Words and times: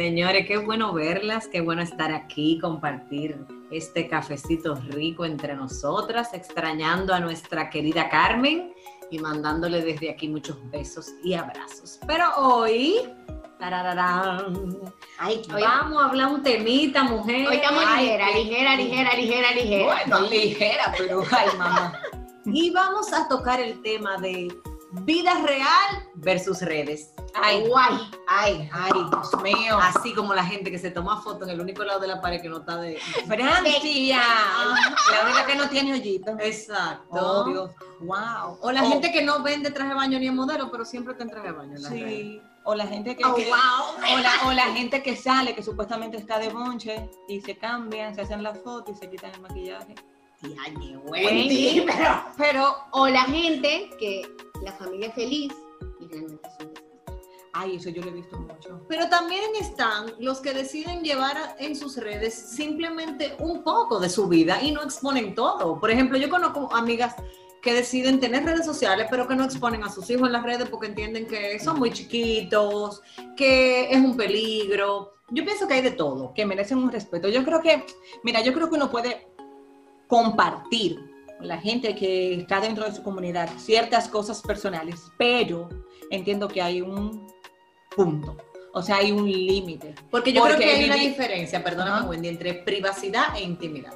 Señores, 0.00 0.46
qué 0.46 0.56
bueno 0.56 0.94
verlas, 0.94 1.46
qué 1.46 1.60
bueno 1.60 1.82
estar 1.82 2.10
aquí, 2.10 2.58
compartir 2.58 3.36
este 3.70 4.08
cafecito 4.08 4.74
rico 4.74 5.26
entre 5.26 5.54
nosotras, 5.54 6.32
extrañando 6.32 7.12
a 7.12 7.20
nuestra 7.20 7.68
querida 7.68 8.08
Carmen 8.08 8.72
y 9.10 9.18
mandándole 9.18 9.82
desde 9.82 10.08
aquí 10.08 10.26
muchos 10.26 10.56
besos 10.70 11.08
y 11.22 11.34
abrazos. 11.34 12.00
Pero 12.06 12.24
hoy, 12.38 13.12
Ay, 15.18 15.42
vamos 15.50 16.02
a 16.02 16.06
hablar 16.06 16.32
un 16.32 16.42
temita, 16.42 17.04
mujer. 17.04 17.46
Hoy 17.46 17.56
estamos 17.56 17.84
ligera, 17.98 18.30
ligera, 18.30 18.76
ligera, 18.76 19.14
ligera, 19.14 19.54
ligera. 19.54 19.84
Bueno, 19.84 20.20
ligera, 20.30 20.94
pero 20.96 21.22
ay, 21.30 21.48
mamá. 21.58 22.00
Y 22.46 22.70
vamos 22.70 23.12
a 23.12 23.28
tocar 23.28 23.60
el 23.60 23.82
tema 23.82 24.16
de 24.16 24.48
vida 25.04 25.42
real 25.44 26.08
versus 26.14 26.62
redes. 26.62 27.12
Ay, 27.34 27.66
guay. 27.66 28.10
Ay, 28.26 28.70
ay, 28.72 28.92
Dios 28.92 29.42
mío. 29.42 29.78
Así 29.80 30.14
como 30.14 30.34
la 30.34 30.44
gente 30.44 30.70
que 30.70 30.78
se 30.78 30.90
toma 30.90 31.20
foto 31.22 31.44
en 31.44 31.50
el 31.50 31.60
único 31.60 31.84
lado 31.84 32.00
de 32.00 32.08
la 32.08 32.20
pared 32.20 32.40
que 32.40 32.48
no 32.48 32.58
está 32.58 32.76
de. 32.76 32.98
Francia. 33.26 34.22
la 35.12 35.24
única 35.24 35.46
que 35.46 35.54
no 35.56 35.68
tiene 35.68 35.92
hoyito. 35.92 36.32
Exacto. 36.38 37.08
Oh, 37.10 37.44
Dios. 37.44 37.70
Wow. 38.00 38.58
O 38.62 38.72
la 38.72 38.84
gente 38.84 39.12
que 39.12 39.22
no 39.22 39.42
vende 39.42 39.70
traje 39.70 39.90
de 39.90 39.94
baño 39.94 40.18
ni 40.18 40.26
en 40.26 40.36
modelo, 40.36 40.70
pero 40.70 40.84
siempre 40.84 41.12
está 41.12 41.24
en 41.24 41.30
traje 41.30 41.48
de 41.48 41.52
baño. 41.52 41.76
sí. 41.78 42.42
O 42.62 42.74
la 42.74 42.86
gente 42.86 43.16
que, 43.16 43.24
oh, 43.24 43.32
wow. 43.32 43.38
o, 43.38 44.18
la, 44.18 44.30
o 44.46 44.52
la 44.52 44.64
gente 44.74 45.02
que 45.02 45.16
sale, 45.16 45.54
que 45.54 45.62
supuestamente 45.62 46.18
está 46.18 46.38
de 46.38 46.50
bonche, 46.50 47.08
y 47.26 47.40
se 47.40 47.56
cambian, 47.56 48.14
se 48.14 48.20
hacen 48.20 48.42
la 48.42 48.54
foto 48.54 48.92
y 48.92 48.94
se 48.94 49.08
quitan 49.08 49.32
el 49.32 49.40
maquillaje. 49.40 49.94
Ay, 50.42 50.96
Wendy, 51.04 51.84
pero, 51.86 52.24
pero, 52.36 52.76
o 52.92 53.08
la 53.08 53.24
gente 53.24 53.90
que 53.98 54.22
la 54.62 54.72
familia 54.72 55.08
es 55.08 55.14
feliz 55.14 55.52
y 56.00 56.06
realmente 56.08 56.48
son 56.58 56.89
Ay, 57.52 57.76
eso 57.76 57.90
yo 57.90 58.02
lo 58.02 58.10
he 58.10 58.14
visto 58.14 58.38
mucho. 58.38 58.80
Pero 58.88 59.08
también 59.08 59.42
están 59.58 60.12
los 60.20 60.40
que 60.40 60.52
deciden 60.52 61.02
llevar 61.02 61.56
en 61.58 61.74
sus 61.74 61.96
redes 61.96 62.34
simplemente 62.34 63.34
un 63.40 63.64
poco 63.64 63.98
de 63.98 64.08
su 64.08 64.28
vida 64.28 64.62
y 64.62 64.70
no 64.70 64.82
exponen 64.82 65.34
todo. 65.34 65.80
Por 65.80 65.90
ejemplo, 65.90 66.16
yo 66.16 66.30
conozco 66.30 66.72
amigas 66.74 67.16
que 67.60 67.74
deciden 67.74 68.20
tener 68.20 68.44
redes 68.44 68.64
sociales, 68.64 69.08
pero 69.10 69.26
que 69.26 69.34
no 69.34 69.44
exponen 69.44 69.82
a 69.82 69.90
sus 69.90 70.08
hijos 70.10 70.28
en 70.28 70.32
las 70.32 70.44
redes 70.44 70.68
porque 70.68 70.86
entienden 70.86 71.26
que 71.26 71.58
son 71.58 71.78
muy 71.78 71.90
chiquitos, 71.90 73.02
que 73.36 73.90
es 73.90 73.98
un 73.98 74.16
peligro. 74.16 75.14
Yo 75.30 75.44
pienso 75.44 75.66
que 75.66 75.74
hay 75.74 75.82
de 75.82 75.90
todo. 75.90 76.32
Que 76.34 76.46
merecen 76.46 76.78
un 76.78 76.90
respeto. 76.90 77.28
Yo 77.28 77.44
creo 77.44 77.60
que, 77.60 77.84
mira, 78.22 78.42
yo 78.42 78.52
creo 78.52 78.68
que 78.68 78.76
uno 78.76 78.90
puede 78.90 79.28
compartir 80.06 80.98
con 81.36 81.48
la 81.48 81.58
gente 81.58 81.94
que 81.94 82.34
está 82.34 82.60
dentro 82.60 82.84
de 82.84 82.94
su 82.94 83.02
comunidad 83.02 83.48
ciertas 83.58 84.08
cosas 84.08 84.40
personales, 84.40 85.10
pero 85.18 85.68
entiendo 86.10 86.48
que 86.48 86.62
hay 86.62 86.80
un 86.80 87.26
punto. 87.94 88.36
O 88.72 88.82
sea, 88.82 88.96
hay 88.96 89.10
un 89.10 89.30
límite. 89.30 89.94
Porque 90.10 90.32
yo 90.32 90.42
creo 90.44 90.56
que 90.56 90.64
hay 90.64 90.84
una 90.84 90.94
diferencia, 90.94 91.62
perdóname, 91.62 92.08
Wendy, 92.08 92.28
entre 92.28 92.54
privacidad 92.54 93.36
e 93.36 93.42
intimidad. 93.42 93.94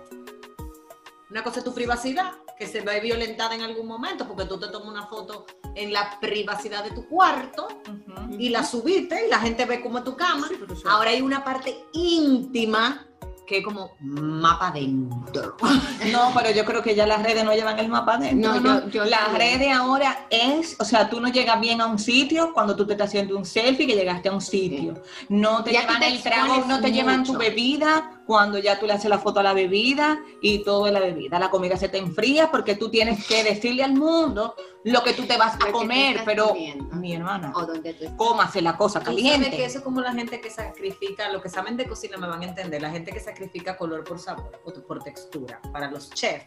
Una 1.30 1.42
cosa 1.42 1.60
es 1.60 1.64
tu 1.64 1.72
privacidad, 1.72 2.32
que 2.58 2.66
se 2.66 2.80
ve 2.80 3.00
violentada 3.00 3.54
en 3.54 3.62
algún 3.62 3.86
momento, 3.86 4.26
porque 4.26 4.44
tú 4.44 4.58
te 4.58 4.68
tomas 4.68 4.88
una 4.88 5.06
foto 5.06 5.46
en 5.74 5.92
la 5.92 6.18
privacidad 6.20 6.84
de 6.84 6.90
tu 6.90 7.06
cuarto 7.08 7.68
y 8.38 8.48
la 8.48 8.62
subiste 8.64 9.26
y 9.26 9.30
la 9.30 9.40
gente 9.40 9.64
ve 9.64 9.80
cómo 9.80 9.98
es 9.98 10.04
tu 10.04 10.16
cama. 10.16 10.48
Ahora 10.86 11.10
hay 11.10 11.20
una 11.20 11.42
parte 11.42 11.76
íntima 11.92 13.06
que 13.46 13.62
como 13.62 13.92
mapa 14.00 14.70
dentro. 14.70 15.56
No, 16.12 16.32
pero 16.34 16.50
yo 16.50 16.64
creo 16.64 16.82
que 16.82 16.94
ya 16.94 17.06
las 17.06 17.22
redes 17.22 17.44
no 17.44 17.52
llevan 17.54 17.78
el 17.78 17.88
mapa 17.88 18.18
dentro. 18.18 18.60
No, 18.60 18.88
Yo, 18.88 19.04
las 19.04 19.32
redes 19.32 19.72
ahora 19.72 20.26
es, 20.30 20.76
o 20.78 20.84
sea, 20.84 21.08
tú 21.08 21.20
no 21.20 21.28
llegas 21.28 21.58
bien 21.60 21.80
a 21.80 21.86
un 21.86 21.98
sitio 21.98 22.52
cuando 22.52 22.76
tú 22.76 22.86
te 22.86 22.92
estás 22.92 23.08
haciendo 23.08 23.36
un 23.36 23.44
selfie 23.44 23.86
que 23.86 23.94
llegaste 23.94 24.28
a 24.28 24.32
un 24.32 24.40
sitio. 24.40 25.02
No 25.28 25.64
te 25.64 25.72
llevan 25.72 26.02
el 26.02 26.22
trago, 26.22 26.64
no 26.66 26.80
te 26.80 26.92
llevan 26.92 27.24
tu 27.24 27.36
bebida 27.36 28.13
cuando 28.26 28.58
ya 28.58 28.78
tú 28.78 28.86
le 28.86 28.94
haces 28.94 29.10
la 29.10 29.18
foto 29.18 29.40
a 29.40 29.42
la 29.42 29.52
bebida 29.52 30.20
y 30.40 30.64
todo 30.64 30.86
es 30.86 30.92
la 30.92 31.00
bebida. 31.00 31.38
La 31.38 31.50
comida 31.50 31.76
se 31.76 31.88
te 31.88 31.98
enfría 31.98 32.50
porque 32.50 32.74
tú 32.74 32.90
tienes 32.90 33.26
que 33.26 33.44
decirle 33.44 33.84
al 33.84 33.94
mundo 33.94 34.54
lo 34.84 35.02
que 35.02 35.12
tú 35.12 35.24
te 35.26 35.36
vas 35.36 35.54
a 35.54 35.72
comer, 35.72 36.22
pero 36.24 36.54
mi 36.92 37.14
hermana, 37.14 37.52
cómase 38.16 38.62
la 38.62 38.76
cosa 38.76 39.00
caliente. 39.00 39.50
que 39.50 39.64
eso 39.64 39.78
es 39.78 39.84
como 39.84 40.00
la 40.00 40.12
gente 40.12 40.40
que 40.40 40.50
sacrifica, 40.50 41.30
lo 41.30 41.40
que 41.40 41.48
saben 41.48 41.76
de 41.76 41.86
cocina 41.86 42.16
me 42.16 42.26
van 42.26 42.42
a 42.42 42.46
entender, 42.46 42.80
la 42.82 42.90
gente 42.90 43.12
que 43.12 43.20
sacrifica 43.20 43.76
color 43.76 44.04
por 44.04 44.18
sabor 44.18 44.60
o 44.64 44.72
por 44.72 45.02
textura 45.02 45.60
para 45.72 45.90
los 45.90 46.10
chefs. 46.10 46.46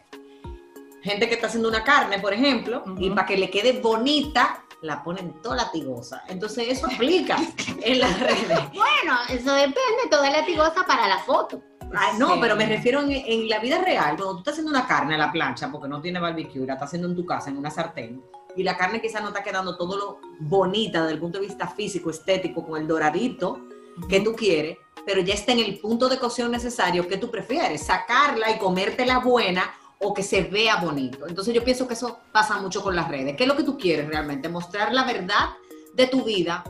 Gente 1.02 1.28
que 1.28 1.34
está 1.34 1.46
haciendo 1.46 1.68
una 1.68 1.84
carne, 1.84 2.18
por 2.18 2.32
ejemplo, 2.32 2.82
y 2.98 3.08
para 3.10 3.26
que 3.26 3.36
le 3.36 3.50
quede 3.50 3.80
bonita, 3.80 4.64
la 4.82 5.02
ponen 5.02 5.40
toda 5.42 5.56
latigosa. 5.56 6.22
Entonces 6.28 6.68
eso 6.68 6.86
aplica 6.86 7.36
en 7.82 7.98
las 7.98 8.18
redes. 8.20 8.58
Bueno, 8.74 9.18
eso 9.28 9.52
depende, 9.52 10.08
toda 10.10 10.30
latigosa 10.30 10.84
para 10.86 11.08
la 11.08 11.18
foto. 11.18 11.62
Ah, 11.94 12.12
no, 12.18 12.38
pero 12.40 12.54
me 12.54 12.66
refiero 12.66 13.00
en, 13.00 13.48
la 13.48 13.58
vida 13.60 13.78
real, 13.78 14.16
cuando 14.16 14.34
tú 14.34 14.38
estás 14.38 14.52
haciendo 14.54 14.70
una 14.70 14.86
carne 14.86 15.14
a 15.14 15.18
la 15.18 15.32
plancha, 15.32 15.70
porque 15.70 15.88
no 15.88 16.00
tiene 16.00 16.20
barbecue, 16.20 16.66
la 16.66 16.74
estás 16.74 16.88
haciendo 16.88 17.08
en 17.08 17.16
tu 17.16 17.24
casa, 17.24 17.48
en 17.48 17.56
una 17.56 17.70
sartén, 17.70 18.22
y 18.54 18.62
la 18.62 18.76
carne 18.76 19.00
quizá 19.00 19.20
no 19.20 19.28
está 19.28 19.42
quedando 19.42 19.76
todo 19.76 19.96
lo 19.96 20.20
bonita 20.40 21.00
desde 21.00 21.14
el 21.14 21.20
punto 21.20 21.38
de 21.38 21.46
vista 21.46 21.66
físico, 21.66 22.10
estético, 22.10 22.66
con 22.66 22.80
el 22.80 22.86
doradito 22.86 23.60
que 24.08 24.20
tú 24.20 24.34
quieres, 24.34 24.76
pero 25.06 25.22
ya 25.22 25.32
está 25.32 25.52
en 25.52 25.60
el 25.60 25.78
punto 25.78 26.08
de 26.08 26.18
cocción 26.18 26.50
necesario 26.50 27.08
que 27.08 27.16
tú 27.16 27.30
prefieres, 27.30 27.86
sacarla 27.86 28.50
y 28.50 28.58
comértela 28.58 29.18
buena 29.20 29.74
o 30.00 30.14
que 30.14 30.22
se 30.22 30.42
vea 30.42 30.76
bonito. 30.76 31.26
Entonces 31.26 31.54
yo 31.54 31.64
pienso 31.64 31.88
que 31.88 31.94
eso 31.94 32.20
pasa 32.32 32.58
mucho 32.60 32.82
con 32.82 32.94
las 32.94 33.08
redes. 33.08 33.36
¿Qué 33.36 33.44
es 33.44 33.48
lo 33.48 33.56
que 33.56 33.64
tú 33.64 33.76
quieres 33.76 34.08
realmente? 34.08 34.48
Mostrar 34.48 34.92
la 34.92 35.04
verdad 35.04 35.50
de 35.94 36.06
tu 36.06 36.24
vida, 36.24 36.64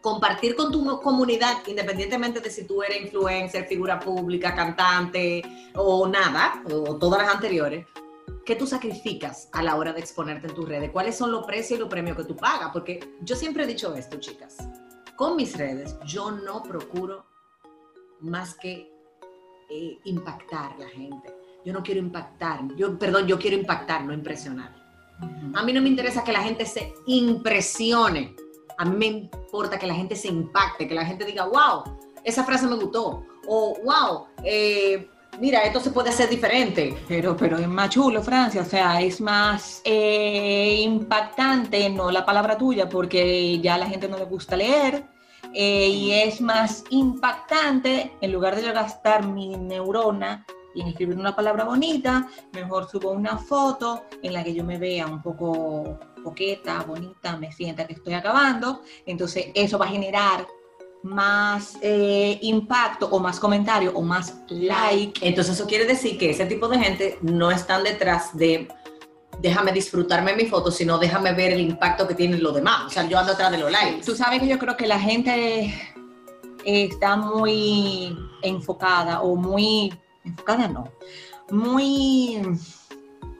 compartir 0.00 0.54
con 0.54 0.70
tu 0.70 1.00
comunidad, 1.00 1.66
independientemente 1.66 2.40
de 2.40 2.50
si 2.50 2.64
tú 2.66 2.82
eres 2.82 3.02
influencer, 3.02 3.66
figura 3.66 3.98
pública, 3.98 4.54
cantante 4.54 5.42
o 5.74 6.06
nada, 6.06 6.62
o 6.70 6.96
todas 6.96 7.22
las 7.22 7.34
anteriores. 7.34 7.86
¿Qué 8.44 8.54
tú 8.54 8.66
sacrificas 8.66 9.48
a 9.52 9.62
la 9.62 9.74
hora 9.74 9.92
de 9.92 10.00
exponerte 10.00 10.46
en 10.46 10.54
tus 10.54 10.68
redes? 10.68 10.90
¿Cuáles 10.90 11.16
son 11.16 11.32
los 11.32 11.44
precios 11.46 11.78
y 11.78 11.80
los 11.80 11.88
premios 11.88 12.16
que 12.16 12.24
tú 12.24 12.36
pagas? 12.36 12.70
Porque 12.72 13.16
yo 13.22 13.34
siempre 13.34 13.64
he 13.64 13.66
dicho 13.66 13.94
esto, 13.94 14.18
chicas. 14.18 14.56
Con 15.16 15.34
mis 15.34 15.56
redes 15.56 15.96
yo 16.04 16.30
no 16.30 16.62
procuro 16.62 17.26
más 18.20 18.54
que 18.54 18.92
eh, 19.70 19.98
impactar 20.04 20.74
a 20.74 20.78
la 20.78 20.88
gente 20.88 21.35
yo 21.66 21.72
no 21.72 21.82
quiero 21.82 22.00
impactar, 22.00 22.60
yo, 22.76 22.96
perdón, 22.96 23.26
yo 23.26 23.40
quiero 23.40 23.56
impactar, 23.56 24.04
no 24.04 24.12
impresionar. 24.12 24.72
A 25.52 25.62
mí 25.64 25.72
no 25.72 25.82
me 25.82 25.88
interesa 25.88 26.22
que 26.22 26.30
la 26.30 26.42
gente 26.42 26.64
se 26.64 26.94
impresione, 27.06 28.36
a 28.78 28.84
mí 28.84 28.96
me 28.96 29.06
importa 29.06 29.76
que 29.76 29.88
la 29.88 29.94
gente 29.94 30.14
se 30.14 30.28
impacte, 30.28 30.86
que 30.86 30.94
la 30.94 31.04
gente 31.04 31.24
diga, 31.24 31.44
wow, 31.46 31.82
esa 32.22 32.44
frase 32.44 32.68
me 32.68 32.76
gustó, 32.76 33.24
o 33.48 33.76
wow, 33.82 34.26
eh, 34.44 35.08
mira, 35.40 35.64
esto 35.64 35.80
se 35.80 35.90
puede 35.90 36.10
hacer 36.10 36.28
diferente. 36.28 36.96
Pero, 37.08 37.36
pero 37.36 37.58
es 37.58 37.66
más 37.66 37.90
chulo, 37.90 38.22
Francia, 38.22 38.60
o 38.60 38.64
sea, 38.64 39.00
es 39.00 39.20
más 39.20 39.82
eh, 39.84 40.82
impactante, 40.82 41.90
no 41.90 42.12
la 42.12 42.24
palabra 42.24 42.56
tuya, 42.56 42.88
porque 42.88 43.58
ya 43.58 43.74
a 43.74 43.78
la 43.78 43.88
gente 43.88 44.06
no 44.06 44.18
le 44.18 44.26
gusta 44.26 44.54
leer, 44.54 45.04
eh, 45.52 45.88
y 45.88 46.12
es 46.12 46.40
más 46.40 46.84
impactante, 46.90 48.12
en 48.20 48.30
lugar 48.30 48.54
de 48.54 48.62
yo 48.62 48.72
gastar 48.72 49.26
mi 49.26 49.56
neurona 49.56 50.46
y 50.76 50.82
en 50.82 50.88
escribir 50.88 51.18
una 51.18 51.34
palabra 51.34 51.64
bonita, 51.64 52.28
mejor 52.52 52.88
subo 52.88 53.10
una 53.10 53.38
foto 53.38 54.04
en 54.22 54.32
la 54.32 54.44
que 54.44 54.54
yo 54.54 54.62
me 54.62 54.78
vea 54.78 55.06
un 55.06 55.22
poco 55.22 55.98
coqueta, 56.22 56.82
bonita, 56.82 57.36
me 57.36 57.50
sienta 57.50 57.86
que 57.86 57.94
estoy 57.94 58.12
acabando. 58.12 58.82
Entonces 59.06 59.46
eso 59.54 59.78
va 59.78 59.86
a 59.86 59.88
generar 59.88 60.46
más 61.02 61.78
eh, 61.80 62.38
impacto 62.42 63.08
o 63.10 63.18
más 63.18 63.40
comentario 63.40 63.92
o 63.94 64.02
más 64.02 64.42
like. 64.48 65.26
Entonces 65.26 65.54
eso 65.54 65.66
quiere 65.66 65.86
decir 65.86 66.18
que 66.18 66.30
ese 66.30 66.44
tipo 66.46 66.68
de 66.68 66.78
gente 66.78 67.18
no 67.22 67.50
están 67.50 67.82
detrás 67.82 68.36
de 68.36 68.68
déjame 69.40 69.72
disfrutarme 69.72 70.34
mi 70.34 70.46
foto, 70.46 70.70
sino 70.70 70.98
déjame 70.98 71.32
ver 71.32 71.52
el 71.52 71.60
impacto 71.60 72.06
que 72.06 72.14
tienen 72.14 72.42
los 72.42 72.54
demás. 72.54 72.86
O 72.86 72.90
sea, 72.90 73.08
yo 73.08 73.18
ando 73.18 73.32
atrás 73.32 73.50
de 73.50 73.58
los 73.58 73.70
likes. 73.70 74.04
Tú 74.04 74.14
sabes 74.14 74.40
que 74.40 74.48
yo 74.48 74.58
creo 74.58 74.76
que 74.76 74.86
la 74.86 74.98
gente 74.98 75.72
está 76.64 77.16
muy 77.16 78.16
enfocada 78.42 79.20
o 79.20 79.36
muy 79.36 79.92
enfocada 80.26 80.68
no, 80.68 80.90
muy 81.50 82.42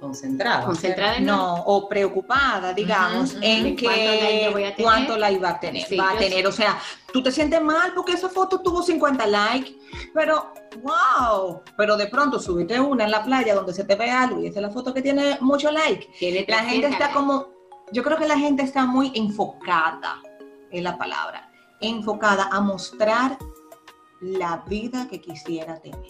concentrada. 0.01 0.65
Concentrada 0.65 1.17
en 1.17 1.27
no, 1.27 1.55
o 1.65 1.89
preocupada, 1.89 2.73
digamos, 2.73 3.37
en 3.41 3.65
¿De 3.65 3.77
que 3.77 3.87
cuánto 3.87 4.59
like 4.59 4.83
cuánto 4.83 5.17
like 5.17 5.41
va 5.43 5.51
a 5.51 5.61
tener. 5.61 5.87
Sí, 5.87 5.97
va 5.97 6.11
a 6.13 6.19
tener, 6.19 6.41
sí. 6.41 6.47
o 6.47 6.53
sea, 6.53 6.79
tú 7.13 7.23
te 7.23 7.33
sientes 7.33 7.61
mal 7.61 7.93
porque 7.95 8.13
esa 8.13 8.29
foto 8.29 8.61
tuvo 8.61 8.83
50 8.83 9.27
likes, 9.27 9.77
pero 10.15 10.53
wow, 10.83 11.63
pero 11.77 11.97
de 11.97 12.07
pronto 12.07 12.39
subiste 12.39 12.79
una 12.79 13.05
en 13.05 13.11
la 13.11 13.25
playa 13.25 13.55
donde 13.55 13.73
se 13.73 13.85
te 13.85 13.97
ve 13.97 14.11
algo 14.11 14.41
y 14.41 14.47
esa 14.47 14.61
es 14.61 14.63
la 14.63 14.71
foto 14.71 14.93
que 14.93 15.03
tiene 15.03 15.39
mucho 15.41 15.71
like. 15.71 16.09
Tiene 16.19 16.45
La 16.49 16.59
gente 16.59 16.89
300 16.89 16.91
está 16.93 17.05
likes. 17.07 17.15
como, 17.15 17.49
yo 17.93 18.03
creo 18.03 18.19
que 18.19 18.27
la 18.27 18.39
gente 18.39 18.63
está 18.63 18.87
muy 18.87 19.13
enfocada, 19.15 20.21
en 20.71 20.85
la 20.85 20.99
palabra, 20.99 21.51
enfocada 21.81 22.49
a 22.51 22.61
mostrar 22.61 23.39
la 24.21 24.65
vida 24.69 25.07
que 25.09 25.21
quisiera 25.21 25.81
tener. 25.81 26.01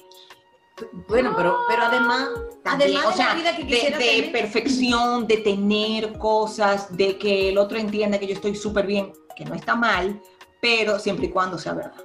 Bueno, 1.09 1.33
pero, 1.37 1.57
pero 1.69 1.85
además, 1.85 2.29
También, 2.63 2.97
además 2.97 3.15
o 3.15 3.17
sea, 3.17 3.35
de 3.35 3.35
la 3.35 3.41
vida 3.41 3.57
que 3.57 3.65
de, 3.65 3.69
quisiera 3.69 3.99
de 3.99 4.05
tener, 4.05 4.33
perfección, 4.33 5.27
de 5.27 5.37
tener 5.39 6.19
cosas, 6.19 6.95
de 6.95 7.17
que 7.17 7.49
el 7.49 7.59
otro 7.59 7.79
entienda 7.79 8.19
que 8.19 8.27
yo 8.27 8.35
estoy 8.35 8.55
súper 8.55 8.87
bien, 8.87 9.13
que 9.35 9.45
no 9.45 9.55
está 9.55 9.75
mal, 9.75 10.21
pero 10.61 10.99
siempre 10.99 11.27
y 11.27 11.31
cuando 11.31 11.59
sea 11.59 11.73
verdad. 11.73 12.05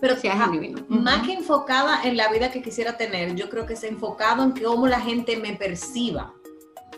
pero 0.00 0.16
sea 0.16 0.34
ajá, 0.34 0.50
más 0.88 1.26
que 1.26 1.32
enfocada 1.32 2.02
en 2.02 2.16
la 2.16 2.28
vida 2.28 2.50
que 2.50 2.60
quisiera 2.60 2.96
tener, 2.98 3.34
yo 3.34 3.48
creo 3.48 3.64
que 3.64 3.74
es 3.74 3.84
enfocado 3.84 4.42
en 4.42 4.50
cómo 4.52 4.86
la 4.88 5.00
gente 5.00 5.36
me 5.36 5.54
perciba. 5.56 6.34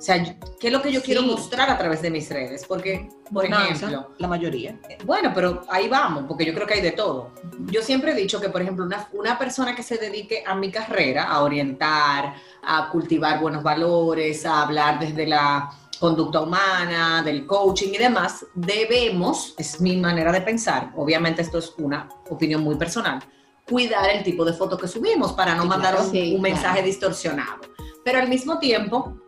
O 0.04 0.06
sea, 0.06 0.22
¿qué 0.60 0.66
es 0.66 0.70
lo 0.70 0.82
que 0.82 0.92
yo 0.92 1.00
quiero 1.02 1.22
Sí. 1.22 1.28
mostrar 1.28 1.70
a 1.70 1.78
través 1.78 2.02
de 2.02 2.10
mis 2.10 2.28
redes? 2.28 2.66
Porque, 2.68 3.08
por 3.32 3.46
ejemplo, 3.46 4.10
la 4.18 4.28
mayoría. 4.28 4.78
Bueno, 5.06 5.32
pero 5.34 5.62
ahí 5.70 5.88
vamos, 5.88 6.24
porque 6.28 6.44
yo 6.44 6.52
creo 6.52 6.66
que 6.66 6.74
hay 6.74 6.82
de 6.82 6.90
todo. 6.92 7.30
Yo 7.72 7.80
siempre 7.80 8.12
he 8.12 8.14
dicho 8.14 8.38
que, 8.38 8.50
por 8.50 8.60
ejemplo, 8.60 8.84
una, 8.84 9.08
una 9.14 9.38
persona 9.38 9.74
que 9.74 9.82
se 9.82 9.96
dedique 9.96 10.44
a 10.46 10.54
mi 10.56 10.70
carrera, 10.70 11.24
a 11.24 11.42
orientar, 11.42 12.34
a 12.62 12.90
cultivar 12.90 13.40
buenos 13.40 13.62
valores, 13.62 14.44
a 14.44 14.60
hablar 14.60 14.98
desde 15.00 15.26
la 15.26 15.70
conducta 15.98 16.42
humana, 16.42 17.22
del 17.22 17.46
coaching 17.46 17.94
y 17.94 17.96
demás, 17.96 18.44
debemos, 18.54 19.54
es 19.56 19.80
mi 19.80 19.96
manera 19.96 20.32
de 20.32 20.42
pensar, 20.42 20.92
obviamente 20.96 21.40
esto 21.40 21.56
es 21.56 21.72
una 21.78 22.10
opinión 22.28 22.62
muy 22.62 22.74
personal, 22.74 23.20
cuidar 23.66 24.10
el 24.10 24.22
tipo 24.22 24.44
de 24.44 24.52
foto 24.52 24.76
que 24.76 24.86
subimos 24.86 25.32
para 25.32 25.54
no 25.54 25.62
Sí, 25.62 25.68
mandar 25.68 25.92
claro. 25.94 26.06
un, 26.06 26.12
Sí, 26.12 26.34
un 26.36 26.42
mensaje 26.42 26.74
claro. 26.74 26.86
distorsionado. 26.88 27.60
Pero 28.04 28.18
al 28.18 28.28
mismo 28.28 28.58
tiempo, 28.58 29.18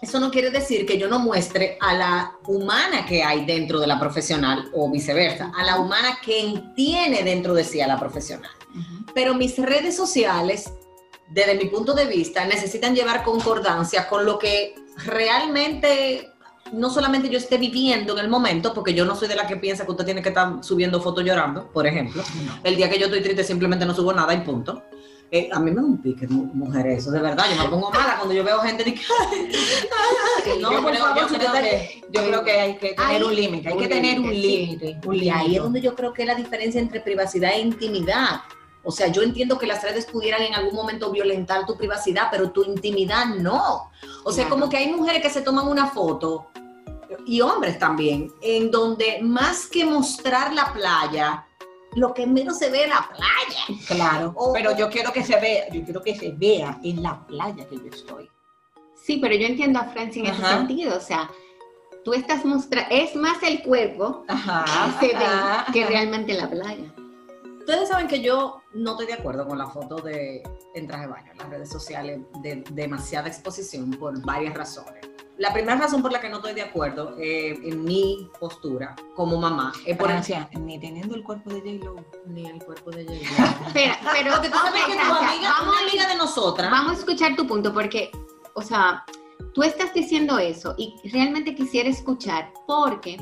eso 0.00 0.20
no 0.20 0.30
quiere 0.30 0.50
decir 0.50 0.86
que 0.86 0.98
yo 0.98 1.08
no 1.08 1.18
muestre 1.18 1.76
a 1.80 1.94
la 1.94 2.32
humana 2.46 3.04
que 3.04 3.22
hay 3.22 3.44
dentro 3.44 3.80
de 3.80 3.86
la 3.86 3.98
profesional 3.98 4.70
o 4.72 4.90
viceversa, 4.90 5.52
a 5.56 5.64
la 5.64 5.78
humana 5.78 6.18
que 6.24 6.62
tiene 6.76 7.22
dentro 7.22 7.54
de 7.54 7.64
sí 7.64 7.80
a 7.80 7.88
la 7.88 7.98
profesional. 7.98 8.50
Pero 9.14 9.34
mis 9.34 9.58
redes 9.58 9.96
sociales, 9.96 10.72
desde 11.30 11.56
mi 11.56 11.66
punto 11.66 11.94
de 11.94 12.06
vista, 12.06 12.44
necesitan 12.44 12.94
llevar 12.94 13.24
concordancia 13.24 14.08
con 14.08 14.24
lo 14.24 14.38
que 14.38 14.74
realmente 15.04 16.30
no 16.72 16.90
solamente 16.90 17.28
yo 17.28 17.38
esté 17.38 17.56
viviendo 17.56 18.12
en 18.12 18.18
el 18.20 18.28
momento, 18.28 18.74
porque 18.74 18.94
yo 18.94 19.04
no 19.04 19.16
soy 19.16 19.28
de 19.28 19.36
la 19.36 19.46
que 19.46 19.56
piensa 19.56 19.84
que 19.84 19.90
usted 19.90 20.04
tiene 20.04 20.22
que 20.22 20.28
estar 20.28 20.62
subiendo 20.62 21.00
fotos 21.00 21.24
llorando, 21.24 21.70
por 21.72 21.86
ejemplo. 21.86 22.22
El 22.62 22.76
día 22.76 22.90
que 22.90 22.98
yo 22.98 23.06
estoy 23.06 23.22
triste 23.22 23.42
simplemente 23.42 23.86
no 23.86 23.94
subo 23.94 24.12
nada 24.12 24.34
y 24.34 24.40
punto. 24.40 24.84
Eh, 25.30 25.50
a 25.52 25.60
mí 25.60 25.70
me 25.70 25.76
da 25.76 25.86
un 25.86 25.98
pique, 26.00 26.26
mu- 26.26 26.44
mujer, 26.54 26.86
eso, 26.86 27.10
de 27.10 27.20
verdad. 27.20 27.44
Yo 27.54 27.62
me 27.62 27.68
pongo 27.68 27.90
mala 27.90 28.16
cuando 28.16 28.34
yo 28.34 28.42
veo 28.42 28.58
gente 28.60 28.82
de 28.84 28.94
que... 28.94 29.02
no, 30.60 30.72
yo 30.72 30.82
por 30.82 30.90
creo, 30.90 31.04
favor, 31.04 31.20
yo 31.22 31.28
si 31.28 31.34
creo 31.36 31.52
que, 31.52 32.02
yo 32.10 32.24
creo 32.26 32.44
que 32.44 32.50
hay 32.52 32.76
que 32.78 32.88
tener 32.94 33.00
Hay 33.06 33.22
un 33.22 33.34
límite, 33.36 33.68
hay 33.68 33.76
que 33.76 33.88
tener 33.88 34.20
un 34.20 34.30
límite, 34.30 34.98
sí. 35.02 35.16
Y 35.18 35.28
ahí 35.30 35.56
es 35.56 35.62
donde 35.62 35.80
yo 35.82 35.94
creo 35.94 36.12
que 36.12 36.22
es 36.22 36.28
la 36.28 36.34
diferencia 36.34 36.80
entre 36.80 37.00
privacidad 37.00 37.52
e 37.52 37.60
intimidad. 37.60 38.40
O 38.84 38.90
sea, 38.90 39.08
yo 39.08 39.22
entiendo 39.22 39.58
que 39.58 39.66
las 39.66 39.82
redes 39.82 40.06
pudieran 40.06 40.40
en 40.42 40.54
algún 40.54 40.74
momento 40.74 41.10
violentar 41.10 41.66
tu 41.66 41.76
privacidad, 41.76 42.28
pero 42.30 42.50
tu 42.50 42.64
intimidad 42.64 43.26
no. 43.26 43.90
O 44.24 44.32
sea, 44.32 44.44
Claro. 44.46 44.50
como 44.60 44.70
que 44.70 44.78
hay 44.78 44.90
mujeres 44.92 45.20
que 45.20 45.28
se 45.30 45.42
toman 45.42 45.68
una 45.68 45.88
foto, 45.88 46.46
y 47.26 47.40
hombres 47.40 47.78
también, 47.78 48.32
en 48.42 48.70
donde 48.70 49.18
más 49.22 49.66
que 49.66 49.84
mostrar 49.84 50.52
la 50.54 50.72
playa, 50.72 51.44
lo 51.94 52.12
que 52.14 52.26
menos 52.26 52.58
se 52.58 52.70
ve 52.70 52.84
es 52.84 52.88
la 52.88 53.08
playa. 53.08 53.80
Claro, 53.86 54.32
O- 54.36 54.52
pero 54.52 54.76
yo 54.76 54.88
quiero 54.90 55.12
que 55.12 55.24
se 55.24 55.38
vea, 55.40 55.68
yo 55.70 55.82
quiero 55.84 56.02
que 56.02 56.14
se 56.16 56.32
vea 56.32 56.78
en 56.82 57.02
la 57.02 57.26
playa 57.26 57.66
que 57.68 57.76
yo 57.76 57.86
estoy. 57.90 58.28
Sí, 58.94 59.18
pero 59.22 59.34
yo 59.34 59.46
entiendo 59.46 59.78
a 59.78 59.84
Francia 59.84 60.22
en 60.22 60.28
ese 60.28 60.44
sentido, 60.44 60.96
o 60.96 61.00
sea, 61.00 61.30
tú 62.04 62.12
estás 62.12 62.44
mostrando, 62.44 62.88
es 62.94 63.14
más 63.16 63.42
el 63.42 63.62
cuerpo 63.62 64.24
Ajá. 64.28 64.64
que 65.00 65.06
se 65.08 65.16
ve 65.16 65.24
ajá, 65.24 65.72
que 65.72 65.80
ajá. 65.82 65.90
realmente 65.90 66.34
la 66.34 66.50
playa. 66.50 66.92
Ustedes 67.60 67.88
saben 67.88 68.08
que 68.08 68.20
yo 68.20 68.62
no 68.74 68.92
estoy 68.92 69.06
de 69.06 69.12
acuerdo 69.14 69.46
con 69.46 69.58
la 69.58 69.66
foto 69.66 69.96
de 69.96 70.42
en 70.74 70.86
traje 70.86 71.02
de 71.06 71.12
baño 71.12 71.32
en 71.32 71.38
las 71.38 71.48
redes 71.50 71.70
sociales 71.70 72.20
de 72.42 72.64
demasiada 72.70 73.28
exposición 73.28 73.90
por 73.90 74.20
varias 74.24 74.54
razones. 74.54 75.07
La 75.38 75.52
primera 75.52 75.78
razón 75.78 76.02
por 76.02 76.10
la 76.10 76.20
que 76.20 76.28
no 76.28 76.38
estoy 76.38 76.52
de 76.52 76.62
acuerdo 76.62 77.16
eh, 77.16 77.56
en 77.62 77.84
mi 77.84 78.28
postura 78.40 78.96
como 79.14 79.40
mamá 79.40 79.72
es 79.86 79.96
por 79.96 80.08
Francia, 80.08 80.50
ni 80.58 80.80
teniendo 80.80 81.14
el 81.14 81.22
cuerpo 81.22 81.50
de 81.50 81.60
J-Lo. 81.60 82.04
ni 82.26 82.46
el 82.46 82.58
cuerpo 82.62 82.90
de 82.90 83.02
ella. 83.02 83.28
Pero, 83.72 83.94
pero 84.12 84.32
Porque 84.32 84.48
tú 84.48 84.58
sabes 84.58 84.82
que 84.84 84.94
tu 84.94 85.00
amiga, 85.00 85.50
vamos, 85.60 85.76
una 85.76 85.88
amiga 85.88 86.08
de 86.08 86.16
nosotras, 86.16 86.70
vamos 86.70 86.92
a 86.92 86.98
escuchar 86.98 87.36
tu 87.36 87.46
punto, 87.46 87.72
porque, 87.72 88.10
o 88.54 88.62
sea, 88.62 89.04
tú 89.54 89.62
estás 89.62 89.94
diciendo 89.94 90.38
eso 90.40 90.74
y 90.76 90.96
realmente 91.12 91.54
quisiera 91.54 91.88
escuchar, 91.88 92.52
porque 92.66 93.16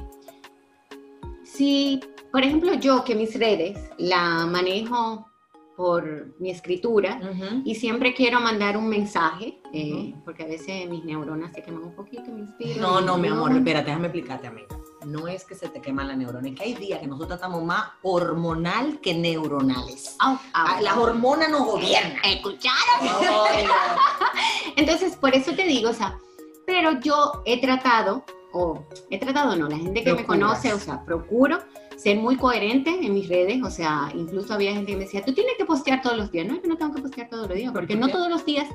si, 1.45 2.01
por 2.33 2.43
ejemplo, 2.43 2.73
yo 2.75 3.05
que 3.05 3.15
mis 3.15 3.39
redes 3.39 3.79
la 3.99 4.47
manejo 4.47 5.31
por 5.77 6.35
mi 6.39 6.51
escritura, 6.51 7.21
y 7.65 7.75
siempre 7.75 8.15
quiero 8.15 8.41
mandar 8.41 8.79
un 8.79 8.89
mensaje, 8.89 9.61
eh, 9.75 10.15
porque 10.25 10.45
a 10.45 10.47
veces 10.47 10.89
mis 10.89 11.05
neuronas 11.05 11.53
se 11.53 11.63
queman 11.63 11.83
un 11.83 11.95
poquito, 11.95 12.31
me 12.33 12.41
inspiro. 12.41 12.81
No, 12.81 13.01
no, 13.03 13.19
mi 13.19 13.29
amor, 13.29 13.53
espérate, 13.53 13.87
déjame 13.87 14.07
explicarte, 14.07 14.47
amiga. 14.47 14.69
No 15.05 15.29
es 15.29 15.45
que 15.45 15.55
se 15.55 15.69
te 15.69 15.81
queman 15.83 16.09
las 16.09 16.17
neuronas, 16.17 16.51
es 16.51 16.59
que 16.59 16.65
hay 16.65 16.75
días 16.75 17.01
que 17.01 17.07
nosotros 17.07 17.37
estamos 17.37 17.63
más 17.63 17.91
hormonal 18.03 19.01
que 19.01 19.15
neuronales. 19.15 20.17
Au, 20.19 20.33
au, 20.33 20.39
Ah, 20.55 20.79
Las 20.81 20.97
hormonas 20.97 21.51
nos 21.51 21.67
gobiernan. 21.67 22.17
¿Escucharon? 22.25 22.77
Entonces, 24.77 25.15
por 25.17 25.35
eso 25.35 25.53
te 25.55 25.65
digo, 25.65 25.91
o 25.91 25.95
sea, 25.95 26.19
pero 26.67 26.99
yo 27.01 27.43
he 27.45 27.61
tratado, 27.61 28.25
o 28.53 28.83
he 29.11 29.19
tratado, 29.19 29.55
no, 29.57 29.69
la 29.69 29.77
gente 29.77 30.03
que 30.03 30.15
me 30.15 30.25
conoce, 30.25 30.73
o 30.73 30.79
sea, 30.79 31.05
procuro 31.05 31.59
ser 31.97 32.19
muy 32.19 32.37
coherente 32.37 32.91
en 32.91 33.15
mis 33.15 33.29
redes, 33.29 33.63
o 33.63 33.71
sea, 33.71 34.13
incluso 34.15 34.55
había 34.55 34.73
gente 34.73 34.93
que 34.93 34.99
me 34.99 35.05
decía, 35.05 35.25
tú 35.25 35.33
tienes 35.33 35.55
que 35.57 35.65
postear 35.65 36.03
todos 36.03 36.17
los 36.17 36.31
días, 36.31 36.47
no, 36.47 36.55
yo 36.55 36.69
no 36.69 36.77
tengo 36.77 36.95
que 36.95 37.03
postear 37.03 37.29
todos 37.29 37.49
los 37.49 37.57
días, 37.57 37.73
¿Por 37.73 37.83
porque 37.83 37.95
qué? 37.95 38.01
no 38.01 38.09
todos 38.09 38.29
los 38.29 38.45
días 38.45 38.69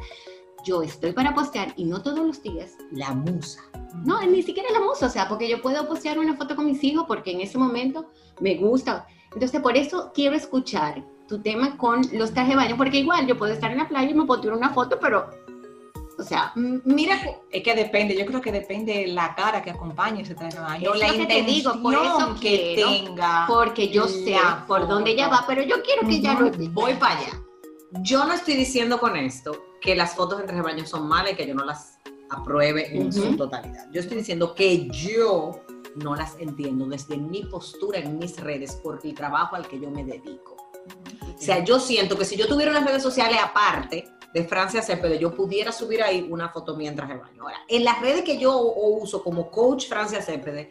yo 0.63 0.83
estoy 0.83 1.11
para 1.13 1.33
postear 1.33 1.73
y 1.75 1.85
no 1.85 2.01
todos 2.01 2.19
los 2.19 2.43
días 2.43 2.75
La 2.91 3.13
musa. 3.13 3.61
No, 4.05 4.21
ni 4.21 4.41
siquiera 4.43 4.69
la 4.71 4.79
musa, 4.79 5.07
o 5.07 5.09
sea, 5.09 5.27
porque 5.27 5.49
yo 5.49 5.61
puedo 5.61 5.87
postear 5.87 6.17
una 6.19 6.35
foto 6.35 6.55
con 6.55 6.65
mis 6.65 6.83
hijos 6.83 7.05
porque 7.07 7.31
en 7.31 7.41
ese 7.41 7.57
momento 7.57 8.07
me 8.39 8.55
gusta. 8.55 9.05
Entonces, 9.33 9.61
por 9.61 9.75
eso 9.75 10.11
quiero 10.13 10.35
escuchar 10.35 11.03
tu 11.27 11.41
tema 11.41 11.77
con 11.77 12.01
los 12.13 12.31
trajes 12.33 12.51
de 12.51 12.55
baño, 12.55 12.77
porque 12.77 12.99
igual 12.99 13.25
yo 13.27 13.37
puedo 13.37 13.53
estar 13.53 13.71
en 13.71 13.77
la 13.79 13.87
playa 13.87 14.09
y 14.09 14.13
me 14.13 14.25
puedo 14.25 14.41
tirar 14.41 14.57
una 14.57 14.69
foto, 14.69 14.97
pero, 14.99 15.29
o 16.21 16.27
sea, 16.27 16.51
Mira, 16.55 17.19
Es 17.51 17.63
que 17.63 17.75
depende, 17.75 18.15
yo 18.17 18.25
creo 18.25 18.41
que 18.41 18.51
depende 18.51 19.07
la 19.07 19.35
cara 19.35 19.61
que 19.61 19.71
acompañe 19.71 20.21
ese 20.21 20.35
traje 20.35 20.55
de 20.55 20.61
baño, 20.61 20.93
Es 20.93 20.99
la 20.99 21.07
lo 21.07 21.13
que 21.13 21.25
te 21.25 21.43
digo, 21.43 21.81
por 21.81 21.93
eso 21.93 22.35
que 22.39 22.73
quiero, 22.75 22.89
tenga. 22.89 23.45
porque 23.47 23.89
yo 23.89 24.07
sé 24.07 24.37
por 24.67 24.87
dónde 24.87 25.11
ella 25.11 25.27
va, 25.27 25.43
pero 25.47 25.61
yo 25.63 25.81
quiero 25.83 26.07
que 26.07 26.15
ella 26.15 26.33
Ujú. 26.33 26.43
lo 26.45 26.69
voy 26.71 26.93
para 26.95 27.17
allá. 27.19 27.41
Yo 28.03 28.25
no 28.25 28.33
estoy 28.33 28.55
diciendo 28.55 28.99
con 28.99 29.17
esto 29.17 29.65
que 29.81 29.95
las 29.95 30.15
fotos 30.15 30.39
en 30.39 30.45
traje 30.45 30.61
de 30.61 30.65
baño 30.67 30.85
son 30.85 31.07
malas 31.07 31.33
y 31.33 31.35
que 31.35 31.45
yo 31.47 31.53
no 31.53 31.65
las 31.65 31.97
apruebe 32.29 32.95
en 32.97 33.11
su 33.11 33.35
totalidad. 33.35 33.87
Yo 33.91 33.99
estoy 33.99 34.17
diciendo 34.17 34.55
que 34.55 34.87
yo 34.89 35.59
no 35.95 36.15
las 36.15 36.37
entiendo 36.39 36.85
desde 36.85 37.17
mi 37.17 37.43
postura 37.43 37.99
en 37.99 38.17
mis 38.17 38.39
redes 38.39 38.73
por 38.77 39.01
el 39.03 39.13
trabajo 39.13 39.57
al 39.57 39.67
que 39.67 39.77
yo 39.79 39.89
me 39.91 40.05
dedico. 40.05 40.55
O 41.37 41.41
sea, 41.43 41.63
yo 41.63 41.79
siento 41.79 42.17
que 42.17 42.23
si 42.23 42.37
yo 42.37 42.47
tuviera 42.47 42.71
unas 42.71 42.85
redes 42.85 43.03
sociales 43.03 43.37
aparte 43.43 44.07
de 44.33 44.43
Francia 44.45 44.81
Cepeda, 44.81 45.15
yo 45.15 45.33
pudiera 45.33 45.71
subir 45.71 46.01
ahí 46.01 46.27
una 46.29 46.49
foto 46.49 46.75
mientras 46.75 47.09
de 47.09 47.15
baño. 47.15 47.43
Ahora, 47.43 47.57
en 47.67 47.83
las 47.83 48.01
redes 48.01 48.23
que 48.23 48.37
yo 48.37 48.59
uso 48.59 49.23
como 49.23 49.51
coach 49.51 49.87
Francia 49.87 50.21
Cepeda, 50.21 50.65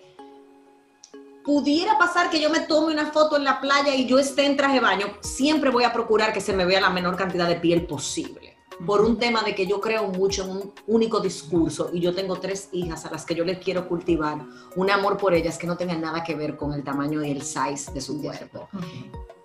pudiera 1.45 1.99
pasar 1.99 2.31
que 2.31 2.40
yo 2.40 2.50
me 2.50 2.61
tome 2.61 2.93
una 2.93 3.11
foto 3.12 3.37
en 3.37 3.45
la 3.45 3.61
playa 3.61 3.95
y 3.95 4.07
yo 4.07 4.19
esté 4.19 4.47
en 4.47 4.57
traje 4.57 4.75
de 4.75 4.81
baño, 4.81 5.07
siempre 5.21 5.71
voy 5.71 5.85
a 5.85 5.93
procurar 5.93 6.33
que 6.33 6.40
se 6.40 6.52
me 6.52 6.64
vea 6.64 6.81
la 6.81 6.90
menor 6.90 7.17
cantidad 7.17 7.49
de 7.49 7.57
piel 7.57 7.87
posible. 7.87 8.57
Por 8.87 9.02
un 9.02 9.19
tema 9.19 9.43
de 9.43 9.55
que 9.55 9.67
yo 9.67 9.79
creo 9.79 10.07
mucho 10.07 10.45
en 10.45 10.50
un 10.50 10.75
único 10.87 11.21
discurso 11.21 11.90
y 11.93 12.00
yo 12.00 12.14
tengo 12.14 12.37
tres 12.37 12.71
hijas 12.73 13.05
a 13.05 13.11
las 13.11 13.26
que 13.26 13.35
yo 13.35 13.45
les 13.45 13.59
quiero 13.59 13.87
cultivar 13.87 14.38
un 14.75 14.90
amor 14.90 15.19
por 15.19 15.35
ellas 15.35 15.59
que 15.59 15.67
no 15.67 15.76
tenga 15.76 15.95
nada 15.95 16.25
que 16.25 16.35
ver 16.35 16.57
con 16.57 16.73
el 16.73 16.83
tamaño 16.83 17.23
y 17.23 17.31
el 17.31 17.43
size 17.43 17.93
de 17.93 18.00
su 18.00 18.23
cuerpo. 18.23 18.69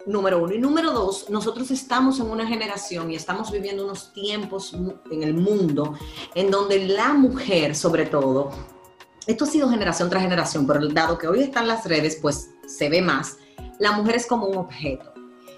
Número 0.05 0.43
uno. 0.43 0.53
Y 0.53 0.59
número 0.59 0.91
dos, 0.91 1.29
nosotros 1.29 1.71
estamos 1.71 2.19
en 2.19 2.29
una 2.29 2.45
generación 2.45 3.11
y 3.11 3.15
estamos 3.15 3.51
viviendo 3.51 3.83
unos 3.83 4.13
tiempos 4.13 4.73
en 5.09 5.23
el 5.23 5.33
mundo 5.33 5.97
en 6.35 6.51
donde 6.51 6.87
la 6.87 7.13
mujer, 7.13 7.75
sobre 7.75 8.05
todo, 8.05 8.51
esto 9.25 9.45
ha 9.45 9.47
sido 9.47 9.69
generación 9.69 10.09
tras 10.09 10.21
generación, 10.21 10.67
pero 10.67 10.87
dado 10.87 11.17
que 11.17 11.27
hoy 11.27 11.41
están 11.41 11.67
las 11.67 11.85
redes, 11.85 12.19
pues 12.21 12.51
se 12.67 12.89
ve 12.89 13.01
más, 13.01 13.37
la 13.79 13.93
mujer 13.93 14.15
es 14.15 14.27
como 14.27 14.45
un 14.45 14.57
objeto. 14.57 15.11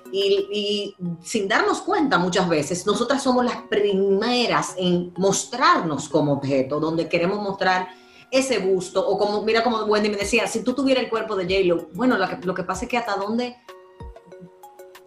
Y, 0.09 0.95
sin 1.21 1.49
darnos 1.49 1.81
cuenta 1.81 2.17
muchas 2.17 2.47
veces, 2.47 2.85
nosotras 2.85 3.21
somos 3.21 3.43
las 3.43 3.57
primeras 3.63 4.73
en 4.77 5.13
mostrarnos 5.17 6.07
como 6.07 6.31
objeto, 6.31 6.79
donde 6.79 7.09
queremos 7.09 7.41
mostrar 7.41 7.89
ese 8.31 8.59
busto, 8.59 9.05
o 9.05 9.17
como, 9.17 9.41
mira 9.41 9.63
como 9.63 9.83
Wendy 9.83 10.09
me 10.09 10.15
decía, 10.15 10.47
si 10.47 10.63
tú 10.63 10.73
tuvieras 10.73 11.03
el 11.03 11.09
cuerpo 11.09 11.35
de 11.35 11.43
J-Lo, 11.43 11.89
bueno, 11.93 12.17
lo 12.17 12.27
que, 12.27 12.37
lo 12.45 12.53
que 12.53 12.63
pasa 12.63 12.85
es 12.85 12.91
que 12.91 12.97
hasta 12.97 13.17
dónde 13.17 13.57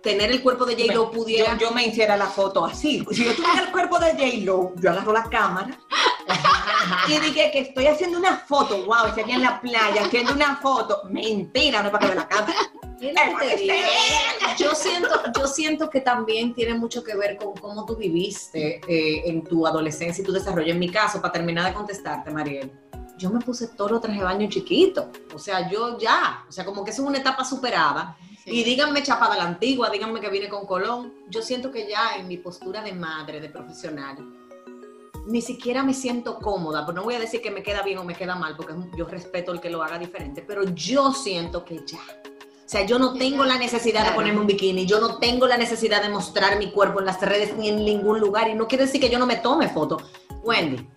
tener 0.02 0.30
el 0.30 0.42
cuerpo 0.42 0.64
de 0.64 0.74
J-Lo 0.74 1.10
pudiera... 1.10 1.56
Yo, 1.58 1.70
me 1.72 1.86
hiciera 1.86 2.16
la 2.16 2.26
foto 2.26 2.64
así, 2.64 3.04
si 3.10 3.24
yo 3.24 3.34
tuviera 3.34 3.60
el 3.62 3.70
cuerpo 3.70 3.98
de 3.98 4.12
J-Lo, 4.12 4.74
yo 4.76 4.90
agarro 4.90 5.12
la 5.12 5.24
cámara 5.24 5.78
y 7.08 7.18
dije 7.18 7.50
que 7.52 7.60
estoy 7.60 7.86
haciendo 7.86 8.18
una 8.18 8.36
foto, 8.36 8.84
wow, 8.84 9.06
estoy 9.08 9.24
aquí 9.24 9.32
en 9.32 9.42
la 9.42 9.60
playa 9.60 10.02
haciendo 10.04 10.32
una 10.32 10.56
foto, 10.56 11.02
mentira, 11.10 11.82
no 11.82 11.88
es 11.88 11.92
para 11.92 12.06
que 12.06 12.14
vea 12.14 12.22
la 12.22 12.28
cámara. 12.28 12.54
Yo 14.58 14.74
siento, 14.74 15.08
yo 15.38 15.46
siento 15.46 15.88
que 15.88 16.02
también 16.02 16.54
tiene 16.54 16.74
mucho 16.74 17.02
que 17.02 17.16
ver 17.16 17.38
con 17.38 17.54
cómo 17.54 17.86
tú 17.86 17.96
viviste 17.96 18.80
eh, 18.86 19.22
en 19.24 19.42
tu 19.42 19.66
adolescencia 19.66 20.20
y 20.20 20.24
tu 20.24 20.32
desarrollo. 20.32 20.72
En 20.72 20.78
mi 20.78 20.90
caso, 20.90 21.20
para 21.20 21.32
terminar 21.32 21.66
de 21.66 21.72
contestarte, 21.72 22.30
Mariel, 22.30 22.70
yo 23.16 23.30
me 23.30 23.40
puse 23.40 23.68
todo 23.68 23.88
lo 23.88 24.00
traje 24.00 24.18
de 24.18 24.24
baño 24.24 24.48
chiquito. 24.50 25.10
O 25.34 25.38
sea, 25.38 25.70
yo 25.70 25.98
ya, 25.98 26.44
o 26.46 26.52
sea, 26.52 26.64
como 26.64 26.84
que 26.84 26.90
es 26.90 26.98
una 26.98 27.18
etapa 27.18 27.44
superada. 27.44 28.16
Y 28.52 28.64
díganme 28.64 29.02
chapada 29.04 29.36
la 29.36 29.44
antigua, 29.44 29.90
díganme 29.90 30.20
que 30.20 30.28
vine 30.28 30.48
con 30.48 30.66
Colón. 30.66 31.14
Yo 31.28 31.40
siento 31.40 31.70
que 31.70 31.88
ya 31.88 32.16
en 32.16 32.26
mi 32.26 32.36
postura 32.36 32.82
de 32.82 32.92
madre, 32.92 33.40
de 33.40 33.48
profesional, 33.48 34.16
ni 35.26 35.40
siquiera 35.40 35.84
me 35.84 35.94
siento 35.94 36.36
cómoda, 36.38 36.84
pero 36.84 36.96
no 36.96 37.04
voy 37.04 37.14
a 37.14 37.20
decir 37.20 37.40
que 37.40 37.52
me 37.52 37.62
queda 37.62 37.82
bien 37.82 37.98
o 37.98 38.04
me 38.04 38.16
queda 38.16 38.34
mal, 38.34 38.56
porque 38.56 38.74
yo 38.96 39.04
respeto 39.04 39.52
el 39.52 39.60
que 39.60 39.70
lo 39.70 39.84
haga 39.84 40.00
diferente, 40.00 40.42
pero 40.42 40.64
yo 40.64 41.12
siento 41.12 41.64
que 41.64 41.86
ya. 41.86 42.00
O 42.00 42.68
sea, 42.72 42.84
yo 42.84 42.98
no 42.98 43.12
tengo 43.12 43.44
la 43.44 43.56
necesidad 43.56 44.04
de 44.04 44.16
ponerme 44.16 44.40
un 44.40 44.48
bikini, 44.48 44.84
yo 44.84 45.00
no 45.00 45.18
tengo 45.18 45.46
la 45.46 45.56
necesidad 45.56 46.02
de 46.02 46.08
mostrar 46.08 46.58
mi 46.58 46.72
cuerpo 46.72 46.98
en 46.98 47.06
las 47.06 47.20
redes 47.20 47.56
ni 47.56 47.68
en 47.68 47.84
ningún 47.84 48.18
lugar, 48.18 48.48
y 48.48 48.54
no 48.54 48.66
quiere 48.66 48.86
decir 48.86 49.00
que 49.00 49.10
yo 49.10 49.20
no 49.20 49.26
me 49.26 49.36
tome 49.36 49.68
fotos. 49.68 50.02
Wendy, 50.42 50.88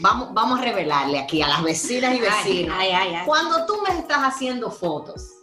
vamos, 0.00 0.32
vamos 0.32 0.58
a 0.58 0.62
revelarle 0.62 1.18
aquí 1.18 1.42
a 1.42 1.48
las 1.48 1.62
vecinas 1.62 2.14
y 2.14 2.20
vecinos. 2.20 2.78
Cuando 3.26 3.66
tú 3.66 3.74
me 3.86 3.98
estás 3.98 4.20
haciendo 4.20 4.70
fotos, 4.70 5.33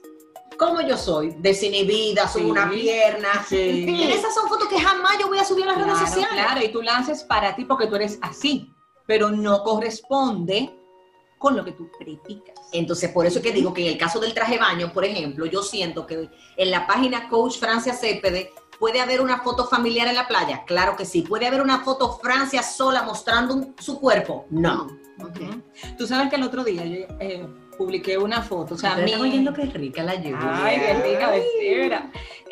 como 0.61 0.79
yo 0.81 0.95
soy, 0.95 1.33
desinhibida, 1.39 2.27
soy 2.27 2.43
una 2.43 2.69
pierna. 2.69 3.29
Esas 3.49 4.35
son 4.35 4.47
fotos 4.47 4.67
que 4.67 4.79
jamás 4.79 5.13
yo 5.19 5.27
voy 5.27 5.39
a 5.39 5.43
subir 5.43 5.63
a 5.67 5.75
las 5.75 5.83
redes 5.83 5.97
sociales. 5.97 6.29
Claro, 6.33 6.63
y 6.63 6.69
tú 6.69 6.83
lances 6.83 7.23
para 7.23 7.55
ti 7.55 7.65
porque 7.65 7.87
tú 7.87 7.95
eres 7.95 8.19
así, 8.21 8.71
pero 9.07 9.31
no 9.31 9.63
corresponde 9.63 10.71
con 11.39 11.57
lo 11.57 11.65
que 11.65 11.71
tú 11.71 11.89
criticas. 11.97 12.53
Entonces, 12.73 13.09
por 13.09 13.25
eso 13.25 13.39
es 13.39 13.43
que 13.43 13.51
digo 13.51 13.73
que 13.73 13.81
en 13.81 13.93
el 13.93 13.97
caso 13.97 14.19
del 14.19 14.35
traje 14.35 14.59
baño, 14.59 14.93
por 14.93 15.03
ejemplo, 15.03 15.47
yo 15.47 15.63
siento 15.63 16.05
que 16.05 16.29
en 16.55 16.69
la 16.69 16.85
página 16.85 17.27
Coach 17.27 17.57
Francia 17.57 17.95
Cepede 17.95 18.53
puede 18.79 19.01
haber 19.01 19.19
una 19.19 19.39
foto 19.41 19.65
familiar 19.65 20.07
en 20.09 20.15
la 20.15 20.27
playa. 20.27 20.63
Claro 20.67 20.95
que 20.95 21.05
sí. 21.05 21.23
¿Puede 21.23 21.47
haber 21.47 21.61
una 21.61 21.83
foto 21.83 22.19
Francia 22.21 22.61
sola 22.61 23.01
mostrando 23.01 23.73
su 23.79 23.99
cuerpo? 23.99 24.45
No. 24.51 24.87
Tú 25.97 26.05
sabes 26.05 26.29
que 26.29 26.35
el 26.35 26.43
otro 26.43 26.63
día 26.63 26.85
yo, 26.85 27.05
eh, 27.19 27.47
publiqué 27.81 28.17
una 28.17 28.41
foto. 28.41 28.75
O 28.75 28.77
sea, 28.77 29.03
están 29.03 29.21
oyendo 29.21 29.53
que 29.53 29.65
rica 29.65 30.03
la 30.03 30.15
lluvia. 30.15 30.65
Ay, 30.65 30.79
qué 30.79 30.93
rica, 30.93 31.31
de 31.31 32.01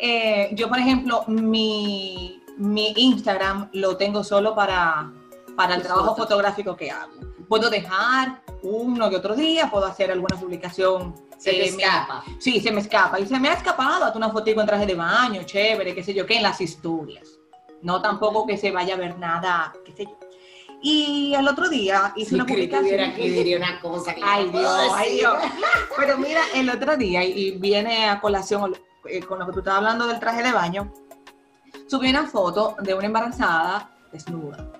eh, 0.00 0.50
yo, 0.54 0.68
por 0.68 0.78
ejemplo, 0.78 1.24
mi, 1.28 2.42
mi 2.56 2.92
Instagram 2.96 3.68
lo 3.72 3.96
tengo 3.96 4.24
solo 4.24 4.54
para, 4.54 5.12
para 5.56 5.76
el 5.76 5.82
trabajo 5.82 6.16
fotográfico 6.16 6.74
que 6.76 6.90
hago. 6.90 7.12
Puedo 7.48 7.70
dejar 7.70 8.42
uno 8.62 9.08
que 9.08 9.16
otro 9.16 9.36
día, 9.36 9.70
puedo 9.70 9.86
hacer 9.86 10.10
alguna 10.10 10.36
publicación. 10.36 11.14
Se 11.38 11.52
me 11.52 11.64
escapa. 11.64 12.24
sí, 12.38 12.60
se 12.60 12.70
me 12.70 12.80
escapa. 12.80 13.20
Y 13.20 13.26
se 13.26 13.38
me 13.38 13.48
ha 13.48 13.54
escapado 13.54 14.04
hasta 14.04 14.18
una 14.18 14.30
fotito 14.30 14.60
en 14.60 14.66
traje 14.66 14.86
de 14.86 14.94
baño, 14.94 15.42
chévere, 15.44 15.94
qué 15.94 16.02
sé 16.02 16.12
yo, 16.12 16.26
qué, 16.26 16.36
en 16.36 16.42
las 16.42 16.60
historias. 16.60 17.38
No 17.82 18.02
tampoco 18.02 18.46
que 18.46 18.56
se 18.56 18.70
vaya 18.70 18.94
a 18.94 18.98
ver 18.98 19.18
nada, 19.18 19.72
qué 19.84 19.92
sé 19.92 20.04
yo. 20.04 20.29
Y 20.82 21.34
al 21.34 21.46
otro 21.46 21.68
día 21.68 22.12
hice 22.16 22.34
una 22.34 22.46
publicación. 22.46 23.00
aquí 23.00 23.28
diría 23.28 23.58
una 23.58 23.80
cosa 23.80 24.14
que 24.14 24.22
Ay, 24.24 24.48
Dios, 24.48 24.92
ay, 24.94 25.16
Dios. 25.18 25.34
Pero 25.96 26.18
mira, 26.18 26.40
el 26.54 26.70
otro 26.70 26.96
día, 26.96 27.22
y 27.22 27.52
viene 27.58 28.08
a 28.08 28.20
colación 28.20 28.74
eh, 29.04 29.20
con 29.20 29.38
lo 29.38 29.46
que 29.46 29.52
tú 29.52 29.58
estabas 29.58 29.78
hablando 29.78 30.06
del 30.06 30.18
traje 30.18 30.42
de 30.42 30.52
baño, 30.52 30.92
subí 31.86 32.08
una 32.08 32.26
foto 32.26 32.76
de 32.80 32.94
una 32.94 33.06
embarazada 33.06 33.90
desnuda. 34.10 34.70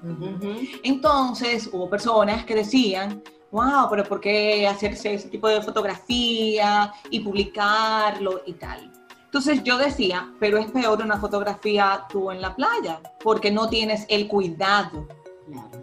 Entonces 0.82 1.68
hubo 1.72 1.90
personas 1.90 2.44
que 2.44 2.54
decían, 2.54 3.22
wow, 3.50 3.88
pero 3.90 4.04
¿por 4.04 4.20
qué 4.20 4.66
hacerse 4.66 5.14
ese 5.14 5.28
tipo 5.28 5.48
de 5.48 5.62
fotografía 5.62 6.92
y 7.10 7.20
publicarlo 7.20 8.42
y 8.46 8.54
tal? 8.54 8.90
Entonces 9.24 9.62
yo 9.62 9.78
decía, 9.78 10.32
pero 10.40 10.58
es 10.58 10.70
peor 10.70 11.00
una 11.02 11.18
fotografía 11.18 12.04
tú 12.10 12.30
en 12.30 12.40
la 12.40 12.56
playa, 12.56 13.00
porque 13.22 13.50
no 13.50 13.68
tienes 13.68 14.04
el 14.08 14.26
cuidado 14.26 15.06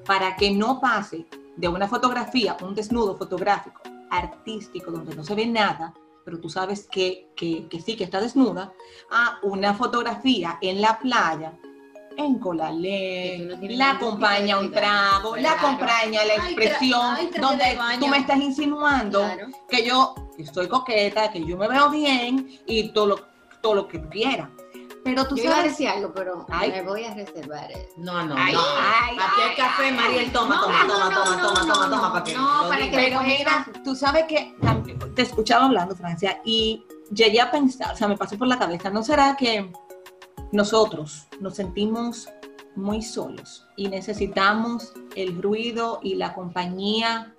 para 0.06 0.36
que 0.36 0.52
no 0.52 0.80
pase 0.80 1.26
de 1.56 1.68
una 1.68 1.88
fotografía, 1.88 2.56
un 2.62 2.76
desnudo 2.76 3.18
fotográfico 3.18 3.82
artístico 4.10 4.92
donde 4.92 5.16
no 5.16 5.24
se 5.24 5.36
ve 5.36 5.46
nada, 5.46 5.94
pero 6.24 6.40
tú 6.40 6.50
sabes 6.50 6.88
que, 6.92 7.30
que, 7.36 7.68
sí, 7.82 7.96
que 7.96 8.04
está 8.04 8.20
desnuda, 8.20 8.74
a 9.12 9.40
una 9.44 9.74
fotografía 9.74 10.58
en 10.62 10.82
la 10.82 11.00
playa, 11.00 11.54
en 12.18 12.40
colalé, 12.40 13.58
la 13.62 13.92
acompaña 13.92 14.60
un 14.60 14.72
trago, 14.72 15.38
la 15.38 15.54
acompaña 15.54 16.26
la 16.26 16.36
expresión, 16.36 17.16
donde 17.40 17.78
tú 18.00 18.08
me 18.08 18.18
estás 18.18 18.40
insinuando 18.40 19.24
que 19.70 19.86
yo 19.86 20.16
estoy 20.38 20.68
coqueta, 20.68 21.32
que 21.32 21.46
yo 21.46 21.58
me 21.58 21.68
veo 21.68 21.90
bien 21.90 22.60
y 22.66 22.90
todo 22.90 23.08
lo, 23.08 23.20
todo 23.62 23.76
lo 23.76 23.88
que 23.88 24.00
tú 24.00 24.10
quieras. 24.10 24.50
Pero 25.10 25.28
tú 25.28 25.36
Yo 25.36 25.44
sabes. 25.44 25.56
Iba 25.56 25.60
a 25.60 25.64
decir 25.64 25.88
algo, 25.88 26.14
pero 26.14 26.46
me 26.50 26.82
voy 26.84 27.04
a 27.04 27.14
reservar. 27.14 27.70
No, 27.96 28.14
no, 28.26 28.36
no. 28.36 28.36
Ay, 28.38 28.56
Aquí 28.56 29.42
hay 29.42 29.56
café, 29.56 29.92
Mariel. 29.92 30.32
Toma, 30.32 30.60
toma, 30.62 30.88
toma, 30.88 31.10
toma, 31.10 31.42
toma, 31.42 31.74
toma, 31.74 31.90
toma, 31.90 32.14
para 32.14 32.24
que. 32.24 32.34
No, 32.34 32.66
para 32.68 32.90
que 32.90 32.96
Pero 32.96 33.22
mira, 33.22 33.68
tú 33.84 33.96
sabes 33.96 34.26
que 34.26 34.56
te 35.16 35.22
escuchaba 35.22 35.66
hablando, 35.66 35.96
Francia, 35.96 36.42
y 36.44 36.86
llegué 37.12 37.42
a 37.42 37.50
pensar, 37.50 37.94
o 37.94 37.98
sea, 37.98 38.08
me 38.08 38.18
pasó 38.18 38.38
por 38.38 38.48
la 38.48 38.60
cabeza, 38.60 38.90
¿no 38.90 39.04
será 39.04 39.36
que 39.36 39.72
nosotros 40.52 41.28
nos 41.40 41.56
sentimos 41.56 42.30
muy 42.76 43.02
solos 43.02 43.66
y 43.76 43.90
necesitamos 43.90 44.94
el 45.16 45.42
ruido 45.42 46.00
y 46.04 46.16
la 46.16 46.34
compañía 46.34 47.34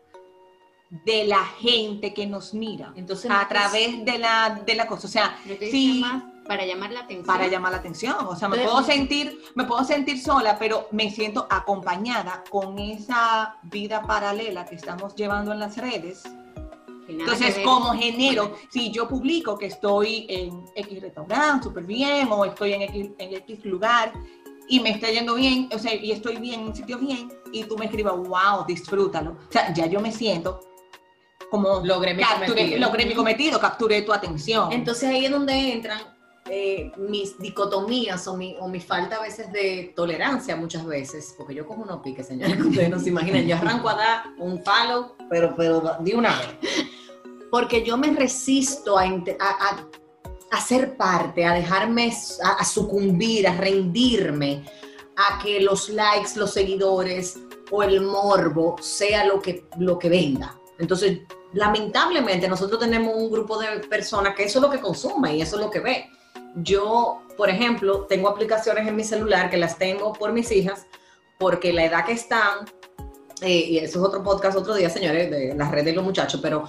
de 0.91 1.27
la 1.27 1.45
gente 1.45 2.15
que 2.15 2.27
nos 2.27 2.55
mira 2.55 2.93
Entonces, 2.97 3.31
a 3.31 3.47
través 3.47 4.05
de 4.05 4.19
la, 4.19 4.63
de 4.65 4.75
la 4.75 4.87
cosa. 4.87 5.07
O 5.07 5.11
sea, 5.11 5.39
sí, 5.71 6.03
para 6.49 6.65
llamar 6.65 6.91
la 6.91 7.01
atención. 7.01 7.27
Para 7.27 7.47
llamar 7.47 7.73
la 7.73 7.79
atención. 7.79 8.17
O 8.27 8.35
sea, 8.35 8.49
me 8.49 8.59
puedo 8.59 8.83
sentir, 8.83 9.41
me 9.55 9.65
puedo 9.65 9.85
sentir 9.85 10.21
sola, 10.21 10.59
pero 10.59 10.89
me 10.91 11.11
siento 11.11 11.47
acompañada 11.49 12.43
con 12.51 12.79
esa 12.79 13.59
vida 13.65 14.03
paralela 14.03 14.65
que 14.65 14.75
estamos 14.75 15.15
llevando 15.15 15.53
en 15.53 15.61
las 15.61 15.77
redes. 15.77 16.25
Entonces, 17.07 17.59
como 17.65 17.93
genero, 17.93 18.55
si 18.71 18.91
yo 18.91 19.07
publico 19.07 19.57
que 19.57 19.67
estoy 19.67 20.27
en 20.29 20.65
X 20.75 21.01
restaurante 21.01 21.65
súper 21.65 21.85
bien, 21.85 22.29
o 22.31 22.45
estoy 22.45 22.73
en 22.73 22.83
X, 22.83 23.11
en 23.19 23.35
X 23.35 23.65
lugar, 23.65 24.13
y 24.69 24.81
me 24.81 24.91
está 24.91 25.11
yendo 25.11 25.35
bien, 25.35 25.69
o 25.73 25.79
sea, 25.79 25.95
y 25.95 26.13
estoy 26.13 26.37
bien 26.37 26.61
en 26.61 26.67
un 26.67 26.75
sitio 26.75 26.99
bien, 26.99 27.31
y 27.53 27.65
tú 27.65 27.79
me 27.79 27.87
escribas, 27.87 28.15
wow, 28.15 28.67
disfrútalo. 28.67 29.33
O 29.33 29.53
sea, 29.53 29.73
ya 29.73 29.87
yo 29.87 30.01
me 30.01 30.13
siento 30.13 30.61
como 31.51 31.81
logré 31.83 32.13
mi 32.13 32.23
cometido. 32.23 32.79
Logré 32.79 33.07
mi 33.07 33.15
cometido, 33.15 33.59
capturé 33.59 34.03
tu 34.03 34.13
atención. 34.13 34.71
Entonces 34.71 35.09
ahí 35.09 35.25
es 35.25 35.31
donde 35.31 35.73
entran 35.73 36.18
eh, 36.51 36.93
mis 36.97 37.39
dicotomías 37.39 38.27
o 38.27 38.37
mi, 38.37 38.57
o 38.59 38.69
mi 38.69 38.81
falta 38.81 39.17
a 39.17 39.23
veces 39.23 39.53
de 39.53 39.93
tolerancia 39.95 40.57
muchas 40.57 40.85
veces, 40.87 41.35
porque 41.37 41.55
yo 41.55 41.67
cojo 41.67 41.83
unos 41.83 42.01
piques, 42.03 42.27
señores, 42.27 42.57
que 42.63 42.63
ustedes 42.63 42.91
no 42.91 42.99
se 42.99 43.11
imaginan, 43.11 43.47
yo 43.47 43.57
arranco 43.57 43.89
a 43.89 43.95
dar 43.95 44.23
un 44.39 44.63
palo, 44.63 45.17
pero, 45.29 45.55
pero 45.57 45.97
de 46.01 46.15
una 46.15 46.37
vez. 46.39 46.49
Porque 47.51 47.85
yo 47.85 47.97
me 47.97 48.13
resisto 48.13 48.99
a, 48.99 49.05
a, 49.05 49.89
a 50.51 50.61
ser 50.61 50.97
parte, 50.97 51.45
a 51.45 51.55
dejarme, 51.55 52.13
a, 52.43 52.65
sucumbir, 52.65 53.47
a 53.47 53.57
rendirme 53.57 54.65
a 55.17 55.39
que 55.43 55.61
los 55.61 55.89
likes, 55.89 56.37
los 56.37 56.53
seguidores 56.53 57.39
o 57.71 57.83
el 57.83 58.01
morbo 58.01 58.77
sea 58.81 59.25
lo 59.25 59.41
que, 59.41 59.67
lo 59.79 59.99
que 59.99 60.09
venda. 60.09 60.59
Entonces, 60.79 61.21
lamentablemente 61.53 62.49
nosotros 62.49 62.81
tenemos 62.81 63.15
un 63.17 63.31
grupo 63.31 63.59
de 63.59 63.81
personas 63.81 64.35
que 64.35 64.45
eso 64.45 64.59
es 64.59 64.63
lo 64.63 64.71
que 64.71 64.81
consume 64.81 65.37
y 65.37 65.43
eso 65.43 65.57
es 65.57 65.63
lo 65.63 65.71
que 65.71 65.81
ve. 65.81 66.07
Yo, 66.57 67.23
por 67.37 67.51
ejemplo, 67.51 68.07
tengo 68.07 68.29
aplicaciones 68.29 68.87
en 68.87 68.97
mi 68.97 69.05
celular 69.05 69.51
que 69.51 69.57
las 69.57 69.79
tengo 69.79 70.13
por 70.13 70.33
mis 70.33 70.51
hijas, 70.51 70.87
porque 71.39 71.73
la 71.73 71.85
edad 71.85 72.05
que 72.05 72.13
están, 72.13 72.67
eh, 73.41 73.67
y 73.69 73.79
eso 73.79 74.01
es 74.01 74.05
otro 74.05 74.23
podcast 74.23 74.57
otro 74.57 74.75
día, 74.75 74.91
señores, 74.91 75.31
de 75.31 75.55
las 75.55 75.71
redes 75.71 75.87
de 75.87 75.93
los 75.93 76.05
muchachos, 76.05 76.41
pero 76.43 76.65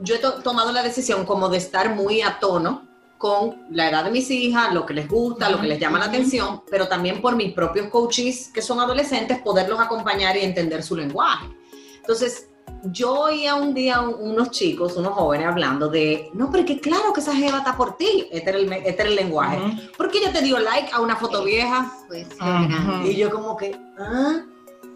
yo 0.00 0.16
he 0.16 0.42
tomado 0.42 0.72
la 0.72 0.82
decisión 0.82 1.24
como 1.24 1.48
de 1.48 1.58
estar 1.58 1.94
muy 1.94 2.20
a 2.22 2.38
tono 2.38 2.88
con 3.18 3.66
la 3.70 3.90
edad 3.90 4.04
de 4.04 4.10
mis 4.10 4.30
hijas, 4.30 4.72
lo 4.72 4.86
que 4.86 4.94
les 4.94 5.08
gusta, 5.08 5.50
lo 5.50 5.60
que 5.60 5.66
les 5.66 5.80
llama 5.80 5.98
la 5.98 6.06
atención, 6.06 6.62
pero 6.70 6.86
también 6.86 7.20
por 7.20 7.34
mis 7.34 7.52
propios 7.52 7.88
coaches 7.88 8.48
que 8.54 8.62
son 8.62 8.78
adolescentes, 8.80 9.40
poderlos 9.40 9.80
acompañar 9.80 10.36
y 10.36 10.44
entender 10.44 10.84
su 10.84 10.96
lenguaje. 10.96 11.46
Entonces, 11.96 12.47
yo 12.84 13.12
oía 13.12 13.54
un 13.54 13.74
día 13.74 14.00
unos 14.00 14.50
chicos, 14.50 14.96
unos 14.96 15.12
jóvenes 15.12 15.46
hablando 15.46 15.88
de, 15.88 16.30
no, 16.34 16.50
pero 16.50 16.64
que 16.64 16.80
claro 16.80 17.12
que 17.12 17.20
esa 17.20 17.34
jeva 17.34 17.58
está 17.58 17.76
por 17.76 17.96
ti, 17.96 18.28
este 18.30 18.50
era 18.50 18.58
el, 18.58 18.72
este 18.72 19.02
el 19.02 19.16
lenguaje. 19.16 19.58
¿Por 19.96 20.10
qué 20.10 20.18
ella 20.18 20.32
te 20.32 20.42
dio 20.42 20.58
like 20.58 20.90
a 20.92 21.00
una 21.00 21.16
foto 21.16 21.44
vieja? 21.44 21.92
Pues, 22.06 22.28
y 23.04 23.16
yo 23.16 23.30
como 23.30 23.56
que, 23.56 23.78
ah, 23.98 24.44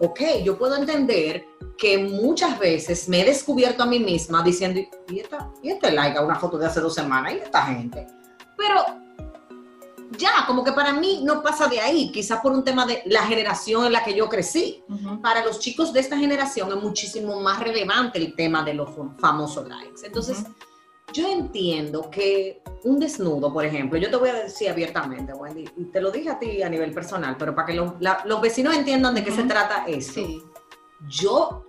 ok, 0.00 0.20
yo 0.44 0.58
puedo 0.58 0.76
entender 0.76 1.44
que 1.76 1.98
muchas 1.98 2.58
veces 2.58 3.08
me 3.08 3.22
he 3.22 3.24
descubierto 3.24 3.82
a 3.82 3.86
mí 3.86 3.98
misma 3.98 4.42
diciendo, 4.42 4.80
¿y, 5.08 5.20
esta, 5.20 5.50
y 5.62 5.70
este 5.70 5.90
like 5.92 6.18
a 6.18 6.22
una 6.22 6.36
foto 6.36 6.58
de 6.58 6.66
hace 6.66 6.80
dos 6.80 6.94
semanas? 6.94 7.34
¿Y 7.34 7.38
esta 7.38 7.62
gente? 7.62 8.06
Pero 8.56 9.01
ya, 10.18 10.44
como 10.46 10.64
que 10.64 10.72
para 10.72 10.92
mí 10.92 11.22
no 11.24 11.42
pasa 11.42 11.66
de 11.68 11.80
ahí, 11.80 12.10
quizás 12.12 12.40
por 12.40 12.52
un 12.52 12.64
tema 12.64 12.86
de 12.86 13.02
la 13.06 13.22
generación 13.22 13.86
en 13.86 13.92
la 13.92 14.04
que 14.04 14.14
yo 14.14 14.28
crecí. 14.28 14.82
Para 15.22 15.44
los 15.44 15.58
chicos 15.58 15.92
de 15.92 16.00
esta 16.00 16.16
generación 16.16 16.70
es 16.70 16.82
muchísimo 16.82 17.40
más 17.40 17.60
relevante 17.60 18.18
el 18.18 18.34
tema 18.34 18.62
de 18.62 18.74
los 18.74 18.90
famosos 19.18 19.68
likes. 19.68 20.04
Entonces, 20.04 20.44
yo 21.12 21.28
entiendo 21.30 22.10
que 22.10 22.62
un 22.84 22.98
desnudo, 22.98 23.52
por 23.52 23.64
ejemplo, 23.64 23.98
yo 23.98 24.10
te 24.10 24.16
voy 24.16 24.30
a 24.30 24.34
decir 24.34 24.70
abiertamente, 24.70 25.32
Wendy, 25.34 25.64
y 25.76 25.84
te 25.86 26.00
lo 26.00 26.10
dije 26.10 26.30
a 26.30 26.38
ti 26.38 26.62
a 26.62 26.68
nivel 26.68 26.92
personal, 26.92 27.36
pero 27.38 27.54
para 27.54 27.66
que 27.66 27.74
los 27.74 28.40
vecinos 28.40 28.74
entiendan 28.74 29.14
de 29.14 29.22
qué 29.22 29.30
se 29.30 29.42
trata 29.42 29.84
eso. 29.86 30.20
Yo 31.08 31.66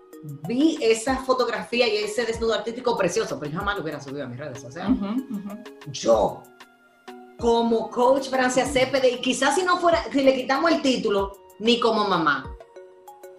vi 0.48 0.78
esa 0.82 1.18
fotografía 1.18 1.86
y 1.88 1.98
ese 1.98 2.26
desnudo 2.26 2.54
artístico 2.54 2.98
precioso, 2.98 3.38
pero 3.38 3.52
yo 3.52 3.60
jamás 3.60 3.76
lo 3.76 3.82
hubiera 3.82 4.00
subido 4.00 4.24
a 4.24 4.28
mis 4.28 4.40
redes 4.40 4.62
sociales. 4.62 4.98
Yo 5.92 6.44
como 7.44 7.90
coach 7.90 8.30
Francia 8.30 8.66
Cepede, 8.66 9.12
y 9.12 9.20
quizás 9.20 9.56
si 9.56 9.64
no 9.64 9.76
fuera, 9.76 10.02
si 10.14 10.24
le 10.24 10.34
quitamos 10.34 10.72
el 10.72 10.82
título, 10.82 11.40
ni 11.60 11.78
como 11.78 12.08
mamá. 12.08 12.50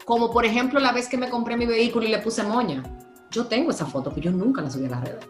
Como 0.05 0.31
por 0.31 0.45
ejemplo 0.45 0.79
la 0.79 0.93
vez 0.93 1.09
que 1.09 1.17
me 1.17 1.31
compré 1.31 1.57
mi 1.57 1.65
vehículo 1.65 2.05
y 2.05 2.11
le 2.11 2.19
puse 2.19 2.43
moña. 2.43 2.83
Yo 3.31 3.47
tengo 3.47 3.71
esa 3.71 3.87
foto, 3.87 4.11
pero 4.11 4.25
yo 4.25 4.31
nunca 4.31 4.61
la 4.61 4.71
subí 4.71 4.85
a 4.85 4.91
las 4.91 5.05
redes. 5.05 5.27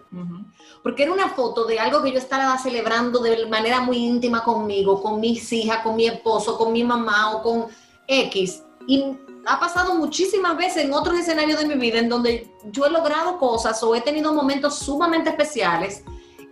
Porque 0.83 1.05
era 1.05 1.13
una 1.13 1.29
foto 1.29 1.67
de 1.67 1.79
algo 1.79 2.03
que 2.03 2.11
yo 2.11 2.19
estaba 2.19 2.59
celebrando 2.59 3.21
de 3.21 3.47
manera 3.47 3.81
muy 3.81 3.99
íntima 3.99 4.43
conmigo, 4.43 5.01
con 5.01 5.21
mis 5.21 5.53
hijas, 5.53 5.85
con 5.85 5.95
mi 5.95 6.09
esposo, 6.09 6.59
con 6.59 6.73
mi 6.73 6.83
mamá 6.83 7.37
o 7.37 7.43
con 7.45 7.67
X. 8.09 8.65
Y 8.89 9.05
ha 9.47 9.61
pasado 9.61 9.95
muchísimas 9.95 10.57
veces 10.57 10.85
en 10.85 10.93
otros 10.95 11.17
escenarios 11.17 11.61
de 11.61 11.67
mi 11.67 11.77
vida 11.77 12.01
en 12.01 12.09
donde 12.09 12.53
yo 12.73 12.87
he 12.87 12.91
logrado 12.91 13.39
cosas 13.39 13.81
o 13.85 13.95
he 13.95 14.01
tenido 14.01 14.35
momentos 14.35 14.81
sumamente 14.81 15.31
especiales 15.31 16.03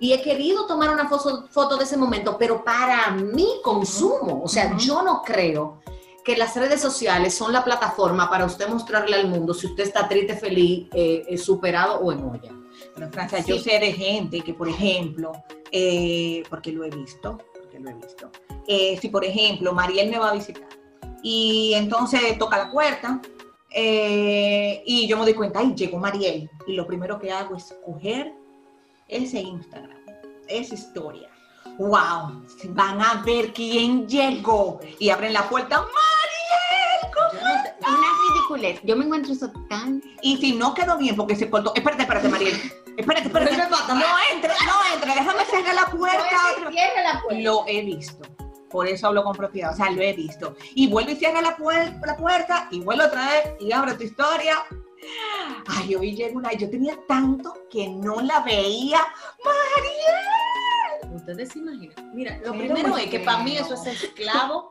y 0.03 0.13
he 0.13 0.21
querido 0.21 0.67
tomar 0.67 0.91
una 0.91 1.09
foto, 1.09 1.77
de 1.77 1.85
ese 1.85 1.97
momento, 1.97 2.37
pero 2.37 2.65
para 2.65 3.13
mi 3.13 3.61
consumo. 3.63 4.43
O 4.43 4.49
sea, 4.49 4.77
yo 4.77 5.01
no 5.01 5.23
creo 5.23 5.81
que 6.25 6.37
las 6.37 6.57
redes 6.57 6.81
sociales 6.81 7.37
son 7.37 7.53
la 7.53 7.63
plataforma 7.63 8.29
para 8.29 8.45
usted 8.45 8.69
mostrarle 8.69 9.15
al 9.15 9.29
mundo 9.29 9.55
si 9.55 9.69
usted 9.69 9.85
está 9.85 10.09
triste, 10.09 10.35
feliz, 10.35 10.89
eh, 10.93 11.39
superado 11.39 12.01
o 12.01 12.11
en 12.11 12.25
olla. 12.25 12.53
Pero 12.97 13.13
Francia, 13.13 13.45
yo 13.47 13.61
sé 13.61 13.79
de 13.79 13.93
gente 13.93 14.41
que, 14.41 14.55
por 14.55 14.69
ejemplo, 14.69 15.31
eh, 15.71 16.43
porque 16.51 16.73
lo 16.73 16.83
he 16.83 16.91
visto, 16.91 17.39
porque 17.61 17.79
lo 17.79 17.91
he 17.91 17.95
visto, 17.95 18.29
eh, 18.67 18.99
si 19.01 19.09
por 19.09 19.25
ejemplo 19.25 19.73
Mariel 19.73 20.11
me 20.11 20.19
va 20.19 20.31
a 20.31 20.35
visitar 20.35 20.67
y 21.23 21.75
entonces 21.77 22.37
toca 22.39 22.59
la 22.59 22.73
puerta 22.73 23.23
y 23.73 25.07
yo 25.07 25.17
me 25.17 25.23
doy 25.23 25.35
cuenta, 25.35 25.61
ay, 25.61 25.75
llegó 25.77 25.99
Mariel 25.99 26.51
y 26.67 26.73
lo 26.73 26.89
primero 26.89 27.21
que 27.21 27.31
hago 27.31 27.55
es 27.55 27.73
coger 27.87 28.35
ese 29.13 29.41
Instagram, 29.41 30.02
esa 30.59 30.75
historia. 30.75 31.29
¡Wow! 31.79 32.45
Van 32.71 33.01
a 33.01 33.23
ver 33.25 33.53
quién 33.53 34.07
llegó 34.09 34.81
y 34.99 35.11
abren 35.11 35.33
la 35.33 35.49
puerta. 35.49 35.79
¡Mariel! 35.79 37.43
Una 37.81 38.09
ridiculez. 38.29 38.81
Yo 38.85 38.97
me 38.97 39.05
encuentro 39.05 39.33
eso 39.33 39.51
tan. 39.69 40.03
Y 40.23 40.37
si 40.37 40.55
no 40.55 40.75
quedó 40.75 40.99
bien 40.99 41.17
porque 41.17 41.37
se 41.37 41.49
cortó. 41.49 41.73
Espérate, 41.75 42.03
espérate, 42.03 42.29
Mariel. 42.29 42.55
Espérate, 42.97 43.29
espérate. 43.29 43.57
No 43.57 44.07
entre, 44.33 44.51
no 44.51 44.95
entre. 44.95 45.15
Déjame 45.15 45.45
cerrar 45.47 45.75
la 45.75 45.87
puerta. 45.87 46.71
Cierra 46.71 47.15
la 47.15 47.23
puerta. 47.23 47.43
Lo 47.43 47.65
he 47.67 47.83
visto. 47.83 48.23
Por 48.71 48.89
eso 48.89 49.07
hablo 49.07 49.25
con 49.25 49.35
propiedad. 49.35 49.73
O 49.73 49.77
sea, 49.77 49.91
lo 49.91 50.03
he 50.03 50.13
visto. 50.13 50.57
Y 50.75 50.89
vuelve 50.89 51.13
y 51.13 51.17
cierra 51.17 51.41
la, 51.41 51.57
la 52.07 52.17
puerta 52.17 52.69
y 52.71 52.81
vuelve 52.81 53.05
otra 53.05 53.31
vez 53.31 53.55
y 53.61 53.73
abre 53.73 53.95
tu 53.95 54.05
historia 54.05 54.63
Ay, 55.67 55.95
hoy 55.95 56.15
llegó 56.15 56.39
una, 56.39 56.53
yo 56.53 56.71
tenía 56.71 56.97
tanto 57.07 57.67
que 57.71 57.89
no 57.89 58.21
la 58.21 58.41
veía. 58.41 59.01
¡Mariel! 59.45 60.22
Ustedes 61.23 61.51
se 61.51 61.61
imaginan. 61.61 62.11
Mira, 62.13 62.41
lo 62.45 62.53
primero 62.53 62.97
es 62.97 63.07
que 63.07 63.21
para 63.21 63.45
mí 63.45 63.57
eso 63.57 63.75
es 63.75 63.87
esclavo 63.87 64.69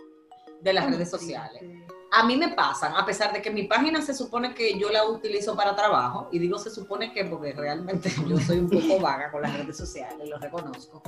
de 0.61 0.73
las 0.73 0.85
redes 0.91 1.09
sociales. 1.09 1.63
A 2.11 2.25
mí 2.25 2.35
me 2.35 2.49
pasan, 2.49 2.93
a 2.93 3.05
pesar 3.05 3.31
de 3.31 3.41
que 3.41 3.49
mi 3.49 3.63
página 3.63 4.01
se 4.01 4.13
supone 4.13 4.53
que 4.53 4.77
yo 4.77 4.89
la 4.89 5.05
utilizo 5.05 5.55
para 5.55 5.73
trabajo, 5.73 6.27
y 6.29 6.39
digo 6.39 6.59
se 6.59 6.69
supone 6.69 7.13
que 7.13 7.23
porque 7.23 7.53
realmente 7.53 8.11
yo 8.27 8.37
soy 8.37 8.59
un 8.59 8.69
poco 8.69 8.99
vaga 8.99 9.31
con 9.31 9.43
las 9.43 9.57
redes 9.57 9.77
sociales, 9.77 10.27
lo 10.27 10.37
reconozco. 10.37 11.01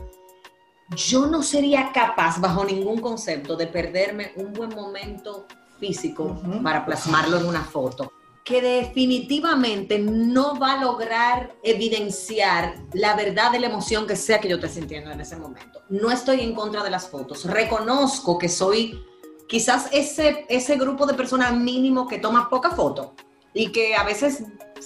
Yo 0.95 1.25
no 1.25 1.43
sería 1.43 1.91
capaz, 1.91 2.39
bajo 2.39 2.63
ningún 2.63 3.01
concepto, 3.01 3.57
de 3.57 3.67
perderme 3.67 4.31
un 4.37 4.53
buen 4.53 4.69
momento 4.69 5.45
físico 5.77 6.41
para 6.63 6.85
plasmarlo 6.85 7.37
en 7.37 7.47
una 7.47 7.65
foto 7.65 8.12
que 8.43 8.61
definitivamente 8.61 9.99
no 9.99 10.59
va 10.59 10.73
a 10.73 10.81
lograr 10.81 11.55
evidenciar 11.63 12.75
la 12.93 13.15
verdad 13.15 13.51
de 13.51 13.59
la 13.59 13.67
emoción 13.67 14.05
que 14.05 14.17
sea 14.17 14.39
que 14.39 14.49
yo 14.49 14.57
esté 14.57 14.67
sintiendo 14.67 15.11
en 15.11 15.21
ese 15.21 15.37
momento. 15.37 15.81
No 15.89 16.11
estoy 16.11 16.41
en 16.41 16.53
contra 16.53 16.83
de 16.83 16.89
las 16.89 17.07
fotos. 17.07 17.45
Reconozco 17.45 18.37
que 18.37 18.49
soy 18.49 19.01
quizás 19.47 19.87
ese, 19.93 20.45
ese 20.49 20.75
grupo 20.75 21.05
de 21.05 21.13
personas 21.13 21.55
mínimo 21.55 22.07
que 22.07 22.19
toma 22.19 22.49
poca 22.49 22.71
foto 22.71 23.15
y 23.53 23.71
que 23.71 23.95
a 23.95 24.03
veces 24.03 24.43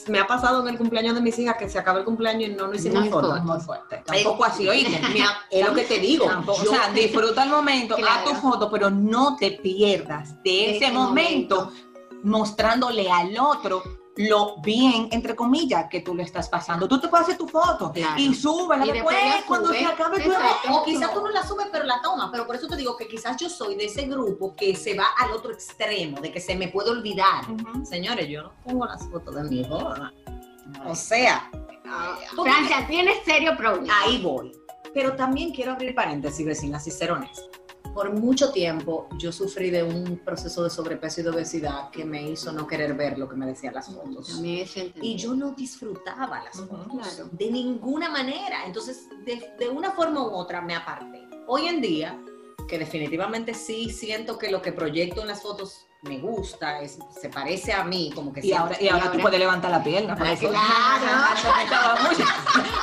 me 0.08 0.20
ha 0.20 0.28
pasado 0.28 0.62
en 0.62 0.68
el 0.68 0.78
cumpleaños 0.78 1.16
de 1.16 1.22
mis 1.22 1.38
hijas 1.40 1.58
que 1.58 1.70
se 1.70 1.80
acaba 1.80 2.00
el 2.00 2.06
cumpleaños 2.06 2.52
y 2.52 2.54
no 2.54 2.68
nos 2.68 2.78
hicimos 2.78 3.10
fotos. 3.10 3.44
Muy 3.44 3.60
fuerte. 3.60 4.04
Tampoco 4.06 4.46
así, 4.46 4.68
oíste. 4.68 5.02
es 5.50 5.66
lo 5.66 5.74
que 5.74 5.84
te 5.84 6.00
digo. 6.00 6.30
o 6.46 6.56
sea, 6.56 6.92
disfruta 6.94 7.44
el 7.44 7.50
momento, 7.50 7.96
haz 8.08 8.24
tu 8.24 8.36
foto, 8.36 8.70
pero 8.70 8.90
no 8.90 9.36
te 9.38 9.52
pierdas 9.52 10.42
de, 10.44 10.78
ese, 10.78 10.92
momento 10.92 11.72
mostrándole 12.24 13.10
al 13.10 13.38
otro 13.40 13.84
lo 14.18 14.58
bien, 14.62 15.10
entre 15.12 15.36
comillas, 15.36 15.86
que 15.90 16.02
tú 16.02 16.16
le 16.16 16.24
estás 16.24 16.50
pasando. 16.50 16.88
Tú 16.88 17.00
te 17.00 17.08
puedes 17.08 17.26
hacer 17.26 17.38
tu 17.38 17.48
foto 17.48 17.94
y 18.18 18.34
súbela 18.34 18.86
y 18.86 18.92
después, 18.92 19.16
cuando 19.48 19.72
se 19.72 19.86
acabe 19.86 20.20
tu 20.22 20.32
O 20.72 20.84
quizás 20.84 21.14
tú 21.14 21.22
no 21.22 21.30
la 21.30 21.46
subes, 21.46 21.68
pero 21.72 21.86
la 21.86 22.02
tomas. 22.02 22.30
Pero 22.32 22.46
por 22.46 22.56
eso 22.56 22.68
te 22.68 22.76
digo 22.76 22.98
que 22.98 23.08
quizás 23.08 23.38
yo 23.38 23.50
soy 23.50 23.76
de 23.76 23.86
ese 23.86 24.08
grupo 24.08 24.56
que 24.56 24.76
se 24.76 24.96
va 24.96 25.06
al 25.20 25.32
otro 25.32 25.52
extremo, 25.54 26.20
de 26.20 26.32
que 26.32 26.40
se 26.40 26.56
me 26.56 26.68
puede 26.70 26.90
olvidar. 26.90 27.46
Señores, 27.84 28.28
yo 28.28 28.44
no 28.44 28.54
pongo 28.64 28.86
las 28.86 29.08
fotos 29.08 29.36
de 29.36 29.44
mi 29.44 29.64
boda. 29.64 30.12
O 30.86 30.96
sea, 30.96 31.50
Francia, 32.36 32.86
tienes 32.88 33.24
serio 33.24 33.56
problema. 33.56 33.94
Ahí 34.02 34.22
voy. 34.22 34.52
Pero 34.94 35.16
también 35.16 35.54
quiero 35.54 35.74
abrir 35.74 35.94
paréntesis, 35.94 36.46
vecinas, 36.46 36.88
y 36.88 36.92
ser 36.92 37.12
honesta 37.12 37.57
por 37.98 38.14
mucho 38.14 38.52
tiempo 38.52 39.08
yo 39.18 39.32
sufrí 39.32 39.72
de 39.72 39.82
un 39.82 40.18
proceso 40.24 40.64
de 40.64 40.70
sobrepeso 40.70 41.22
y 41.22 41.24
de 41.24 41.32
obesidad 41.32 41.90
que 41.90 42.06
me 42.06 42.30
hizo 42.30 42.52
no 42.52 42.68
querer 42.68 42.94
ver 42.94 43.18
lo 43.18 43.28
que 43.28 43.36
me 43.36 43.48
decían 43.48 43.74
las 43.74 43.88
fotos. 43.88 44.40
Y 45.02 45.16
yo 45.16 45.34
no 45.34 45.54
disfrutaba 45.54 46.44
las 46.44 46.58
fotos 46.58 47.24
de 47.32 47.50
ninguna 47.50 48.08
manera. 48.08 48.66
Entonces, 48.68 49.08
de, 49.26 49.68
una 49.70 49.94
forma 49.94 50.22
u 50.22 50.30
otra 50.30 50.62
me 50.62 50.76
aparté. 50.76 51.28
Hoy 51.48 51.66
en 51.70 51.82
día, 51.82 52.24
que 52.68 52.78
definitivamente 52.78 53.56
sí 53.56 53.90
siento 53.90 54.38
que 54.38 54.52
lo 54.52 54.62
que 54.62 54.72
proyecto 54.72 55.22
en 55.22 55.30
las 55.30 55.42
fotos 55.42 55.88
me 56.04 56.20
gusta, 56.20 56.80
es, 56.82 57.00
se 57.20 57.30
parece 57.30 57.74
a 57.74 57.84
mí, 57.84 58.12
como 58.14 58.32
que 58.32 58.46
y 58.46 58.54
ahora, 58.54 58.78
y 58.80 58.90
ahora, 58.90 59.12
tú 59.12 59.18
puedes 59.18 59.40
levantar 59.40 59.72
la 59.72 59.84
pierna. 59.84 60.16
Claro, 60.16 60.38
claro. 61.68 62.10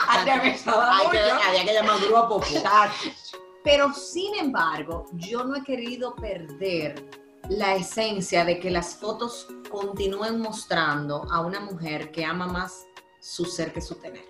Había 1.49 1.65
que 1.65 1.73
llamar 1.73 2.01
grupo. 2.01 2.43
Pero 3.65 3.95
sin 3.95 4.35
embargo, 4.35 5.07
yo 5.15 5.43
no 5.43 5.57
he 5.57 5.65
querido 5.65 6.15
perder 6.15 7.09
la 7.49 7.75
esencia 7.75 8.45
de 8.45 8.61
que 8.61 8.71
las 8.71 8.95
fotos 8.95 9.49
continúen 9.71 10.39
mostrando 10.39 11.27
a 11.33 11.41
una 11.41 11.61
mujer 11.61 12.13
que 12.13 12.27
ama 12.27 12.47
más 12.47 12.87
su 13.21 13.47
ser 13.47 13.73
que 13.73 13.81
su 13.81 13.95
tener. 13.97 14.27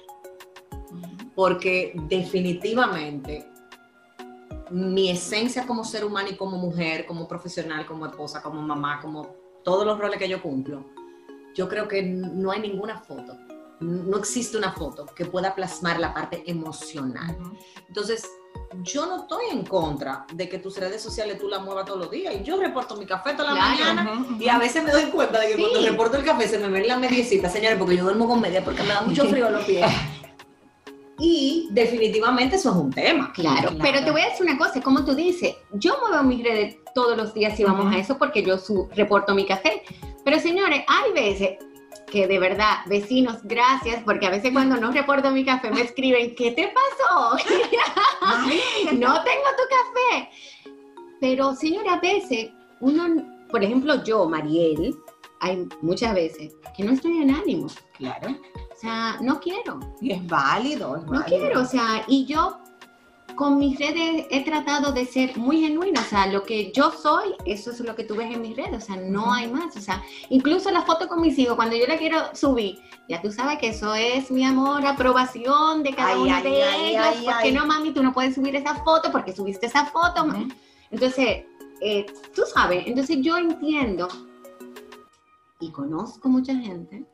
Porque 1.34 1.94
definitivamente 2.08 3.50
mi 4.70 5.10
esencia 5.10 5.66
como 5.66 5.84
ser 5.84 6.04
humano 6.04 6.28
y 6.30 6.36
como 6.36 6.56
mujer, 6.56 7.04
como 7.04 7.26
profesional, 7.26 7.86
como 7.86 8.06
esposa, 8.06 8.40
como 8.40 8.62
mamá, 8.62 9.00
como 9.00 9.34
todos 9.64 9.84
los 9.84 9.98
roles 9.98 10.18
que 10.18 10.28
yo 10.28 10.40
cumplo, 10.40 10.84
yo 11.56 11.68
creo 11.68 11.88
que 11.88 12.02
no 12.02 12.52
hay 12.52 12.60
ninguna 12.60 12.98
foto 12.98 13.36
no 13.80 14.16
existe 14.16 14.56
una 14.56 14.72
foto 14.72 15.06
que 15.06 15.26
pueda 15.26 15.54
plasmar 15.54 16.00
la 16.00 16.14
parte 16.14 16.42
emocional. 16.46 17.36
Entonces, 17.88 18.28
yo 18.82 19.06
no 19.06 19.22
estoy 19.22 19.46
en 19.50 19.64
contra 19.64 20.26
de 20.32 20.48
que 20.48 20.58
tus 20.58 20.76
redes 20.78 21.00
sociales 21.00 21.38
tú 21.38 21.48
las 21.48 21.62
muevas 21.62 21.84
todos 21.84 22.00
los 22.00 22.10
días. 22.10 22.34
Y 22.34 22.42
yo 22.42 22.56
reporto 22.56 22.96
mi 22.96 23.06
café 23.06 23.34
toda 23.34 23.52
la 23.52 23.60
mañana 23.60 24.26
y 24.38 24.48
a 24.48 24.58
veces 24.58 24.82
me 24.82 24.90
doy 24.90 25.04
cuenta 25.04 25.40
de 25.40 25.48
que 25.48 25.56
cuando 25.56 25.80
reporto 25.80 26.16
el 26.16 26.24
café 26.24 26.48
se 26.48 26.58
me 26.58 26.68
ven 26.68 26.86
las 26.88 26.98
mediecitas, 26.98 27.52
señores, 27.52 27.78
porque 27.78 27.96
yo 27.96 28.04
duermo 28.04 28.26
con 28.26 28.40
media 28.40 28.64
porque 28.64 28.82
me 28.82 28.88
da 28.88 29.02
mucho 29.02 29.24
frío 29.26 29.50
los 29.50 29.64
pies. 29.64 29.86
Y 31.18 31.68
definitivamente 31.70 32.56
eso 32.56 32.70
es 32.70 32.76
un 32.76 32.92
tema. 32.92 33.32
Claro, 33.32 33.70
pero 33.80 34.04
te 34.04 34.10
voy 34.10 34.22
a 34.22 34.30
decir 34.30 34.44
una 34.44 34.58
cosa, 34.58 34.80
como 34.80 35.04
tú 35.04 35.14
dices, 35.14 35.54
yo 35.72 35.96
muevo 36.00 36.22
mis 36.24 36.42
redes 36.42 36.76
todos 36.94 37.16
los 37.16 37.32
días 37.32 37.58
y 37.60 37.64
vamos 37.64 37.94
a 37.94 37.98
eso 37.98 38.18
porque 38.18 38.42
yo 38.42 38.58
su, 38.58 38.88
reporto 38.94 39.34
mi 39.34 39.46
café. 39.46 39.82
Pero 40.24 40.40
señores, 40.40 40.82
hay 40.88 41.12
veces 41.12 41.58
que 42.14 42.28
de 42.28 42.38
verdad, 42.38 42.76
vecinos, 42.86 43.38
gracias, 43.42 44.00
porque 44.04 44.26
a 44.26 44.30
veces 44.30 44.52
cuando 44.52 44.76
no 44.76 44.92
reporto 44.92 45.32
mi 45.32 45.44
café 45.44 45.68
me 45.72 45.80
escriben, 45.80 46.32
¿qué 46.36 46.52
te 46.52 46.68
pasó? 46.68 47.32
no 48.92 49.24
tengo 49.24 49.48
tu 49.58 49.64
café. 49.68 50.30
Pero 51.20 51.56
señora, 51.56 51.94
a 51.94 52.00
veces 52.00 52.52
uno, 52.78 53.46
por 53.50 53.64
ejemplo, 53.64 54.04
yo, 54.04 54.28
Mariel, 54.28 54.94
hay 55.40 55.66
muchas 55.82 56.14
veces 56.14 56.54
que 56.76 56.84
no 56.84 56.92
estoy 56.92 57.20
en 57.20 57.34
ánimo. 57.34 57.66
Claro. 57.94 58.30
O 58.30 58.76
sea, 58.76 59.18
no 59.20 59.40
quiero. 59.40 59.80
Y 60.00 60.12
es 60.12 60.24
válido, 60.28 60.96
es 60.96 61.04
válido. 61.06 61.12
No 61.14 61.24
quiero, 61.24 61.62
o 61.62 61.66
sea, 61.66 62.04
y 62.06 62.26
yo 62.26 62.58
con 63.34 63.58
mis 63.58 63.78
redes 63.78 64.26
he 64.30 64.44
tratado 64.44 64.92
de 64.92 65.06
ser 65.06 65.36
muy 65.36 65.60
genuina, 65.60 66.00
o 66.00 66.04
sea, 66.04 66.26
lo 66.26 66.42
que 66.42 66.72
yo 66.72 66.90
soy, 66.90 67.34
eso 67.44 67.70
es 67.70 67.80
lo 67.80 67.94
que 67.94 68.04
tú 68.04 68.14
ves 68.16 68.32
en 68.32 68.42
mis 68.42 68.56
redes, 68.56 68.82
o 68.82 68.86
sea, 68.86 68.96
no 68.96 69.32
hay 69.32 69.48
más, 69.48 69.76
o 69.76 69.80
sea, 69.80 70.02
incluso 70.30 70.70
la 70.70 70.82
foto 70.82 71.08
con 71.08 71.20
mis 71.20 71.38
hijos, 71.38 71.56
cuando 71.56 71.76
yo 71.76 71.86
la 71.86 71.98
quiero 71.98 72.18
subir, 72.34 72.78
ya 73.08 73.20
tú 73.20 73.30
sabes 73.32 73.58
que 73.58 73.68
eso 73.68 73.94
es 73.94 74.30
mi 74.30 74.44
amor, 74.44 74.86
aprobación 74.86 75.82
de 75.82 75.94
cada 75.94 76.18
uno 76.18 76.42
de 76.42 76.88
ellos, 76.88 77.06
porque 77.24 77.52
no, 77.52 77.66
mami, 77.66 77.92
tú 77.92 78.02
no 78.02 78.12
puedes 78.12 78.34
subir 78.34 78.54
esa 78.56 78.76
foto 78.84 79.10
porque 79.10 79.32
subiste 79.32 79.66
esa 79.66 79.86
foto, 79.86 80.26
entonces, 80.90 81.44
eh, 81.80 82.06
tú 82.34 82.42
sabes, 82.52 82.86
entonces 82.86 83.18
yo 83.20 83.36
entiendo 83.36 84.08
y 85.60 85.70
conozco 85.70 86.28
mucha 86.28 86.54
gente 86.54 87.04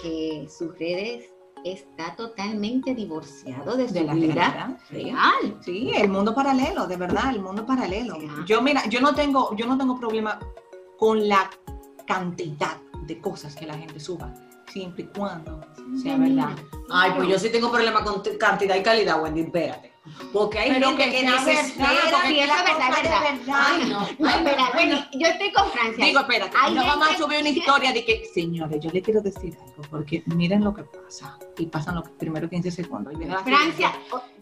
que 0.00 0.48
sus 0.48 0.78
redes 0.78 1.30
está 1.64 2.14
totalmente 2.16 2.94
divorciado 2.94 3.76
de, 3.76 3.88
la 4.02 4.14
vida 4.14 4.78
real. 4.90 5.58
Sí, 5.60 5.90
el 5.94 6.08
mundo 6.08 6.34
paralelo, 6.34 6.86
de 6.86 6.96
verdad, 6.96 7.30
el 7.30 7.40
mundo 7.40 7.66
paralelo. 7.66 8.16
Yo 8.46 8.62
mira, 8.62 8.86
yo 8.88 9.00
no 9.00 9.14
tengo, 9.14 9.54
yo 9.56 9.66
no 9.66 9.76
tengo 9.76 9.98
problema 9.98 10.38
con 10.98 11.28
la 11.28 11.50
cantidad 12.06 12.78
de 13.06 13.20
cosas 13.20 13.54
que 13.54 13.66
la 13.66 13.74
gente 13.74 14.00
suba, 14.00 14.32
siempre 14.68 15.04
y 15.04 15.06
cuando 15.06 15.60
sea 16.02 16.16
verdad. 16.16 16.56
Ay, 16.90 17.12
pues 17.16 17.28
yo 17.28 17.38
sí 17.38 17.50
tengo 17.50 17.70
problema 17.70 18.04
con 18.04 18.22
cantidad 18.38 18.76
y 18.76 18.82
calidad, 18.82 19.22
Wendy, 19.22 19.42
espérate. 19.42 19.89
Porque 20.32 20.58
hay 20.58 20.70
gente 20.72 20.96
que, 20.96 21.10
que 21.10 21.22
dice, 21.22 21.52
espera, 21.52 21.90
sí, 22.26 22.38
eso 22.40 22.54
es 22.54 22.66
verdad, 22.66 22.90
es 22.90 23.02
verdad. 23.02 23.36
Ay, 23.54 23.90
no. 23.90 24.08
no 24.18 24.30
espera, 24.30 24.70
bueno, 24.72 24.98
yo 25.12 25.26
estoy 25.26 25.52
con 25.52 25.70
Francia. 25.70 26.04
Digo, 26.06 26.20
espérate, 26.20 26.56
no 26.74 26.84
vamos 26.86 27.08
a 27.10 27.16
subir 27.18 27.40
una 27.40 27.48
historia 27.50 27.92
de 27.92 28.04
que, 28.04 28.24
señores, 28.32 28.80
yo 28.80 28.90
le 28.90 29.02
quiero 29.02 29.20
decir 29.20 29.58
algo, 29.60 29.82
porque 29.90 30.22
miren 30.26 30.64
lo 30.64 30.72
que 30.72 30.84
pasa. 30.84 31.38
Y 31.58 31.66
pasan 31.66 31.96
los 31.96 32.08
primeros 32.10 32.48
15 32.48 32.70
segundos. 32.70 33.12
Y 33.12 33.26
Francia, 33.44 33.92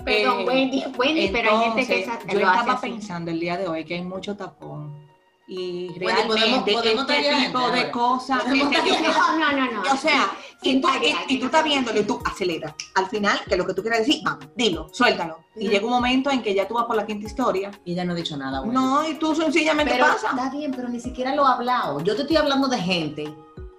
perdón, 0.05 0.41
eh, 0.41 0.45
Wendy, 0.47 0.85
Wendy, 0.97 1.29
pero 1.33 1.59
hay 1.59 1.71
gente 1.71 1.87
que 1.87 2.33
Yo 2.33 2.39
estaba 2.39 2.81
pensando 2.81 3.31
el 3.33 3.41
día 3.41 3.57
de 3.57 3.67
hoy 3.67 3.85
que 3.85 3.95
hay 3.95 4.03
mucho 4.03 4.37
tapón 4.37 5.09
y 5.49 5.89
realmente 5.99 6.73
podemos, 6.75 7.09
este 7.09 7.47
tipo 7.47 7.71
de 7.71 7.91
cosas. 7.91 8.47
no, 8.47 8.55
no, 8.55 9.53
no, 9.53 9.73
no. 9.73 9.93
O 9.93 9.97
sea, 9.97 10.31
y 10.63 10.79
tú, 10.79 10.89
y, 11.29 11.39
tú 11.39 11.47
estás 11.47 11.65
viéndolo 11.65 12.01
y 12.01 12.05
tú 12.05 12.21
aceleras. 12.23 12.75
Al 12.95 13.07
final, 13.07 13.41
que 13.49 13.57
lo 13.57 13.67
que 13.67 13.73
tú 13.73 13.81
quieras 13.81 14.01
decir, 14.01 14.21
vamos, 14.23 14.47
dilo, 14.55 14.91
suéltalo. 14.93 15.39
Y 15.57 15.69
llega 15.69 15.87
un 15.87 15.93
momento 15.93 16.31
en 16.31 16.43
que 16.43 16.55
ya 16.55 16.69
tú 16.69 16.75
vas 16.75 16.85
por 16.85 16.97
la 16.97 17.07
quinta 17.07 17.27
historia. 17.27 17.71
Y 17.87 17.95
ya 17.95 18.05
no 18.05 18.13
he 18.13 18.17
dicho 18.17 18.37
nada. 18.37 18.63
No, 18.63 19.09
y 19.09 19.15
tú 19.15 19.35
sencillamente 19.35 19.95
pero, 19.95 20.07
pasa. 20.07 20.29
Está 20.31 20.51
bien, 20.51 20.71
pero 20.71 20.89
ni 20.91 21.01
siquiera 21.01 21.35
lo 21.35 21.45
he 21.45 21.51
hablado. 21.51 22.01
Yo 22.01 22.15
te 22.15 22.23
estoy 22.23 22.37
hablando 22.37 22.69
de 22.69 22.79
gente 22.79 23.35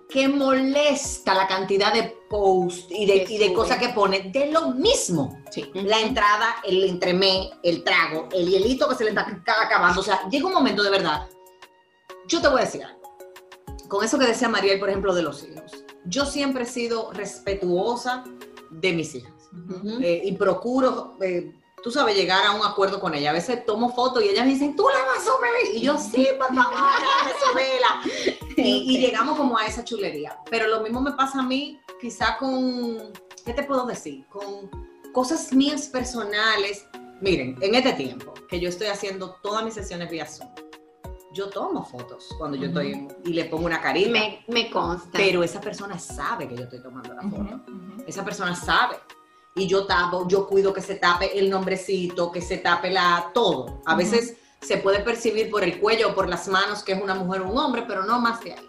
que 0.09 0.27
molesta 0.27 1.35
la 1.35 1.45
cantidad 1.45 1.93
de 1.93 2.17
posts 2.27 2.87
y 2.89 3.05
de, 3.05 3.27
y 3.29 3.37
de 3.37 3.53
cosas 3.53 3.77
que 3.77 3.89
pone 3.89 4.31
de 4.33 4.51
lo 4.51 4.71
mismo. 4.71 5.37
Sí. 5.51 5.69
La 5.75 5.99
entrada, 5.99 6.55
el 6.63 6.83
entremé, 6.83 7.51
el 7.61 7.83
trago, 7.83 8.27
el 8.31 8.49
hielito 8.49 8.89
que 8.89 8.95
se 8.95 9.03
le 9.03 9.11
está 9.11 9.27
acabando. 9.63 10.01
O 10.01 10.03
sea, 10.03 10.27
llega 10.31 10.47
un 10.47 10.53
momento 10.53 10.81
de 10.81 10.89
verdad 10.89 11.27
yo 12.29 12.41
te 12.41 12.47
voy 12.47 12.61
a 12.61 12.65
decir 12.65 12.83
algo. 12.83 12.99
Con 13.87 14.05
eso 14.05 14.19
que 14.19 14.27
decía 14.27 14.47
Mariel, 14.47 14.79
por 14.79 14.89
ejemplo, 14.89 15.13
de 15.13 15.23
los 15.23 15.43
hijos. 15.43 15.83
Yo 16.05 16.25
siempre 16.25 16.63
he 16.63 16.67
sido 16.67 17.11
respetuosa 17.11 18.23
de 18.69 18.93
mis 18.93 19.15
hijas 19.15 19.33
eh, 20.01 20.21
y 20.23 20.31
procuro, 20.33 21.17
eh, 21.21 21.51
tú 21.83 21.91
sabes, 21.91 22.15
llegar 22.15 22.45
a 22.45 22.51
un 22.51 22.65
acuerdo 22.65 22.99
con 22.99 23.15
ellas. 23.15 23.31
A 23.31 23.33
veces 23.33 23.65
tomo 23.65 23.93
fotos 23.93 24.23
y 24.23 24.29
ellas 24.29 24.45
me 24.45 24.53
dicen, 24.53 24.75
tú 24.75 24.87
la 24.87 25.05
vas 25.05 25.19
a 25.19 25.25
subir. 25.25 25.75
Y 25.75 25.81
yo, 25.81 25.97
sí, 25.97 26.27
papá, 26.37 26.71
subirla. 27.51 28.37
y, 28.57 28.95
y 28.95 28.99
llegamos 28.99 29.37
como 29.37 29.57
a 29.57 29.65
esa 29.65 29.83
chulería. 29.83 30.37
Pero 30.49 30.67
lo 30.67 30.81
mismo 30.81 31.01
me 31.01 31.13
pasa 31.13 31.39
a 31.39 31.43
mí, 31.43 31.81
quizá 31.99 32.37
con, 32.37 33.11
¿qué 33.43 33.53
te 33.53 33.63
puedo 33.63 33.85
decir? 33.87 34.25
Con 34.27 34.69
cosas 35.13 35.51
mías 35.51 35.87
personales. 35.87 36.85
Miren, 37.21 37.57
en 37.61 37.75
este 37.75 37.93
tiempo 37.93 38.33
que 38.47 38.59
yo 38.59 38.69
estoy 38.69 38.87
haciendo 38.87 39.35
todas 39.41 39.63
mis 39.65 39.73
sesiones 39.73 40.09
vía 40.09 40.25
Zoom, 40.25 40.49
yo 41.31 41.49
tomo 41.49 41.83
fotos 41.83 42.29
cuando 42.37 42.57
yo 42.57 42.67
estoy 42.67 43.07
y 43.25 43.33
le 43.33 43.45
pongo 43.45 43.65
una 43.65 43.81
carita. 43.81 44.11
Me, 44.11 44.45
me, 44.47 44.69
consta. 44.69 45.09
Pero 45.13 45.43
esa 45.43 45.61
persona 45.61 45.97
sabe 45.99 46.47
que 46.47 46.55
yo 46.55 46.63
estoy 46.63 46.81
tomando 46.81 47.13
la 47.13 47.21
foto. 47.21 47.61
Esa 48.07 48.23
persona 48.23 48.55
sabe. 48.55 48.97
Y 49.55 49.67
yo 49.67 49.85
tapo, 49.85 50.27
yo 50.27 50.47
cuido 50.47 50.73
que 50.73 50.81
se 50.81 50.95
tape 50.95 51.37
el 51.37 51.49
nombrecito, 51.49 52.31
que 52.31 52.41
se 52.41 52.57
tape 52.57 52.91
la 52.91 53.31
todo. 53.33 53.81
A 53.85 53.95
veces 53.95 54.37
se 54.61 54.77
puede 54.77 54.99
percibir 54.99 55.49
por 55.49 55.63
el 55.63 55.79
cuello 55.79 56.09
o 56.11 56.15
por 56.15 56.29
las 56.29 56.47
manos 56.47 56.83
que 56.83 56.93
es 56.93 57.01
una 57.01 57.15
mujer 57.15 57.41
o 57.41 57.51
un 57.51 57.57
hombre, 57.57 57.83
pero 57.87 58.03
no 58.03 58.19
más 58.19 58.39
que 58.39 58.53
ahí. 58.53 58.68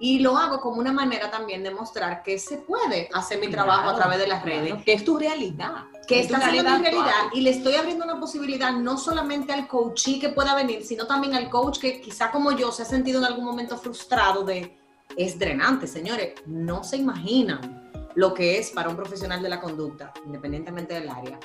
Y 0.00 0.20
lo 0.20 0.36
hago 0.36 0.60
como 0.60 0.78
una 0.78 0.92
manera 0.92 1.30
también 1.30 1.62
de 1.62 1.70
mostrar 1.70 2.22
que 2.22 2.38
se 2.38 2.58
puede 2.58 3.08
hacer 3.12 3.40
mi 3.40 3.48
trabajo 3.48 3.90
a 3.90 3.96
través 3.96 4.18
de 4.18 4.28
las 4.28 4.44
redes. 4.44 4.82
que 4.84 4.92
es 4.92 5.04
tu 5.04 5.18
realidad. 5.18 5.86
Que 6.06 6.20
está 6.20 6.50
siendo 6.50 6.70
mi 6.78 6.84
realidad. 6.84 7.26
Y 7.34 7.40
le 7.40 7.50
estoy 7.50 7.74
abriendo 7.74 8.04
una 8.04 8.20
posibilidad 8.20 8.72
no 8.72 8.96
solamente 8.96 9.52
al 9.52 9.66
coachee 9.66 10.20
que 10.20 10.28
pueda 10.28 10.54
venir, 10.54 10.84
sino 10.84 11.06
también 11.06 11.34
al 11.34 11.50
coach 11.50 11.78
que 11.78 12.00
quizá 12.00 12.30
como 12.30 12.52
yo 12.52 12.70
se 12.72 12.82
ha 12.82 12.86
sentido 12.86 13.18
en 13.18 13.26
algún 13.26 13.44
momento 13.44 13.76
frustrado 13.76 14.44
de... 14.44 14.76
Es 15.16 15.38
drenante, 15.38 15.86
señores. 15.86 16.34
No 16.46 16.84
se 16.84 16.96
imaginan 16.96 17.90
lo 18.14 18.34
que 18.34 18.58
es 18.58 18.70
para 18.70 18.88
un 18.88 18.96
profesional 18.96 19.42
de 19.42 19.48
la 19.48 19.60
conducta, 19.60 20.12
independientemente 20.26 20.94
del 20.94 21.08
área, 21.08 21.38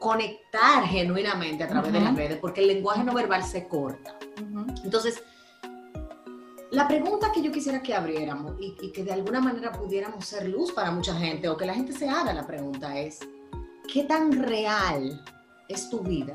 conectar 0.00 0.84
genuinamente 0.84 1.64
a 1.64 1.68
través 1.68 1.92
de 1.92 2.00
las 2.00 2.14
redes, 2.14 2.38
porque 2.38 2.60
el 2.60 2.68
lenguaje 2.68 3.04
no 3.04 3.12
verbal 3.12 3.44
se 3.44 3.68
corta. 3.68 4.16
Entonces, 4.84 5.22
la 6.70 6.86
pregunta 6.86 7.32
que 7.32 7.42
yo 7.42 7.50
quisiera 7.50 7.82
que 7.82 7.94
abriéramos 7.94 8.54
y, 8.60 8.90
que 8.90 9.02
de 9.02 9.12
alguna 9.12 9.40
manera 9.40 9.72
pudiéramos 9.72 10.24
ser 10.24 10.48
luz 10.48 10.72
para 10.72 10.90
mucha 10.90 11.14
gente 11.14 11.48
o 11.48 11.56
que 11.56 11.66
la 11.66 11.74
gente 11.74 11.92
se 11.92 12.08
haga 12.08 12.32
la 12.32 12.46
pregunta 12.46 12.98
es, 12.98 13.20
¿qué 13.92 14.04
tan 14.04 14.32
real 14.32 15.24
es 15.68 15.88
tu 15.88 16.00
vida 16.00 16.34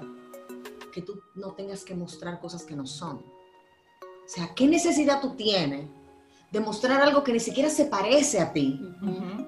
que 0.91 1.02
tú 1.02 1.22
no 1.36 1.52
tengas 1.52 1.84
que 1.84 1.93
mostrar 1.93 2.39
cosas 2.39 2.63
que 2.63 2.76
no 2.76 2.86
son? 2.86 3.17
O 3.17 4.28
sea, 4.28 4.54
¿qué 4.56 4.67
necesidad 4.67 5.22
tú 5.22 5.36
tienes 5.36 5.88
de 6.52 6.60
mostrar 6.60 7.02
algo 7.02 7.24
que 7.24 7.34
ni 7.34 7.39
siquiera 7.39 7.69
se 7.69 7.86
parece 7.86 8.39
a 8.39 8.54
ti 8.54 8.80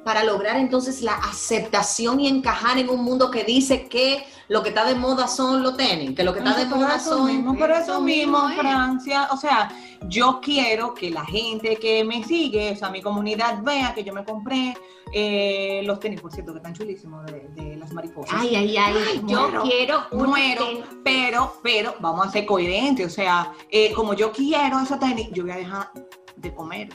para 0.06 0.24
lograr 0.24 0.58
entonces 0.58 1.02
la 1.02 1.16
aceptación 1.16 2.20
y 2.20 2.28
encajar 2.28 2.78
en 2.78 2.92
un 2.92 3.04
mundo 3.04 3.32
que 3.32 3.44
dice 3.44 3.88
que 3.88 4.24
lo 4.48 4.62
que 4.62 4.70
está 4.70 4.86
de 4.86 4.94
moda 4.94 5.28
son 5.28 5.64
los 5.64 5.76
tenis, 5.76 6.16
que 6.16 6.24
lo 6.24 6.32
que 6.32 6.40
está 6.40 6.54
de 6.54 6.66
moda 6.68 7.00
son... 7.00 7.26
Mismo, 7.26 7.56
pero 7.58 7.76
eso 7.76 8.00
mismo, 8.02 8.48
Francia, 8.50 9.30
o 9.32 9.38
sea, 9.38 9.72
yo 10.08 10.40
quiero 10.44 10.94
que 10.94 11.10
la 11.10 11.26
gente 11.26 11.78
que 11.78 12.04
me 12.04 12.24
sigue, 12.24 12.74
o 12.74 12.76
sea, 12.76 12.92
mi 12.92 13.02
comunidad 13.02 13.64
vea 13.64 13.96
que 13.96 14.04
yo 14.04 14.14
me 14.14 14.24
compré 14.24 14.78
eh, 15.12 15.82
los 15.84 16.00
tenis, 16.00 16.22
por 16.22 16.32
cierto, 16.32 16.52
que 16.52 16.60
están 16.60 16.76
chulísimos 16.76 17.26
de, 17.26 17.76
las 17.76 17.92
mariposas. 17.92 18.40
Ay, 18.40 18.56
ay, 18.56 18.78
ay, 18.78 19.24
yo 19.26 19.64
quiero 19.64 20.04
un 20.12 20.28
muero, 20.28 20.66
pero, 21.04 21.54
pero 21.64 21.96
vamos 22.00 22.28
a 22.28 22.32
ser 22.32 22.46
coherentes, 22.46 23.08
o 23.08 23.10
sea, 23.10 23.52
eh, 23.72 23.92
como 23.94 24.14
yo 24.14 24.32
quiero 24.32 24.80
esos 24.80 25.00
tenis, 25.00 25.30
yo 25.32 25.42
voy 25.42 25.54
a 25.54 25.58
dejar 25.58 25.92
de 26.36 26.54
comer 26.54 26.90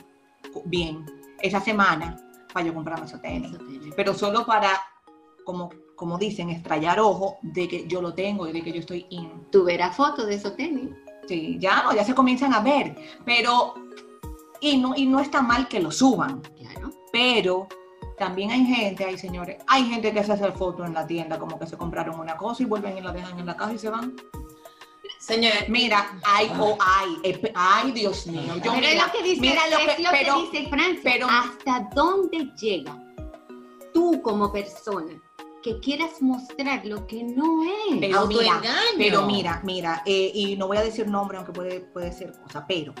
bien 0.63 1.05
esa 1.41 1.59
semana 1.59 2.15
para 2.51 2.65
yo 2.65 2.73
comprarme 2.73 3.05
esos 3.05 3.21
tenis. 3.21 3.51
Pero 3.95 4.13
solo 4.13 4.45
para, 4.45 4.81
como, 5.43 5.69
como 5.95 6.17
dicen, 6.17 6.49
estrellar 6.49 6.99
ojo 6.99 7.37
de 7.41 7.67
que 7.67 7.87
yo 7.87 8.01
lo 8.01 8.13
tengo 8.13 8.47
y 8.47 8.51
de 8.51 8.61
que 8.61 8.71
yo 8.71 8.79
estoy 8.79 9.05
in. 9.09 9.47
Tú 9.51 9.63
verás 9.63 9.95
fotos 9.95 10.27
de 10.27 10.35
esos 10.35 10.55
tenis. 10.55 10.89
Sí, 11.27 11.57
ya 11.59 11.83
no, 11.83 11.93
ya 11.93 12.03
se 12.03 12.15
comienzan 12.15 12.53
a 12.53 12.61
ver. 12.61 12.95
Pero, 13.25 13.75
y 14.59 14.77
no, 14.77 14.93
y 14.95 15.05
no 15.05 15.19
está 15.19 15.41
mal 15.41 15.67
que 15.67 15.79
lo 15.79 15.91
suban. 15.91 16.41
Claro. 16.57 16.91
Pero 17.11 17.67
también 18.17 18.51
hay 18.51 18.65
gente, 18.65 19.03
hay 19.03 19.17
señores, 19.17 19.57
hay 19.67 19.83
gente 19.85 20.13
que 20.13 20.23
se 20.23 20.33
hace 20.33 20.51
fotos 20.51 20.85
en 20.85 20.93
la 20.93 21.07
tienda 21.07 21.39
como 21.39 21.57
que 21.57 21.65
se 21.65 21.75
compraron 21.75 22.19
una 22.19 22.37
cosa 22.37 22.61
y 22.61 22.67
vuelven 22.67 22.97
y 22.97 23.01
la 23.01 23.11
dejan 23.11 23.39
en 23.39 23.47
la 23.47 23.57
casa 23.57 23.73
y 23.73 23.79
se 23.79 23.89
van. 23.89 24.15
Señor, 25.21 25.53
mira, 25.69 26.19
ay, 26.23 26.51
oh, 26.59 26.75
ay, 26.79 27.39
ay, 27.53 27.91
Dios 27.91 28.25
mío. 28.25 28.55
Yo, 28.55 28.61
pero 28.61 28.75
mira, 28.75 29.05
lo 29.05 29.11
que 29.11 29.23
dice, 29.23 29.41
mira 29.41 29.67
lo 29.69 29.77
que, 29.77 29.91
es 29.91 29.99
lo 29.99 30.09
pero, 30.09 30.35
que 30.35 30.41
dice 30.57 30.69
Francia, 30.69 31.01
pero, 31.03 31.27
¿hasta 31.29 31.89
dónde 31.93 32.51
llega 32.59 32.97
tú 33.93 34.19
como 34.23 34.51
persona 34.51 35.21
que 35.61 35.79
quieras 35.79 36.21
mostrar 36.21 36.83
lo 36.85 37.05
que 37.05 37.23
no 37.23 37.63
es. 37.63 37.99
Pero 37.99 38.25
mira, 38.25 38.53
Autoengaño. 38.55 38.97
pero 38.97 39.25
mira, 39.27 39.61
mira, 39.63 40.03
eh, 40.07 40.31
y 40.33 40.55
no 40.55 40.67
voy 40.67 40.77
a 40.77 40.83
decir 40.83 41.07
nombre, 41.07 41.37
aunque 41.37 41.53
puede, 41.53 41.81
puede 41.81 42.11
ser 42.11 42.33
cosa, 42.41 42.65
pero 42.67 42.93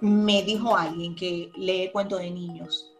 me 0.00 0.42
dijo 0.42 0.74
alguien 0.74 1.14
que 1.14 1.50
lee 1.56 1.90
cuentos 1.92 2.20
de 2.20 2.30
niños 2.30 2.94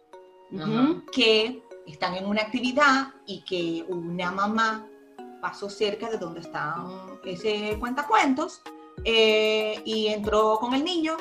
que 1.11 1.63
están 1.87 2.15
en 2.15 2.25
una 2.25 2.41
actividad 2.41 3.13
y 3.25 3.41
que 3.45 3.83
una 3.87 4.31
mamá 4.31 4.87
pasó 5.41 5.69
cerca 5.69 6.09
de 6.09 6.17
donde 6.17 6.41
están 6.41 6.87
ese 7.23 7.77
cuentacuentos 7.79 8.61
eh, 9.03 9.81
y 9.85 10.07
entró 10.07 10.57
con 10.59 10.73
el 10.73 10.83
niño, 10.83 11.15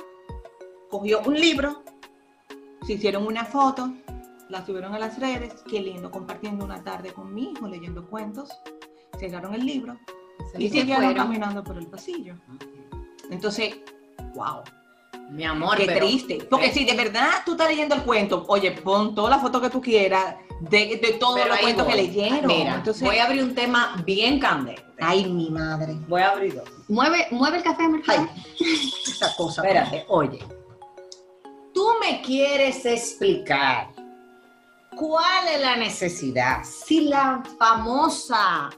cogió 0.91 1.21
un 1.21 1.35
libro, 1.35 1.83
se 2.87 2.95
hicieron 2.95 3.27
una 3.27 3.45
foto, 3.45 3.93
la 4.49 4.65
subieron 4.65 4.95
a 4.95 4.99
las 4.99 5.19
redes, 5.19 5.63
qué 5.69 5.81
lindo, 5.81 6.11
compartiendo 6.11 6.65
una 6.65 6.83
tarde 6.83 7.13
con 7.13 7.35
mi 7.35 7.53
hijo, 7.53 7.69
leyendo 7.69 8.07
cuentos, 8.07 8.51
cerraron 9.19 9.55
el 9.55 9.65
libro 9.65 9.99
y 10.57 10.65
Y 10.65 10.69
se 10.71 10.81
siguieron 10.81 11.05
fueron. 11.05 11.27
caminando 11.27 11.63
por 11.63 11.77
el 11.77 11.87
pasillo. 11.87 12.35
Entonces, 13.31 13.77
wow, 14.35 14.63
Mi 15.31 15.45
amor, 15.45 15.77
qué 15.77 15.85
pero- 15.87 16.07
triste. 16.07 16.47
Porque 16.49 16.73
si 16.73 16.85
de 16.85 16.95
verdad 16.95 17.29
tú 17.45 17.53
estás 17.53 17.69
leyendo 17.69 17.95
el 17.95 18.03
cuento, 18.03 18.45
oye, 18.49 18.73
pon 18.73 19.15
toda 19.15 19.31
la 19.31 19.39
foto 19.39 19.61
que 19.61 19.69
tú 19.71 19.81
quieras 19.81 20.37
de, 20.61 20.99
de 21.03 21.17
todos 21.21 21.47
los 21.47 21.59
cuentos 21.59 21.87
que 21.87 21.95
leyeron. 21.95 22.47
Mira, 22.47 22.77
Entonces, 22.77 23.03
voy 23.07 23.19
a 23.19 23.27
abrir 23.27 23.43
un 23.43 23.55
tema 23.55 24.03
bien 24.05 24.41
candente. 24.41 24.83
ay, 25.01 25.27
mi 25.31 25.51
madre. 25.51 25.95
Voy 26.09 26.23
a 26.23 26.31
abrir 26.31 26.55
dos. 26.55 26.69
Mueve, 26.89 27.27
mueve 27.31 27.59
el 27.59 27.63
café, 27.63 27.87
Mercedes. 27.89 28.29
Esa 29.07 29.35
cosa. 29.37 29.63
Espérate, 29.63 30.05
oye. 30.09 30.39
Tú 31.75 31.87
me 32.01 32.23
quieres 32.23 32.85
explicar 32.87 33.91
cuál 34.97 35.47
es 35.55 35.61
la 35.61 35.77
necesidad 35.77 36.65
si 36.65 37.03
la 37.03 37.43
famosa 37.59 38.71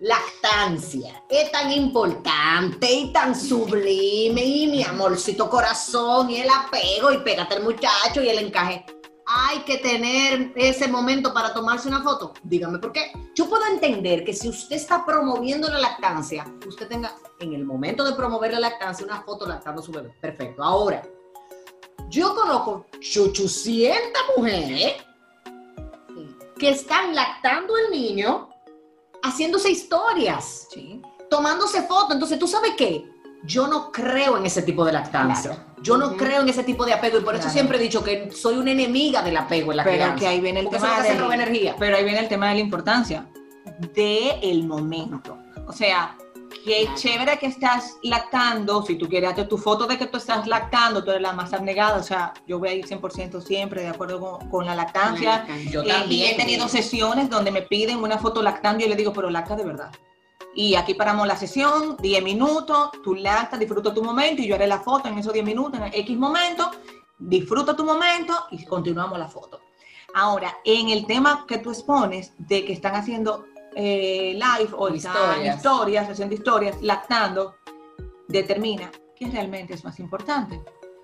lactancia 0.00 1.22
es 1.28 1.52
tan 1.52 1.70
importante 1.70 2.90
y 2.90 3.12
tan 3.12 3.34
sublime 3.34 4.42
y 4.42 4.66
mi 4.66 4.82
amorcito 4.82 5.48
corazón 5.48 6.30
y 6.30 6.38
el 6.38 6.48
apego 6.48 7.12
y 7.12 7.18
pégate 7.18 7.56
el 7.56 7.62
muchacho 7.62 8.22
y 8.22 8.28
el 8.28 8.38
encaje. 8.38 8.84
Hay 9.26 9.60
que 9.60 9.78
tener 9.78 10.52
ese 10.56 10.88
momento 10.88 11.32
para 11.32 11.54
tomarse 11.54 11.86
una 11.86 12.02
foto. 12.02 12.32
Dígame 12.42 12.78
por 12.78 12.92
qué. 12.92 13.12
Yo 13.36 13.48
puedo 13.48 13.64
entender 13.66 14.24
que 14.24 14.32
si 14.32 14.48
usted 14.48 14.74
está 14.74 15.06
promoviendo 15.06 15.68
la 15.68 15.78
lactancia, 15.78 16.44
usted 16.66 16.88
tenga 16.88 17.14
en 17.38 17.54
el 17.54 17.64
momento 17.64 18.02
de 18.02 18.14
promover 18.14 18.52
la 18.54 18.60
lactancia 18.60 19.06
una 19.06 19.22
foto 19.22 19.46
lactando 19.46 19.82
a 19.82 19.84
su 19.84 19.92
bebé. 19.92 20.12
Perfecto. 20.20 20.64
Ahora, 20.64 21.02
yo 22.08 22.34
conozco 22.34 22.86
800 22.96 24.22
mujeres 24.36 24.94
que 26.58 26.70
están 26.70 27.14
lactando 27.14 27.74
al 27.76 27.92
niño, 27.92 28.49
haciéndose 29.22 29.70
historias, 29.70 30.66
Sí. 30.72 31.00
tomándose 31.28 31.82
fotos. 31.82 32.12
Entonces, 32.12 32.38
¿tú 32.38 32.46
sabes 32.46 32.72
qué? 32.76 33.08
Yo 33.44 33.66
no 33.68 33.90
creo 33.90 34.36
en 34.36 34.44
ese 34.46 34.62
tipo 34.62 34.84
de 34.84 34.92
lactancia. 34.92 35.50
Claro. 35.52 35.70
Yo 35.82 35.96
no 35.96 36.14
creo 36.16 36.42
en 36.42 36.48
ese 36.50 36.62
tipo 36.62 36.84
de 36.84 36.92
apego 36.92 37.18
y 37.18 37.22
por 37.22 37.34
eso 37.34 37.48
siempre 37.48 37.78
he 37.78 37.80
dicho 37.80 38.04
que 38.04 38.30
soy 38.32 38.56
una 38.58 38.70
enemiga 38.70 39.22
del 39.22 39.36
apego 39.36 39.70
en 39.72 39.78
la 39.78 39.84
Pero 39.84 39.96
crianza. 39.96 40.16
que 40.16 40.26
ahí 40.26 40.40
viene 40.40 40.60
el 40.60 40.68
tema 40.68 41.00
de 41.02 41.08
energía. 41.34 41.74
Pero 41.78 41.96
ahí 41.96 42.04
viene 42.04 42.18
el 42.18 42.28
tema 42.28 42.48
de 42.50 42.54
la 42.56 42.60
importancia 42.60 43.26
de 43.94 44.38
el 44.42 44.64
momento. 44.66 45.38
O 45.66 45.72
sea, 45.72 46.16
qué 46.64 46.88
chévere 46.94 47.38
que 47.38 47.46
estás 47.46 47.96
lactando, 48.02 48.82
si 48.82 48.96
tú 48.96 49.08
quieres 49.08 49.32
hacer 49.32 49.48
tu 49.48 49.58
foto 49.58 49.86
de 49.86 49.98
que 49.98 50.06
tú 50.06 50.18
estás 50.18 50.46
lactando, 50.46 51.02
tú 51.02 51.10
eres 51.10 51.22
la 51.22 51.32
más 51.32 51.52
abnegada, 51.52 51.98
o 51.98 52.02
sea, 52.02 52.32
yo 52.46 52.58
voy 52.58 52.68
a 52.68 52.74
ir 52.74 52.86
100% 52.86 53.40
siempre 53.40 53.82
de 53.82 53.88
acuerdo 53.88 54.20
con, 54.20 54.48
con 54.50 54.66
la 54.66 54.74
lactancia. 54.74 55.46
Yo 55.70 55.82
Eh, 55.82 55.86
y 55.86 55.88
también. 55.88 56.34
he 56.34 56.36
tenido 56.36 56.68
sesiones 56.68 57.30
donde 57.30 57.50
me 57.50 57.62
piden 57.62 57.98
una 57.98 58.18
foto 58.18 58.42
lactando 58.42 58.80
y 58.80 58.82
yo 58.84 58.88
le 58.90 58.96
digo, 58.96 59.12
pero 59.12 59.30
lacta 59.30 59.56
de 59.56 59.64
verdad. 59.64 59.90
Y 60.54 60.74
aquí 60.74 60.94
paramos 60.94 61.26
la 61.26 61.36
sesión, 61.36 61.96
10 61.98 62.24
minutos, 62.24 62.90
tú 63.04 63.14
lactas, 63.14 63.58
disfruta 63.60 63.94
tu 63.94 64.02
momento 64.02 64.42
y 64.42 64.48
yo 64.48 64.56
haré 64.56 64.66
la 64.66 64.80
foto 64.80 65.08
en 65.08 65.18
esos 65.18 65.32
10 65.32 65.44
minutos, 65.44 65.80
en 65.80 65.86
X 65.94 66.16
momento, 66.18 66.70
disfruta 67.18 67.76
tu 67.76 67.84
momento 67.84 68.34
y 68.50 68.64
continuamos 68.64 69.18
la 69.18 69.28
foto. 69.28 69.60
Ahora, 70.12 70.56
en 70.64 70.88
el 70.88 71.06
tema 71.06 71.44
que 71.46 71.58
tú 71.58 71.70
expones 71.70 72.32
de 72.36 72.64
que 72.64 72.72
están 72.72 72.96
haciendo 72.96 73.46
eh, 73.74 74.34
live 74.34 74.72
o 74.76 74.88
están 74.88 75.14
Historias. 75.14 75.56
historias, 75.56 76.08
haciendo 76.08 76.34
historias, 76.34 76.82
lactando, 76.82 77.54
determina 78.28 78.90
qué 79.16 79.28
realmente 79.28 79.74
es 79.74 79.84
más 79.84 79.98
importante. 80.00 80.60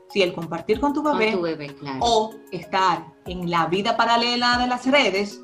Si 0.08 0.22
el 0.22 0.32
compartir 0.32 0.80
con 0.80 0.92
tu 0.92 1.02
Con 1.02 1.18
bebé 1.18 1.32
tu 1.32 1.42
bebé, 1.42 1.74
claro. 1.74 1.98
o 2.00 2.34
estar 2.52 3.04
en 3.26 3.50
la 3.50 3.66
vida 3.66 3.96
paralela 3.96 4.56
de 4.58 4.66
las 4.68 4.86
redes 4.86 5.40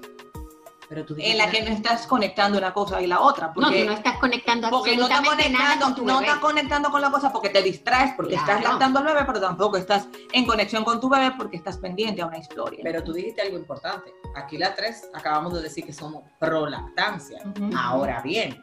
Pero 0.93 1.07
tú 1.07 1.15
en 1.17 1.39
la 1.39 1.51
que 1.51 1.63
no 1.63 1.71
estás 1.71 2.07
conectando 2.07 2.59
una 2.59 2.75
cosa 2.75 3.01
y 3.01 3.07
la 3.07 3.23
otra. 3.23 3.47
no, 3.47 3.55
Porque, 3.55 3.81
tú 3.81 3.87
no 3.87 3.93
estás 3.95 4.19
conectando 4.19 4.69
porque 4.69 4.95
no 4.95 5.05
estás 5.05 5.27
conectando, 5.27 5.85
con 5.87 5.95
tu 5.95 6.05
no 6.05 6.21
estás 6.21 6.39
conectando 6.39 6.91
con 6.91 7.01
la 7.01 7.11
cosa 7.11 7.33
porque 7.33 7.49
te 7.49 7.63
distraes, 7.63 8.13
porque 8.15 8.35
estás 8.35 8.63
lactando 8.63 8.99
al 8.99 9.07
bebé, 9.07 9.21
pero 9.25 9.41
tampoco 9.41 9.79
estás 9.79 10.07
en 10.33 10.45
conexión 10.45 10.85
con 10.85 11.01
tu 11.01 11.09
bebé 11.09 11.33
porque 11.39 11.57
estás 11.57 11.79
pendiente 11.79 12.21
a 12.21 12.27
una 12.27 12.37
historia. 12.37 12.81
Pero 12.83 13.03
tú 13.03 13.15
dijiste 13.15 13.41
algo 13.41 13.57
importante. 13.57 14.13
Aquí 14.37 14.59
las 14.59 14.77
tres 14.77 15.09
acabamos 15.15 15.55
de 15.55 15.63
decir 15.63 15.87
que 15.87 15.95
somos 15.95 16.25
pro 16.39 16.69
lactancia. 16.69 17.43
Ahora 17.75 18.21
bien, 18.21 18.63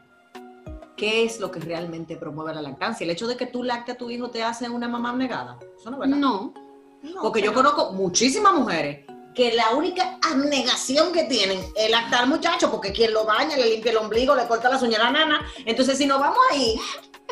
¿qué 0.95 1.23
es 1.23 1.39
lo 1.39 1.49
que 1.49 1.59
realmente 1.59 2.15
promueve 2.15 2.53
la 2.53 2.61
lactancia? 2.61 3.05
¿El 3.05 3.09
hecho 3.09 3.25
de 3.25 3.37
que 3.37 3.47
tú 3.47 3.63
lactes 3.63 3.95
a 3.95 3.97
tu 3.97 4.11
hijo 4.11 4.29
te 4.29 4.43
hace 4.43 4.69
una 4.69 4.87
mamá 4.87 5.09
abnegada? 5.09 5.57
Eso 5.79 5.89
no 5.89 5.95
es 5.95 6.01
verdad. 6.01 6.15
No, 6.15 6.53
No, 7.01 7.21
Porque 7.23 7.41
yo 7.41 7.55
conozco 7.55 7.91
muchísimas 7.93 8.53
mujeres 8.53 9.07
que 9.35 9.53
la 9.53 9.71
única 9.71 10.17
abnegación 10.29 11.13
que 11.13 11.23
tienen 11.25 11.59
es 11.75 11.89
lactar 11.89 12.27
muchacho, 12.27 12.69
porque 12.71 12.91
quien 12.91 13.13
lo 13.13 13.25
baña, 13.25 13.55
le 13.57 13.69
limpia 13.69 13.91
el 13.91 13.97
ombligo, 13.97 14.35
le 14.35 14.47
corta 14.47 14.69
las 14.69 14.81
uñas 14.81 14.99
a 14.99 15.03
la 15.05 15.11
nana. 15.11 15.51
Entonces, 15.65 15.97
si 15.97 16.05
nos 16.05 16.19
vamos 16.19 16.39
ahí, 16.51 16.79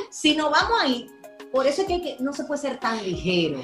si 0.10 0.36
nos 0.36 0.50
vamos 0.52 0.80
ahí, 0.82 1.08
por 1.52 1.66
eso 1.66 1.82
es 1.82 1.88
que, 1.88 2.18
no 2.20 2.34
se 2.34 2.44
puede 2.44 2.62
ser 2.62 2.78
tan 2.80 3.02
ligero. 3.04 3.64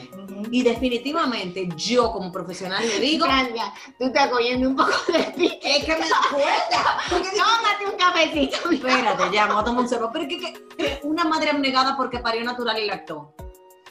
Y 0.51 0.63
definitivamente 0.63 1.67
yo 1.75 2.11
como 2.11 2.31
profesional 2.31 2.81
le 2.87 2.99
digo, 2.99 3.25
Francia, 3.25 3.73
tú 3.99 4.05
estás 4.05 4.29
cogiendo 4.29 4.69
un 4.69 4.75
poco 4.75 4.91
de 5.11 5.19
pique. 5.35 5.59
es 5.77 5.83
que 5.85 5.91
me 5.93 6.07
da 6.09 6.17
cuenta. 6.31 6.97
Tómate 7.09 7.85
un 7.91 7.97
cafecito. 7.97 8.71
Espérate, 8.71 9.23
ya, 9.33 9.47
vamos 9.47 9.63
a 9.63 9.65
tomar 9.65 9.83
un 9.83 9.89
cerro. 9.89 10.09
Pero 10.13 10.27
que, 10.27 10.39
que- 10.39 10.53
que 10.77 10.99
una 11.03 11.25
madre 11.25 11.49
abnegada 11.51 11.95
porque 11.97 12.19
parió 12.19 12.43
natural 12.43 12.79
y 12.81 12.85
lactó. 12.87 13.35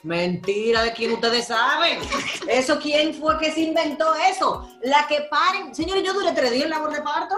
Mentira, 0.03 0.83
¿de 0.83 0.93
quién 0.93 1.13
ustedes 1.13 1.47
saben? 1.47 1.99
¿Eso 2.47 2.77
quién 2.79 3.13
fue 3.13 3.37
que 3.39 3.51
se 3.51 3.61
inventó 3.61 4.13
eso? 4.15 4.67
La 4.81 5.07
que 5.07 5.27
paren. 5.29 5.73
Señores, 5.73 6.03
yo 6.03 6.13
duré 6.13 6.31
tres 6.33 6.51
días 6.51 6.65
en 6.65 6.69
labor 6.71 6.91
de 6.93 7.01
parto. 7.01 7.35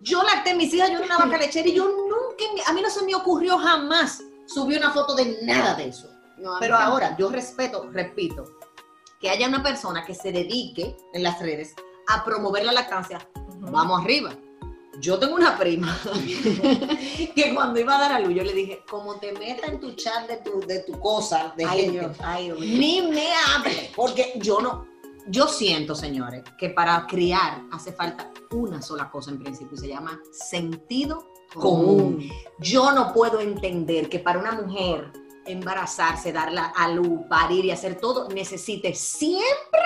Yo 0.00 0.22
lacté 0.22 0.50
a 0.50 0.54
mis 0.54 0.72
hijas, 0.72 0.90
yo 0.90 0.98
era 0.98 1.06
una 1.06 1.18
vaca 1.18 1.38
lechera 1.38 1.68
y 1.68 1.74
yo 1.74 1.84
nunca, 1.84 2.44
a 2.66 2.72
mí 2.72 2.80
no 2.80 2.88
se 2.88 3.04
me 3.04 3.16
ocurrió 3.16 3.58
jamás 3.58 4.22
subir 4.46 4.78
una 4.78 4.92
foto 4.92 5.14
de 5.16 5.38
nada 5.42 5.74
de 5.74 5.88
eso. 5.88 6.08
No, 6.36 6.52
Pero 6.60 6.76
ahora, 6.76 7.16
yo 7.18 7.28
respeto, 7.30 7.88
repito, 7.90 8.44
que 9.20 9.28
haya 9.28 9.48
una 9.48 9.60
persona 9.60 10.06
que 10.06 10.14
se 10.14 10.30
dedique 10.30 10.96
en 11.12 11.24
las 11.24 11.40
redes 11.40 11.74
a 12.06 12.24
promover 12.24 12.64
la 12.64 12.72
lactancia 12.72 13.28
vamos 13.60 14.00
arriba. 14.00 14.30
Yo 15.00 15.18
tengo 15.18 15.34
una 15.34 15.56
prima 15.56 15.96
que 17.34 17.54
cuando 17.54 17.78
iba 17.78 17.96
a 17.96 18.00
dar 18.00 18.12
a 18.12 18.20
luz, 18.20 18.34
yo 18.34 18.42
le 18.42 18.52
dije, 18.52 18.84
como 18.88 19.16
te 19.16 19.32
meta 19.32 19.66
en 19.66 19.80
tu 19.80 19.92
chat 19.92 20.28
de 20.28 20.38
tu, 20.38 20.60
de 20.60 20.80
tu 20.80 20.98
cosa, 20.98 21.52
de 21.56 21.64
Ay, 21.64 21.80
gente, 21.82 22.00
Dios, 22.00 22.16
ay, 22.20 22.44
Dios 22.46 22.60
mío. 22.60 22.78
ni 22.78 23.02
me 23.02 23.28
hable, 23.34 23.90
porque 23.94 24.34
yo 24.36 24.60
no, 24.60 24.86
yo 25.28 25.46
siento, 25.46 25.94
señores, 25.94 26.42
que 26.58 26.70
para 26.70 27.06
criar 27.06 27.62
hace 27.70 27.92
falta 27.92 28.30
una 28.50 28.82
sola 28.82 29.10
cosa 29.10 29.30
en 29.30 29.38
principio, 29.38 29.74
y 29.74 29.78
se 29.78 29.88
llama 29.88 30.20
sentido 30.32 31.28
común. 31.54 32.28
Yo 32.58 32.92
no 32.92 33.12
puedo 33.12 33.40
entender 33.40 34.08
que 34.08 34.18
para 34.18 34.38
una 34.38 34.52
mujer 34.52 35.12
embarazarse, 35.46 36.32
darla 36.32 36.72
a 36.76 36.88
luz, 36.88 37.20
parir 37.28 37.64
y 37.64 37.70
hacer 37.70 37.98
todo, 38.00 38.28
necesite 38.28 38.94
siempre 38.94 39.80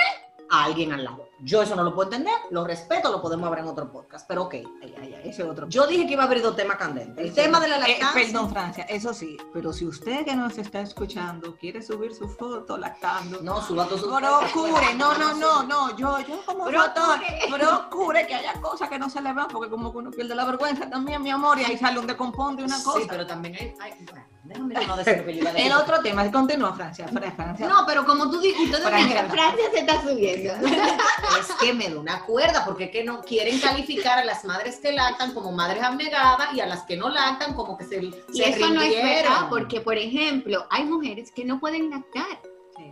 a 0.51 0.65
alguien 0.65 0.93
al 0.93 1.05
lado. 1.05 1.29
Yo 1.45 1.61
eso 1.61 1.75
no 1.75 1.83
lo 1.83 1.93
puedo 1.95 2.09
entender, 2.11 2.35
lo 2.51 2.65
respeto, 2.65 3.11
lo 3.11 3.21
podemos 3.21 3.47
hablar 3.49 3.65
en 3.65 3.71
otro 3.71 3.91
podcast, 3.91 4.27
pero 4.29 4.45
ok. 4.45 4.55
Ay, 4.55 4.95
ay, 5.01 5.15
ay, 5.15 5.21
ese 5.31 5.43
otro. 5.43 5.69
Yo 5.69 5.87
dije 5.89 6.07
que 6.07 6.13
iba 6.13 6.23
a 6.23 6.27
abrir 6.27 6.41
dos 6.43 6.55
temas 6.55 6.77
candentes. 6.77 7.25
El 7.25 7.35
tema 7.35 7.59
de 7.59 7.67
la 7.69 7.77
Eh, 7.77 7.81
lactancia. 7.81 8.13
perdón, 8.15 8.51
Francia, 8.51 8.85
eso 8.85 9.13
sí, 9.13 9.37
pero 9.53 9.73
si 9.73 9.85
usted 9.87 10.25
que 10.25 10.37
nos 10.37 10.57
está 10.57 10.81
escuchando 10.81 11.57
quiere 11.57 11.83
subir 11.83 12.15
su 12.15 12.29
foto 12.29 12.77
lactando, 12.79 13.41
no, 13.43 13.61
suba 13.61 13.89
tu 13.89 13.97
procure, 13.97 14.95
no, 14.95 15.19
no, 15.19 15.35
no, 15.35 15.63
no, 15.65 15.97
yo, 15.97 16.21
yo 16.21 16.45
como 16.47 16.65
fotógrafo, 16.67 17.23
procure 17.59 18.27
que 18.27 18.35
haya 18.35 18.61
cosas 18.61 18.89
que 18.89 18.99
no 18.99 19.11
se 19.11 19.21
le 19.21 19.33
vean, 19.33 19.49
porque 19.49 19.69
como 19.69 19.91
que 19.91 19.99
uno 19.99 20.11
pierde 20.11 20.35
la 20.35 20.45
vergüenza 20.45 20.89
también, 20.89 21.23
mi 21.23 21.31
amor, 21.31 21.59
y 21.59 21.65
ahí 21.65 21.77
sale 21.77 21.99
un 21.99 22.07
descomponte 22.07 22.63
una 22.63 22.83
cosa. 22.83 23.01
Sí, 23.01 23.07
pero 23.09 23.27
también 23.27 23.55
hay. 23.81 23.93
Déjame 24.45 24.75
yo 24.75 24.87
no 24.87 24.97
decir 24.97 25.19
lo 25.19 25.25
que 25.25 25.35
yo 25.35 25.41
iba 25.41 25.51
a 25.51 25.53
decir. 25.53 25.67
El 25.71 25.77
otro 25.77 26.01
tema, 26.01 26.31
continúa 26.33 26.73
Francia, 26.75 27.07
Fra- 27.09 27.31
Francia. 27.33 27.67
No, 27.69 27.85
pero 27.87 28.05
como 28.05 28.31
tú 28.31 28.41
dijiste, 28.41 28.77
Francia. 28.79 29.25
Francia 29.31 29.65
se 29.73 29.79
está 29.81 30.03
subiendo. 30.03 30.53
es 30.55 31.53
que 31.61 31.73
me 31.73 31.89
da 31.89 31.99
una 32.01 32.25
cuerda, 32.25 32.65
porque 32.65 32.85
es 32.85 32.91
que 32.91 33.05
no 33.05 33.21
quieren 33.23 33.59
calificar 33.61 34.19
a 34.19 34.25
las 34.25 34.45
madres 34.45 34.79
que 34.81 34.93
lactan 34.93 35.33
como 35.35 35.53
madres 35.53 35.83
abnegadas 35.83 36.55
y 36.55 36.61
a 36.61 36.67
las 36.67 36.83
que 36.85 36.97
no 36.97 37.09
lactan 37.09 37.55
como 37.55 37.77
que 37.79 37.85
se, 37.85 38.03
Y 38.03 38.13
se 38.33 38.49
eso 38.51 38.69
no 38.71 38.81
es 38.83 38.95
verdad, 38.95 39.49
porque, 39.49 39.81
por 39.81 39.97
ejemplo, 39.97 40.67
hay 40.71 40.85
mujeres 40.85 41.31
que 41.33 41.45
no 41.45 41.61
pueden 41.61 41.91
lactar 41.91 42.41
Sí. 42.77 42.91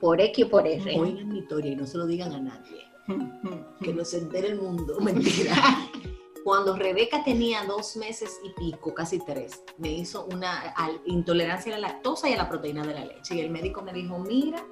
por 0.00 0.20
X 0.20 0.44
o 0.44 0.48
por 0.50 0.66
R. 0.66 0.98
Oigan 1.00 1.28
mi 1.28 1.38
historia 1.38 1.72
y 1.72 1.76
no 1.76 1.86
se 1.86 1.96
lo 1.98 2.06
digan 2.06 2.32
a 2.32 2.38
nadie. 2.40 2.84
que 3.82 3.92
no 3.94 4.04
se 4.04 4.18
entere 4.18 4.48
el 4.48 4.60
mundo. 4.60 4.96
Mentira. 5.00 5.54
Cuando 6.46 6.76
Rebeca 6.76 7.24
tenía 7.24 7.64
dos 7.64 7.96
meses 7.96 8.38
y 8.44 8.50
pico, 8.50 8.94
casi 8.94 9.18
tres, 9.18 9.64
me 9.78 9.90
hizo 9.90 10.26
una 10.26 10.72
intolerancia 11.06 11.74
a 11.74 11.78
la 11.80 11.88
lactosa 11.88 12.30
y 12.30 12.34
a 12.34 12.36
la 12.36 12.48
proteína 12.48 12.86
de 12.86 12.94
la 12.94 13.04
leche. 13.04 13.34
Y 13.34 13.40
el 13.40 13.50
médico 13.50 13.82
me 13.82 13.92
dijo, 13.92 14.16
mira, 14.20 14.64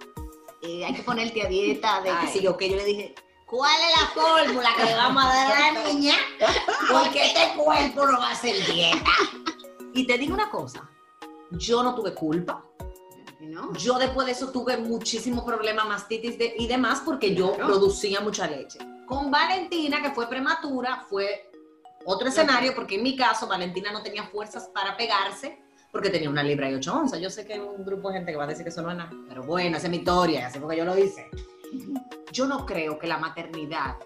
eh, 0.62 0.84
hay 0.84 0.94
que 0.94 1.02
ponerte 1.02 1.42
a 1.44 1.48
dieta 1.48 2.00
de 2.02 2.12
que 2.20 2.28
si 2.28 2.40
yo 2.40 2.56
que 2.56 2.70
yo 2.70 2.76
le 2.76 2.84
dije, 2.84 3.16
¿cuál 3.44 3.72
es 3.90 4.00
la 4.00 4.06
fórmula 4.22 4.68
que 4.76 4.84
le 4.84 4.94
vamos 4.94 5.24
a 5.24 5.26
dar 5.26 5.52
a 5.52 5.72
la 5.72 5.92
niña? 5.92 6.14
Porque 6.92 7.24
este 7.26 7.56
cuerpo 7.60 8.06
no 8.06 8.20
va 8.20 8.28
a 8.28 8.32
hacer 8.34 8.54
dieta. 8.72 9.10
Y 9.94 10.06
te 10.06 10.16
digo 10.16 10.32
una 10.32 10.50
cosa, 10.52 10.88
yo 11.50 11.82
no 11.82 11.96
tuve 11.96 12.14
culpa. 12.14 12.64
¿No? 13.40 13.72
Yo 13.74 13.98
después 13.98 14.26
de 14.26 14.32
eso 14.34 14.52
tuve 14.52 14.76
muchísimos 14.76 15.42
problemas, 15.44 15.88
mastitis 15.88 16.38
de- 16.38 16.54
y 16.56 16.68
demás, 16.68 17.02
porque 17.04 17.34
yo 17.34 17.52
Claro. 17.54 17.66
producía 17.66 18.20
mucha 18.20 18.46
leche. 18.46 18.78
Con 19.08 19.32
Valentina, 19.32 20.00
que 20.00 20.12
fue 20.12 20.28
prematura, 20.28 21.04
fue 21.10 21.50
otro 22.04 22.28
escenario, 22.28 22.74
porque 22.74 22.96
en 22.96 23.02
mi 23.02 23.16
caso 23.16 23.46
Valentina 23.46 23.92
no 23.92 24.02
tenía 24.02 24.24
fuerzas 24.24 24.70
para 24.72 24.96
pegarse, 24.96 25.58
porque 25.90 26.10
tenía 26.10 26.28
una 26.28 26.42
libra 26.42 26.70
y 26.70 26.74
ocho 26.74 26.92
onzas. 26.92 27.20
Yo 27.20 27.30
sé 27.30 27.46
que 27.46 27.54
hay 27.54 27.60
un 27.60 27.84
grupo 27.84 28.08
de 28.08 28.16
gente 28.16 28.32
que 28.32 28.38
va 28.38 28.44
a 28.44 28.48
decir 28.48 28.64
que 28.64 28.70
eso 28.70 28.82
no 28.82 28.90
es 28.90 28.96
nada, 28.96 29.10
pero 29.28 29.44
bueno, 29.44 29.76
esa 29.76 29.86
es 29.86 29.90
mi 29.90 29.98
historia, 29.98 30.48
así 30.48 30.58
porque 30.58 30.76
yo 30.76 30.84
lo 30.84 30.98
hice. 30.98 31.28
Yo 32.32 32.46
no 32.46 32.66
creo 32.66 32.98
que 32.98 33.06
la 33.06 33.18
maternidad, 33.18 33.96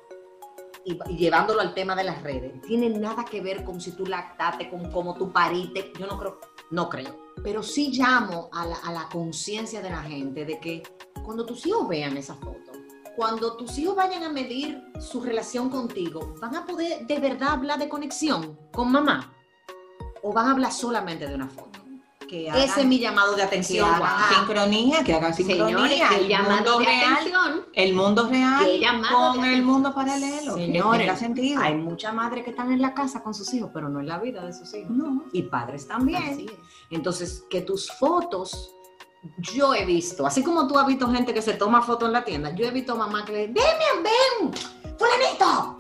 y, 0.85 0.99
y 1.09 1.17
llevándolo 1.17 1.61
al 1.61 1.75
tema 1.75 1.95
de 1.95 2.05
las 2.05 2.23
redes, 2.23 2.61
tiene 2.63 2.91
nada 2.91 3.25
que 3.25 3.41
ver 3.41 3.65
con 3.65 3.81
si 3.81 3.93
tú 3.93 4.07
lactaste, 4.07 4.69
con 4.69 4.91
cómo 4.91 5.15
tú 5.15 5.33
pariste. 5.33 5.93
Yo 5.99 6.07
no 6.07 6.19
creo, 6.19 6.41
no 6.71 6.89
creo. 6.89 7.33
Pero 7.43 7.63
sí 7.63 7.91
llamo 7.93 8.51
a 8.53 8.67
la, 8.67 8.77
a 8.77 8.93
la 8.93 9.09
conciencia 9.09 9.81
de 9.81 9.91
la 9.91 10.03
gente 10.03 10.45
de 10.45 10.61
que 10.61 10.83
cuando 11.25 11.47
tus 11.47 11.67
hijos 11.67 11.89
vean 11.89 12.17
esa 12.17 12.35
foto, 12.35 12.68
cuando 13.19 13.57
tus 13.57 13.77
hijos 13.79 13.97
vayan 13.97 14.23
a 14.23 14.29
medir 14.29 14.81
su 15.01 15.21
relación 15.21 15.71
contigo, 15.71 16.37
¿van 16.41 16.55
a 16.55 16.65
poder 16.65 17.05
de 17.05 17.19
verdad 17.19 17.49
hablar 17.49 17.81
de 17.81 17.89
conexión 17.89 18.57
con 18.73 18.93
mamá? 18.93 19.35
¿O 20.23 20.33
van 20.33 20.47
a 20.47 20.51
hablar 20.53 20.71
solamente 20.73 21.27
de 21.27 21.35
una 21.35 21.49
foto? 21.49 21.81
Que 22.29 22.47
Ese 22.47 22.63
es 22.65 22.71
hagan- 22.75 22.89
mi 22.89 23.01
llamado 23.01 23.31
de 23.33 23.39
que 23.39 23.43
atención. 23.43 23.89
hagan 23.89 23.99
Guau. 23.99 24.35
sincronía, 24.47 25.03
que 25.03 25.15
hagan 25.15 25.35
sincronía. 25.35 26.11
el 26.17 26.31
el 26.31 26.43
mundo 26.45 26.79
real, 26.79 27.13
atención. 27.15 27.67
el 27.73 27.95
mundo 27.95 28.29
real 28.29 28.65
Que 28.65 28.87
con 29.13 29.45
el 29.45 29.63
mundo 29.65 29.93
paralelo. 29.93 30.55
que 30.55 30.67
Señores, 30.67 31.19
sentido. 31.19 31.61
Hay 31.61 31.75
muchas 31.75 32.15
madres 32.15 32.45
que 32.45 32.51
están 32.51 32.71
en 32.71 32.81
la 32.81 32.95
casa 32.95 33.21
con 33.25 33.35
sus 33.35 33.53
hijos, 33.53 33.71
pero 33.75 33.89
no 33.89 33.99
en 33.99 34.07
la 34.07 34.19
vida 34.21 34.45
de 34.47 34.53
sus 34.53 34.73
hijos. 34.75 34.91
No. 34.93 35.25
Y 35.33 35.43
padres 35.43 35.89
también. 35.89 36.47
Entonces, 36.91 37.45
que 37.51 37.63
tus 37.63 37.91
fotos, 37.91 38.75
yo 39.39 39.75
he 39.75 39.85
visto, 39.85 40.27
así 40.27 40.43
como 40.43 40.67
tú 40.67 40.79
has 40.79 40.87
visto 40.87 41.11
gente 41.11 41.35
que 41.35 41.43
se 41.43 41.55
toma 41.55 41.83
fotos 41.83 42.09
en 42.09 42.13
la 42.13 42.25
tienda, 42.25 42.55
yo 42.55 42.67
he 42.67 42.71
visto 42.71 42.97
mamá 42.97 43.25
que 43.25 43.33
le 43.33 43.47
ven, 43.47 43.55
ven, 43.55 44.53
fulanito, 44.97 45.77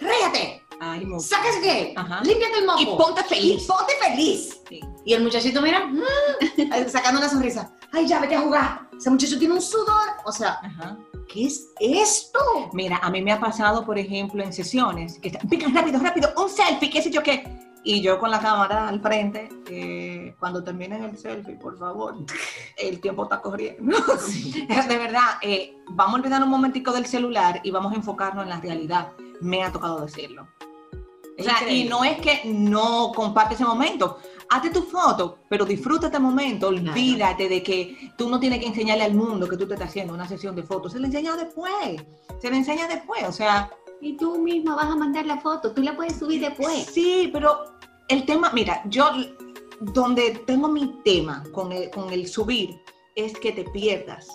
ríete, 0.00 0.64
Ay, 0.80 1.06
sáquese 1.18 1.60
qué, 1.60 1.94
límpiate 2.24 2.58
el 2.58 2.66
moco. 2.66 2.80
Y 2.80 2.86
ponte 2.86 3.22
feliz. 3.24 3.64
Y 3.64 3.66
ponte 3.66 3.92
feliz. 4.02 4.60
Sí. 4.68 4.80
Y 5.04 5.14
el 5.14 5.22
muchachito, 5.22 5.62
mira, 5.62 5.86
mm, 5.86 6.88
sacando 6.88 7.20
una 7.20 7.28
sonrisa. 7.28 7.72
Ay, 7.92 8.06
ya, 8.06 8.20
vete 8.20 8.36
a 8.36 8.40
jugar. 8.40 8.88
Ese 8.96 9.10
muchacho 9.10 9.38
tiene 9.38 9.54
un 9.54 9.62
sudor. 9.62 10.10
O 10.24 10.32
sea, 10.32 10.58
Ajá. 10.62 10.98
¿qué 11.28 11.46
es 11.46 11.68
esto? 11.78 12.40
Mira, 12.72 12.98
a 13.02 13.10
mí 13.10 13.22
me 13.22 13.32
ha 13.32 13.40
pasado, 13.40 13.84
por 13.84 13.98
ejemplo, 13.98 14.42
en 14.42 14.52
sesiones, 14.52 15.18
que 15.20 15.28
está, 15.28 15.40
rápido, 15.72 16.00
rápido, 16.00 16.32
un 16.36 16.48
selfie, 16.48 16.90
qué 16.90 17.02
sé 17.02 17.10
yo 17.10 17.22
qué. 17.22 17.44
Y 17.86 18.00
yo 18.00 18.18
con 18.18 18.30
la 18.30 18.40
cámara 18.40 18.88
al 18.88 19.00
frente, 19.00 19.50
eh, 19.68 20.34
cuando 20.40 20.64
terminen 20.64 21.04
el 21.04 21.18
selfie, 21.18 21.56
por 21.56 21.78
favor, 21.78 22.16
el 22.78 22.98
tiempo 23.00 23.24
está 23.24 23.42
corriendo. 23.42 23.96
De 24.88 24.98
verdad, 24.98 25.38
eh, 25.42 25.76
vamos 25.90 26.14
a 26.14 26.18
olvidar 26.18 26.42
un 26.42 26.48
momentico 26.48 26.92
del 26.92 27.04
celular 27.06 27.60
y 27.62 27.70
vamos 27.70 27.92
a 27.92 27.96
enfocarnos 27.96 28.44
en 28.44 28.50
la 28.50 28.60
realidad. 28.60 29.12
Me 29.40 29.62
ha 29.62 29.70
tocado 29.70 30.00
decirlo. 30.00 30.48
O 31.38 31.42
sea, 31.42 31.68
y 31.68 31.84
no 31.84 32.04
es 32.04 32.18
que 32.20 32.42
no 32.44 33.12
comparte 33.14 33.54
ese 33.54 33.64
momento. 33.64 34.18
Hazte 34.48 34.70
tu 34.70 34.82
foto, 34.82 35.38
pero 35.48 35.64
disfruta 35.64 36.06
este 36.06 36.20
momento. 36.20 36.68
Olvídate 36.68 37.48
de 37.48 37.62
que 37.62 38.12
tú 38.16 38.28
no 38.28 38.38
tienes 38.38 38.60
que 38.60 38.66
enseñarle 38.66 39.04
al 39.04 39.14
mundo 39.14 39.48
que 39.48 39.56
tú 39.56 39.66
te 39.66 39.74
estás 39.74 39.88
haciendo 39.88 40.14
una 40.14 40.28
sesión 40.28 40.54
de 40.54 40.62
fotos. 40.62 40.92
Se 40.92 41.00
le 41.00 41.06
enseña 41.06 41.36
después. 41.36 42.04
Se 42.40 42.50
le 42.50 42.56
enseña 42.58 42.86
después. 42.86 43.24
O 43.24 43.32
sea, 43.32 43.68
Y 44.00 44.16
tú 44.16 44.38
misma 44.38 44.76
vas 44.76 44.90
a 44.90 44.96
mandar 44.96 45.24
la 45.24 45.38
foto, 45.38 45.72
tú 45.72 45.82
la 45.82 45.96
puedes 45.96 46.18
subir 46.18 46.40
después. 46.40 46.86
sí, 46.92 47.30
pero 47.32 47.73
el 48.08 48.24
tema, 48.26 48.50
mira, 48.52 48.82
yo 48.86 49.10
donde 49.80 50.42
tengo 50.46 50.68
mi 50.68 51.00
tema 51.04 51.42
con 51.52 51.72
el, 51.72 51.90
con 51.90 52.12
el 52.12 52.28
subir 52.28 52.80
es 53.16 53.32
que 53.38 53.52
te 53.52 53.64
pierdas 53.64 54.28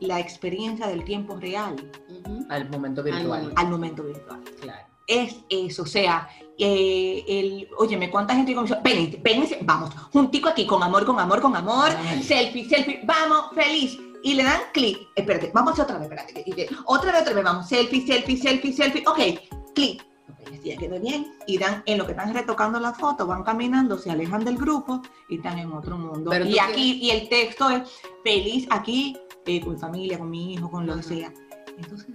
la 0.00 0.20
experiencia 0.20 0.86
del 0.86 1.04
tiempo 1.04 1.36
real 1.36 1.74
Ujú. 2.08 2.46
Al 2.50 2.68
momento 2.70 3.02
virtual. 3.02 3.52
al 3.56 3.68
momento 3.68 4.02
virtual. 4.02 4.40
Claro. 4.60 4.86
es 5.06 5.36
eso, 5.48 5.82
o 5.82 5.86
sea, 5.86 6.28
eh, 6.58 7.24
el, 7.26 7.68
óyeme, 7.78 8.10
¿cuánta 8.10 8.34
gente 8.34 8.54
comenzó? 8.54 8.76
Ven, 8.82 9.20
ven, 9.22 9.46
vamos, 9.62 9.90
juntico 10.12 10.48
aquí, 10.48 10.66
con 10.66 10.82
amor, 10.82 11.04
con 11.04 11.18
amor, 11.20 11.40
con 11.40 11.54
amor, 11.56 11.90
Ay. 12.08 12.22
selfie, 12.22 12.68
selfie, 12.68 13.00
vamos, 13.04 13.50
feliz. 13.54 13.98
Y 14.22 14.34
le 14.34 14.42
dan 14.42 14.60
clic, 14.72 14.98
espérate, 15.14 15.50
vamos 15.52 15.78
otra 15.78 15.98
vez, 15.98 16.10
espérate, 16.10 16.68
otra 16.86 17.12
vez, 17.12 17.20
otra 17.22 17.34
vez, 17.34 17.44
vamos, 17.44 17.68
selfie, 17.68 18.06
selfie, 18.06 18.36
selfie, 18.38 18.72
selfie, 18.72 19.04
ok, 19.06 19.72
clic. 19.74 20.02
Ok, 20.28 20.62
ya 20.64 20.76
quedó 20.76 20.98
bien. 21.00 21.26
Y 21.46 21.58
dan, 21.58 21.82
en 21.86 21.98
lo 21.98 22.06
que 22.06 22.12
están 22.12 22.32
retocando 22.32 22.80
la 22.80 22.92
foto, 22.92 23.26
van 23.26 23.42
caminando, 23.42 23.98
se 23.98 24.10
alejan 24.10 24.44
del 24.44 24.56
grupo 24.56 25.02
y 25.28 25.36
están 25.36 25.58
en 25.58 25.72
otro 25.72 25.98
mundo. 25.98 26.30
Pero 26.30 26.46
y 26.46 26.58
aquí, 26.58 26.98
y 27.02 27.10
el 27.10 27.28
texto 27.28 27.68
es 27.70 27.82
feliz 28.22 28.66
aquí, 28.70 29.16
eh, 29.46 29.60
con 29.60 29.74
mi 29.74 29.78
familia, 29.78 30.18
con 30.18 30.30
mi 30.30 30.54
hijo, 30.54 30.70
con 30.70 30.86
lo 30.86 30.96
que 30.96 31.02
sea. 31.02 31.32
Entonces, 31.76 32.08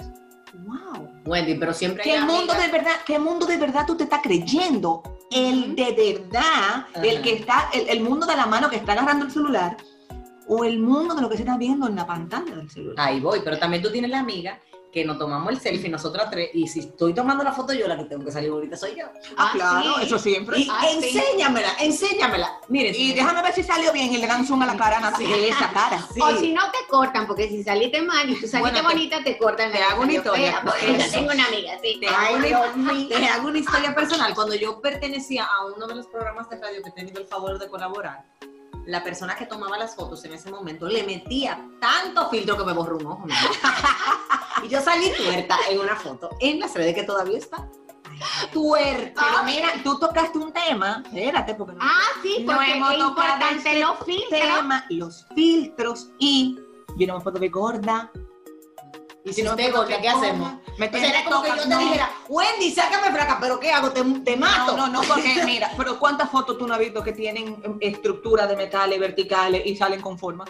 wow. 0.66 1.08
Wendy, 1.26 1.56
pero 1.56 1.74
siempre 1.74 2.04
hay 2.04 2.12
¿Qué 2.12 2.20
mundo 2.22 2.54
amigas- 2.54 2.66
de 2.66 2.72
verdad, 2.72 2.92
qué 3.06 3.20
mundo 3.20 3.46
de 3.46 3.58
verdad 3.58 3.86
tú 3.86 3.96
te 3.96 4.06
estás 4.06 4.22
creyendo? 4.24 5.04
El 5.32 5.76
de 5.76 6.20
verdad, 6.32 6.88
el 7.04 7.22
que 7.22 7.34
está, 7.34 7.70
el, 7.72 7.88
el 7.90 8.02
mundo 8.02 8.26
de 8.26 8.36
la 8.36 8.48
mano 8.48 8.70
que 8.70 8.78
está 8.78 8.94
agarrando 8.94 9.26
el 9.26 9.32
celular, 9.32 9.78
o 10.48 10.64
el 10.64 10.80
mundo 10.80 11.14
de 11.14 11.22
lo 11.22 11.30
que 11.30 11.36
se 11.36 11.44
está 11.44 11.58
viendo 11.58 11.88
en 11.88 11.96
la 11.96 12.08
pantalla 12.08 12.56
del 12.56 12.68
celular. 12.72 12.96
Ahí 12.98 13.20
voy, 13.20 13.42
pero 13.44 13.60
también 13.60 13.84
tú 13.84 13.92
tienes 13.92 14.10
la 14.10 14.20
amiga 14.22 14.60
que 14.92 15.06
nos 15.06 15.18
tomamos 15.20 15.52
el 15.54 15.60
selfie 15.60 15.90
nosotras 15.90 16.30
tres 16.32 16.50
y 16.54 16.68
si 16.68 16.80
estoy 16.80 17.14
tomando 17.14 17.44
la 17.44 17.52
foto 17.52 17.74
yo 17.74 17.88
la 17.88 17.96
que 17.96 18.06
tengo 18.06 18.26
que 18.26 18.32
salir 18.32 18.50
bonita 18.52 18.76
soy 18.76 18.96
yo. 18.98 19.06
Ah, 19.38 19.52
claro, 19.54 19.96
sí. 19.98 20.04
eso 20.06 20.18
siempre. 20.20 20.60
Y 20.60 20.68
Ah, 20.70 20.82
sí. 21.00 21.18
enséñamela, 21.20 21.74
enséñamela. 21.80 22.60
Miren, 22.70 22.94
Y 22.96 23.14
déjame 23.14 23.42
ver 23.42 23.54
si 23.54 23.64
salió 23.64 23.92
bien 23.94 24.12
y 24.12 24.18
le 24.18 24.26
dan 24.28 24.46
zoom 24.46 24.62
a 24.64 24.66
la 24.66 24.76
cara, 24.76 25.00
nada, 25.00 25.18
esa 25.20 25.70
cara. 25.72 26.00
Sí. 26.14 26.20
O 26.22 26.38
si 26.38 26.52
no 26.54 26.64
te 26.72 26.80
cortan, 26.90 27.28
porque 27.28 27.48
si 27.50 27.64
saliste 27.64 28.02
mal 28.02 28.30
y 28.30 28.34
tú 28.40 28.48
saliste 28.48 28.60
Bueno, 28.82 28.84
bonita, 28.84 29.24
te 29.24 29.38
cortan 29.38 29.72
te 29.72 29.78
hago 29.84 30.02
una 30.02 30.14
historia, 30.14 30.64
yo 30.64 31.12
tengo 31.12 31.32
una 31.34 31.46
amiga, 31.46 31.74
sí. 31.82 31.98
Te 32.00 32.08
hago, 32.08 32.38
una, 32.38 33.08
te 33.10 33.26
hago 33.28 33.48
una 33.48 33.58
historia 33.60 33.94
personal. 33.94 34.34
Cuando 34.34 34.56
yo 34.56 34.82
pertenecía 34.82 35.46
a 35.46 35.66
uno 35.68 35.86
de 35.88 35.96
los 35.96 36.08
programas 36.08 36.50
de 36.50 36.58
radio 36.60 36.82
que 36.82 36.90
he 36.90 36.94
tenido 36.94 37.20
el 37.22 37.28
favor 37.28 37.60
de 37.60 37.68
colaborar, 37.68 38.26
la 38.90 39.04
persona 39.04 39.36
que 39.36 39.46
tomaba 39.46 39.78
las 39.78 39.96
fotos 39.96 40.24
en 40.26 40.34
ese 40.34 40.50
momento 40.50 40.88
le 40.88 41.04
metía 41.04 41.64
tanto 41.80 42.30
filtro 42.30 42.58
que 42.58 42.64
me 42.64 42.74
borró 42.74 42.98
un 42.98 43.06
ojo. 43.06 43.28
y 44.64 44.68
yo 44.68 44.82
salí 44.82 45.12
tuerta 45.16 45.58
en 45.70 45.80
una 45.80 45.96
foto 45.96 46.32
en 46.40 46.60
las 46.60 46.74
redes 46.74 46.96
que 46.96 47.04
todavía 47.04 47.38
está. 47.38 47.70
Tuerta. 48.52 49.22
Pero 49.30 49.44
mira, 49.44 49.70
tú 49.84 50.00
tocaste 50.00 50.38
un 50.40 50.52
tema, 50.52 51.04
espérate, 51.06 51.54
porque 51.54 51.74
no, 51.74 51.80
Ah, 51.82 52.02
sí, 52.24 52.44
no 52.44 52.54
porque 52.56 52.74
hemos 52.74 52.94
es 52.94 53.00
importante 53.00 53.70
ese 53.70 53.80
los 53.80 53.98
filtros. 54.06 54.30
tema, 54.30 54.86
los 54.90 55.26
filtros 55.36 56.10
y 56.18 56.58
yo 56.98 57.08
no 57.08 57.18
me 57.18 57.24
puedo 57.24 57.40
ver 57.40 57.52
gorda. 57.52 58.12
Y 59.26 59.34
si 59.34 59.44
no 59.44 59.56
te 59.56 59.70
ver 59.72 60.02
¿qué 60.02 60.10
hacemos? 60.10 60.54
Me 60.78 60.88
O 60.88 60.92
sea, 60.92 61.10
era 61.10 61.24
como 61.26 61.44
que 61.44 61.50
yo 61.50 61.68
te 61.68 61.78
dijera, 61.78 62.10
Wendy, 62.30 62.72
sácame 62.72 63.12
fraca, 63.12 63.38
pero 63.42 63.60
¿qué 63.60 63.72
hago? 63.72 63.92
Te, 63.92 64.02
te 64.04 64.38
mato. 64.38 64.78
No, 64.78 64.88
no, 64.88 65.02
no, 65.02 65.08
porque 65.08 65.42
mira, 65.46 65.72
pero 65.78 66.00
¿cuántas 66.00 66.30
fotos 66.30 66.58
tú 66.58 66.66
no 66.68 66.74
has 66.74 66.80
visto 66.80 67.04
que 67.04 67.12
tienen 67.12 67.60
em, 67.64 67.78
estructura 67.82 68.48
de 68.48 68.56
metales 68.56 69.00
verticales 69.00 69.62
y 69.66 69.76
salen 69.76 70.02
con 70.02 70.18
forma? 70.18 70.46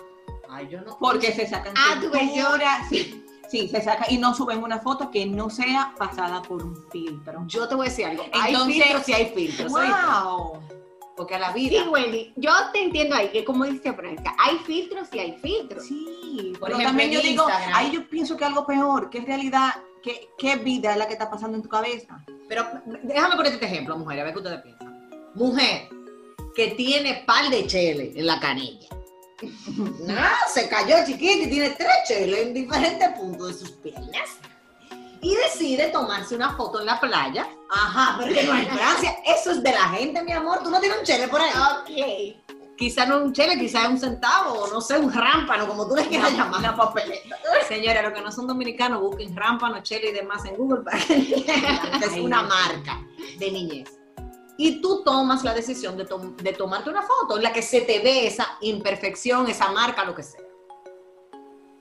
Ay, 0.50 0.68
yo 0.70 0.82
no. 0.82 0.98
Porque 1.00 1.32
se 1.34 1.48
sacan 1.48 1.74
Ah, 1.78 1.96
tu 2.00 2.10
versión. 2.12 2.34
textura, 2.36 2.86
sí, 2.90 3.26
sí, 3.50 3.68
se 3.68 3.82
sacan 3.82 4.06
y 4.10 4.18
no 4.18 4.34
suben 4.36 4.64
una 4.64 4.80
foto 4.80 5.10
que 5.10 5.26
no 5.26 5.50
sea 5.50 5.94
pasada 5.98 6.42
por 6.44 6.64
un 6.64 6.76
filtro. 6.92 7.44
Yo 7.48 7.68
te 7.68 7.76
voy 7.76 7.88
a 7.88 7.90
decir 7.90 8.06
algo. 8.06 8.24
Entonces- 8.24 8.46
hay 8.46 8.56
filtros 8.82 9.10
y 9.10 9.14
hay 9.14 9.26
filtros. 9.34 9.72
Wow. 9.72 10.60
Porque 11.20 11.36
a 11.36 11.40
la 11.40 11.52
Sí, 11.52 11.68
vida. 11.68 11.90
Wendy, 11.90 12.32
yo 12.38 12.50
te 12.72 12.82
entiendo 12.82 13.14
ahí, 13.14 13.28
que 13.28 13.44
como 13.44 13.66
dice 13.66 13.92
Franca, 13.92 14.34
hay 14.40 14.56
filtros 14.60 15.10
y 15.12 15.20
hay 15.20 15.34
filtros. 15.34 15.86
Sí, 15.86 16.54
Por 16.58 16.70
pero 16.70 16.80
ejemplo, 16.80 16.86
también 16.86 17.12
yo 17.12 17.20
en 17.20 17.26
digo, 17.26 17.44
Instagram. 17.44 17.76
ahí 17.76 17.92
yo 17.92 18.10
pienso 18.10 18.38
que 18.38 18.46
algo 18.46 18.66
peor, 18.66 19.10
que 19.10 19.18
en 19.18 19.26
realidad, 19.26 19.72
¿qué, 20.02 20.30
qué 20.38 20.56
vida 20.56 20.94
es 20.94 20.98
la 20.98 21.08
que 21.08 21.14
está 21.14 21.30
pasando 21.30 21.58
en 21.58 21.64
tu 21.64 21.68
cabeza? 21.68 22.24
Pero 22.48 22.66
déjame 23.04 23.36
poner 23.36 23.52
este 23.52 23.66
ejemplo, 23.66 23.98
mujer, 23.98 24.22
a 24.22 24.24
ver 24.24 24.32
qué 24.32 24.40
ustedes 24.40 24.62
piensan. 24.62 25.10
Mujer 25.36 25.90
que 26.56 26.68
tiene 26.70 27.24
par 27.28 27.50
de 27.50 27.68
cheles 27.68 28.16
en 28.16 28.26
la 28.26 28.40
canilla. 28.40 28.88
Ah, 30.10 30.38
se 30.54 30.70
cayó 30.70 30.96
chiquita 31.06 31.44
y 31.46 31.50
tiene 31.50 31.70
tres 31.72 31.90
cheles 32.08 32.48
en 32.48 32.54
diferentes 32.54 33.10
puntos 33.10 33.48
de 33.50 33.54
sus 33.56 33.72
piernas. 33.72 34.38
Y 35.22 35.36
decide 35.36 35.90
tomarse 35.90 36.36
una 36.36 36.56
foto 36.56 36.80
en 36.80 36.86
la 36.86 37.00
playa. 37.00 37.48
Ajá, 37.70 38.16
pero 38.18 38.34
que 38.34 38.44
no 38.44 38.54
hay 38.54 38.66
Francia. 38.66 39.16
Eso 39.26 39.52
es 39.52 39.62
de 39.62 39.72
la 39.72 39.90
gente, 39.90 40.24
mi 40.24 40.32
amor. 40.32 40.60
Tú 40.64 40.70
no 40.70 40.80
tienes 40.80 40.98
un 41.00 41.04
chele 41.06 41.28
por 41.28 41.42
ahí. 41.42 41.50
Ok. 41.50 42.76
quizá 42.78 43.06
no 43.06 43.18
un 43.18 43.34
chele, 43.34 43.60
quizá 43.60 43.82
es 43.84 43.90
un 43.90 44.00
centavo, 44.00 44.54
o 44.54 44.68
no 44.72 44.80
sé, 44.80 44.98
un 44.98 45.12
rámpano, 45.12 45.68
como 45.68 45.86
tú 45.88 45.96
le 45.96 46.08
quieras 46.08 46.32
llamar. 46.32 46.60
Una 46.62 46.76
papeleta. 46.76 47.36
Señora, 47.68 48.02
los 48.02 48.14
que 48.14 48.22
no 48.22 48.32
son 48.32 48.48
dominicanos, 48.48 49.02
busquen 49.02 49.36
rámpano, 49.36 49.84
chele 49.84 50.10
y 50.10 50.14
demás 50.14 50.46
en 50.46 50.56
Google 50.56 50.84
para 50.84 50.98
que 51.00 51.14
es 52.06 52.12
una 52.18 52.42
marca 52.44 53.02
de 53.38 53.52
niñez. 53.52 53.90
Y 54.58 54.82
tú 54.82 55.04
tomas 55.04 55.44
la 55.44 55.54
decisión 55.54 55.96
de, 55.98 56.06
tom- 56.06 56.36
de 56.38 56.54
tomarte 56.54 56.90
una 56.90 57.02
foto 57.02 57.38
en 57.38 57.44
la 57.44 57.52
que 57.54 57.62
se 57.62 57.82
te 57.82 58.00
ve 58.00 58.28
esa 58.28 58.46
imperfección, 58.62 59.48
esa 59.50 59.72
marca, 59.72 60.04
lo 60.06 60.16
que 60.16 60.24
sea. 60.24 60.42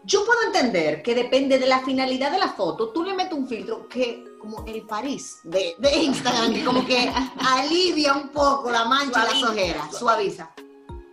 Yo 0.09 0.25
puedo 0.25 0.41
entender 0.47 1.03
que 1.03 1.15
depende 1.15 1.59
de 1.59 1.67
la 1.67 1.81
finalidad 1.81 2.31
de 2.33 2.39
la 2.39 2.49
foto, 2.49 2.89
tú 2.95 3.05
le 3.05 3.13
metes 3.13 3.35
un 3.35 3.47
filtro 3.47 3.87
que, 3.89 4.25
como 4.41 4.65
el 4.67 4.87
París 4.87 5.41
de, 5.43 5.75
de 5.77 5.97
Instagram, 5.97 6.55
que 6.55 6.65
como 6.65 6.87
que 6.87 7.13
alivia 7.41 8.15
un 8.15 8.31
poco 8.31 8.71
la 8.71 8.87
mancha 8.87 9.21
y 9.21 9.27
las 9.27 9.39
Suaviza. 9.39 9.51
ojeras, 9.51 9.99
suaviza. 9.99 10.51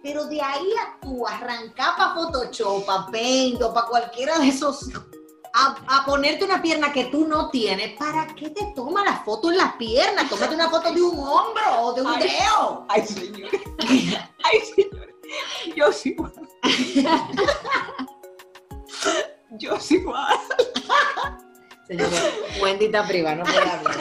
Pero 0.02 0.28
de 0.28 0.42
ahí 0.42 0.70
a 0.82 0.98
tú 1.02 1.28
arrancar 1.28 1.98
para 1.98 2.14
Photoshop, 2.14 2.86
para 2.86 3.08
Paint 3.08 3.62
o 3.64 3.74
para 3.74 3.88
cualquiera 3.88 4.40
de 4.40 4.48
esos, 4.48 4.88
a, 5.54 5.76
a 5.90 6.06
ponerte 6.06 6.46
una 6.46 6.62
pierna 6.62 6.94
que 6.94 7.06
tú 7.06 7.28
no 7.28 7.50
tienes, 7.50 7.98
¿para 7.98 8.28
qué 8.34 8.50
te 8.50 8.72
toma 8.78 9.04
la 9.04 9.18
foto 9.26 9.52
en 9.52 9.58
la 9.58 9.78
pierna? 9.78 10.26
Tómate 10.30 10.56
una 10.56 10.70
foto 10.70 10.94
de 10.94 11.02
un 11.02 11.20
hombro 11.20 11.82
o 11.82 11.92
de 11.94 12.02
un 12.02 12.08
Ay. 12.16 12.24
dedo. 12.30 12.86
Ay, 12.88 13.06
señores. 13.06 13.62
Ay, 14.42 14.60
señores. 14.74 15.16
Yo 15.76 15.92
sí. 15.92 16.16
Yo 19.58 19.80
sí 19.80 19.96
igual. 19.96 20.38
Señores, 21.88 22.22
Wendy 22.62 22.86
está 22.86 23.08
privada, 23.08 23.38
no 23.38 23.44
puede 23.44 23.60
hablar. 23.60 23.98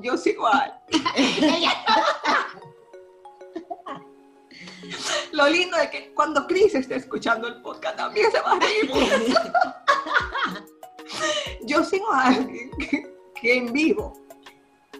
Yo 0.00 0.16
sí 0.16 0.30
igual. 0.30 0.80
Lo 5.32 5.48
lindo 5.48 5.76
es 5.78 5.90
que 5.90 6.12
cuando 6.14 6.46
Chris 6.46 6.74
esté 6.74 6.96
escuchando 6.96 7.46
el 7.48 7.60
podcast 7.60 7.96
también 7.96 8.30
se 8.30 8.40
va 8.40 8.52
a 8.52 8.60
reír. 8.60 8.90
Yo 11.66 11.84
sigo 11.84 12.12
a 12.12 12.26
alguien 12.26 12.70
que, 12.78 13.12
que 13.40 13.56
en 13.56 13.72
vivo 13.72 14.12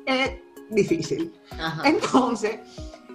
es 0.06 0.32
difícil. 0.70 1.38
Ajá. 1.52 1.86
Entonces, 1.88 2.58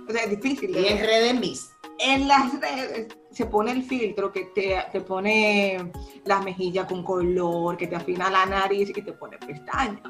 o 0.07 0.11
sea, 0.11 0.23
es 0.23 0.29
difícil. 0.29 0.69
Y 0.75 0.87
en 0.87 0.99
redes 0.99 1.39
mis. 1.39 1.71
En 1.99 2.27
las 2.27 2.59
redes 2.59 3.07
se 3.31 3.45
pone 3.45 3.71
el 3.71 3.83
filtro 3.83 4.31
que 4.31 4.45
te, 4.55 4.77
te 4.91 5.01
pone 5.01 5.91
las 6.25 6.43
mejillas 6.43 6.87
con 6.87 7.03
color, 7.03 7.77
que 7.77 7.87
te 7.87 7.95
afina 7.95 8.29
la 8.29 8.45
nariz 8.45 8.89
y 8.89 8.93
que 8.93 9.01
te 9.01 9.13
pone 9.13 9.37
pestañas. 9.37 10.01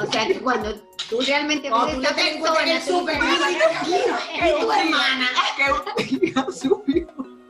O 0.00 0.12
sea, 0.12 0.26
que 0.26 0.40
cuando 0.40 0.74
tú 1.08 1.20
realmente 1.20 1.70
ves 1.70 1.94
esta 1.94 2.20
en 2.20 2.36
el 2.36 2.42
persona, 2.42 2.80
tú 2.84 2.98
súper, 2.98 3.20
dices, 3.20 3.38
mira, 3.86 4.48
y 4.48 4.60
tu 4.60 4.72
hermana. 4.72 5.28
que 5.96 6.52
subió, 6.52 7.06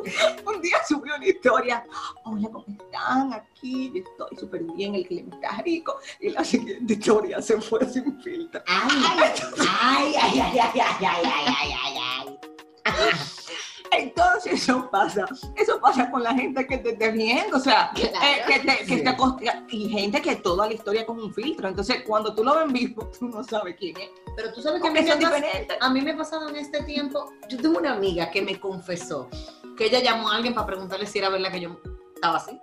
un 0.47 0.61
día 0.61 0.79
subió 0.87 1.15
una 1.17 1.27
historia. 1.27 1.85
Hola, 2.25 2.49
¿cómo 2.53 2.65
están? 2.69 3.33
Aquí 3.33 3.93
estoy 3.95 4.37
súper 4.39 4.63
bien, 4.77 4.95
el 4.95 5.07
clima 5.07 5.35
está 5.35 5.63
rico. 5.63 5.99
Y 6.21 6.31
la 6.31 6.45
siguiente 6.45 6.95
historia 6.95 7.41
se 7.43 7.61
fue 7.61 7.85
sin 7.87 8.21
filtro. 8.21 8.63
Ay, 8.67 9.31
ay, 9.61 10.15
ay, 10.21 10.41
ay, 10.41 10.61
ay, 10.61 10.81
ay, 10.81 10.97
ay, 11.01 11.45
ay, 11.47 11.75
ay, 11.83 11.99
ay. 12.85 13.09
Entonces 13.93 14.53
eso 14.55 14.89
pasa, 14.91 15.25
eso 15.57 15.81
pasa 15.81 16.11
con 16.11 16.23
la 16.23 16.35
gente 16.35 16.67
que 16.67 16.79
te 16.79 16.91
esté 16.91 17.11
viendo, 17.11 17.57
o 17.57 17.61
sea, 17.61 17.91
Claro. 17.95 18.13
eh, 18.23 18.43
que 18.47 18.59
te, 18.61 18.77
que 18.79 18.97
Sí. 18.99 19.03
te 19.05 19.09
acost- 19.17 19.65
y 19.71 19.89
gente 19.89 20.21
que 20.23 20.37
toda 20.37 20.67
la 20.67 20.75
historia 20.75 21.07
con 21.07 21.19
un 21.21 21.33
filtro, 21.33 21.69
entonces 21.69 22.03
cuando 22.07 22.35
tú 22.35 22.45
lo 22.45 22.55
ves 22.57 22.73
vivo, 22.73 23.11
tú 23.19 23.29
no 23.29 23.43
sabes 23.45 23.77
quién 23.79 23.97
es, 23.97 24.11
Pero 24.37 24.53
tú 24.53 24.63
sabes 24.63 24.83
que 24.83 24.91
me 24.91 25.01
son 25.07 25.19
pasa- 25.21 25.35
diferentes. 25.37 25.77
a 25.81 25.91
mí 25.91 26.01
me 26.03 26.13
ha 26.13 26.17
pasado 26.17 26.49
en 26.49 26.57
este 26.57 26.83
tiempo, 26.85 27.33
yo 27.49 27.57
tengo 27.59 27.79
una 27.79 27.93
amiga 27.95 28.31
que 28.31 28.43
me 28.43 28.59
confesó 28.61 29.29
que 29.77 29.87
ella 29.87 30.01
llamó 30.01 30.31
a 30.31 30.37
alguien 30.37 30.55
para 30.55 30.67
preguntarle 30.67 31.07
si 31.07 31.19
era 31.19 31.29
verdad 31.29 31.51
que 31.53 31.61
yo 31.61 31.81
estaba 32.15 32.37
así. 32.39 32.59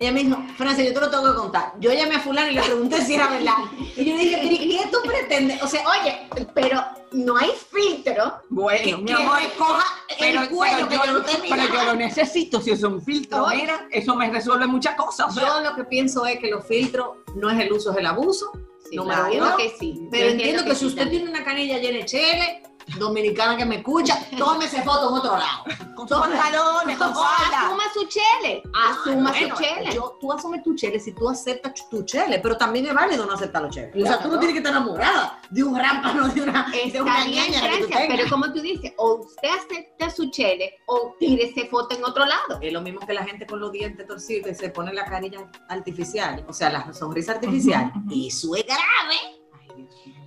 Ella 0.00 0.12
me 0.12 0.22
dijo, 0.22 0.36
Francia, 0.56 0.84
yo 0.84 0.94
te 0.94 1.00
lo 1.00 1.10
tengo 1.10 1.24
que 1.24 1.34
contar. 1.36 1.72
Yo 1.80 1.92
llamé 1.92 2.14
a 2.16 2.20
fulano 2.20 2.48
y 2.50 2.54
le 2.54 2.62
pregunté 2.62 3.00
si 3.04 3.14
era 3.16 3.26
verdad. 3.28 3.54
Y 3.96 4.04
yo 4.04 4.14
le 4.16 4.22
dije, 4.22 4.38
"¿Pero 4.42 4.54
¿y 4.54 4.68
qué 4.78 4.86
tú 4.92 4.98
pretendes? 5.04 5.60
O 5.60 5.66
sea, 5.66 5.82
oye, 5.88 6.28
pero 6.54 6.80
no 7.12 7.36
hay 7.36 7.50
filtro. 7.70 8.42
Bueno, 8.48 8.98
mi 8.98 9.04
que 9.06 9.12
amor, 9.12 9.38
recoja 9.40 9.84
pero, 10.18 10.42
el 10.42 10.48
cuello 10.48 10.86
pero 10.88 10.88
que 10.88 10.94
yo, 11.08 11.12
yo 11.18 11.22
tenía. 11.22 11.56
pero 11.56 11.74
yo 11.74 11.84
lo 11.84 11.94
necesito, 11.94 12.60
si 12.60 12.70
es 12.72 12.82
un 12.82 13.00
filtro, 13.02 13.46
mira, 13.48 13.86
eso 13.90 14.14
me 14.16 14.30
resuelve 14.30 14.66
muchas 14.66 14.94
cosas. 14.96 15.28
o 15.28 15.32
sea, 15.32 15.46
Yo 15.46 15.60
lo 15.70 15.76
que 15.76 15.84
pienso 15.84 16.26
es 16.26 16.38
que 16.38 16.50
los 16.50 16.66
filtros 16.66 17.08
no 17.34 17.50
es 17.50 17.58
el 17.60 17.72
uso, 17.72 17.92
es 17.92 17.96
el 17.98 18.06
abuso. 18.06 18.50
Sí, 18.90 18.96
Número 18.96 19.26
claro 19.28 19.46
uno, 19.48 19.56
que 19.56 19.74
sí. 19.78 20.08
Pero 20.10 20.30
entiendo 20.30 20.64
que 20.64 20.74
si 20.74 20.86
usted 20.86 21.10
tiene 21.10 21.28
una 21.28 21.44
canilla 21.44 21.78
llena 21.78 21.98
de 21.98 22.04
chele, 22.06 22.62
dominicana 22.96 23.56
que 23.56 23.64
me 23.64 23.76
escucha, 23.76 24.18
tómese 24.36 24.82
foto 24.82 25.08
en 25.10 25.14
otro 25.16 25.32
lado. 25.36 25.64
con 25.94 26.06
sus 26.08 26.16
pantalones, 26.18 26.96
con 26.96 27.12
falda. 27.12 27.66
asuma 27.66 27.82
su 27.92 28.06
chele, 28.06 28.62
asuma 28.72 29.30
Bueno, 29.30 29.56
su 29.56 29.62
chele. 29.62 29.92
yo- 29.92 30.16
tú 30.20 30.32
asumes 30.32 30.62
tu 30.62 30.74
chele 30.76 31.00
si 31.00 31.12
tú 31.12 31.28
aceptas 31.28 31.88
tu 31.90 32.04
chele, 32.04 32.38
pero 32.38 32.56
también 32.56 32.86
es 32.86 32.94
válido 32.94 33.26
no 33.26 33.32
aceptar 33.34 33.62
los 33.62 33.74
cheles. 33.74 33.90
O 34.00 34.06
sea, 34.06 34.22
tú 34.22 34.28
no 34.28 34.38
tienes 34.38 34.52
que 34.54 34.58
estar 34.58 34.72
enamorada 34.72 35.40
de 35.50 35.64
un 35.64 35.76
rámpano, 35.76 36.28
de 36.28 36.42
una, 36.42 36.66
de 36.92 37.02
una 37.02 37.24
ñaña 37.26 37.60
que 37.60 37.78
tú 37.82 37.86
tengas. 37.88 38.06
pero 38.16 38.30
como 38.30 38.52
tú 38.52 38.60
dices, 38.60 38.92
o 38.96 39.14
usted 39.16 39.48
acepta 39.48 40.08
su 40.10 40.30
chele 40.30 40.74
o 40.86 41.14
tírese 41.18 41.66
foto 41.66 41.96
en 41.96 42.04
otro 42.04 42.24
lado. 42.24 42.58
Es 42.60 42.72
lo 42.72 42.80
mismo 42.80 43.00
que 43.00 43.12
la 43.12 43.24
gente 43.24 43.44
con 43.46 43.58
los 43.60 43.72
dientes 43.72 44.06
torcidos 44.06 44.52
y 44.52 44.54
se 44.54 44.70
pone 44.70 44.92
la 44.92 45.04
carilla 45.04 45.40
artificial, 45.68 46.44
o 46.48 46.52
sea, 46.52 46.70
la 46.70 46.92
sonrisa 46.92 47.32
artificial. 47.32 47.92
Eso 48.10 48.54
es 48.54 48.64
grave. 48.64 49.40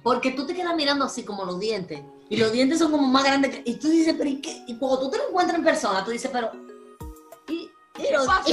Porque 0.03 0.31
tú 0.31 0.45
te 0.45 0.53
quedas 0.55 0.75
mirando 0.75 1.05
así 1.05 1.23
como 1.23 1.45
los 1.45 1.59
dientes. 1.59 2.01
Y 2.29 2.37
los 2.37 2.51
dientes 2.51 2.79
son 2.79 2.91
como 2.91 3.07
más 3.07 3.23
grandes. 3.23 3.51
que- 3.55 3.63
y 3.69 3.75
tú 3.75 3.89
dices, 3.89 4.15
pero 4.17 4.29
¿y 4.29 4.41
qué? 4.41 4.63
Y 4.67 4.77
cuando 4.77 4.99
tú 4.99 5.11
te 5.11 5.17
lo 5.17 5.27
encuentras 5.29 5.57
en 5.57 5.63
persona, 5.65 6.03
tú 6.03 6.11
dices, 6.11 6.29
pero. 6.31 6.49
¿Y, 7.49 7.69
y 7.99 8.11
los- 8.13 8.25
pasó 8.27 8.47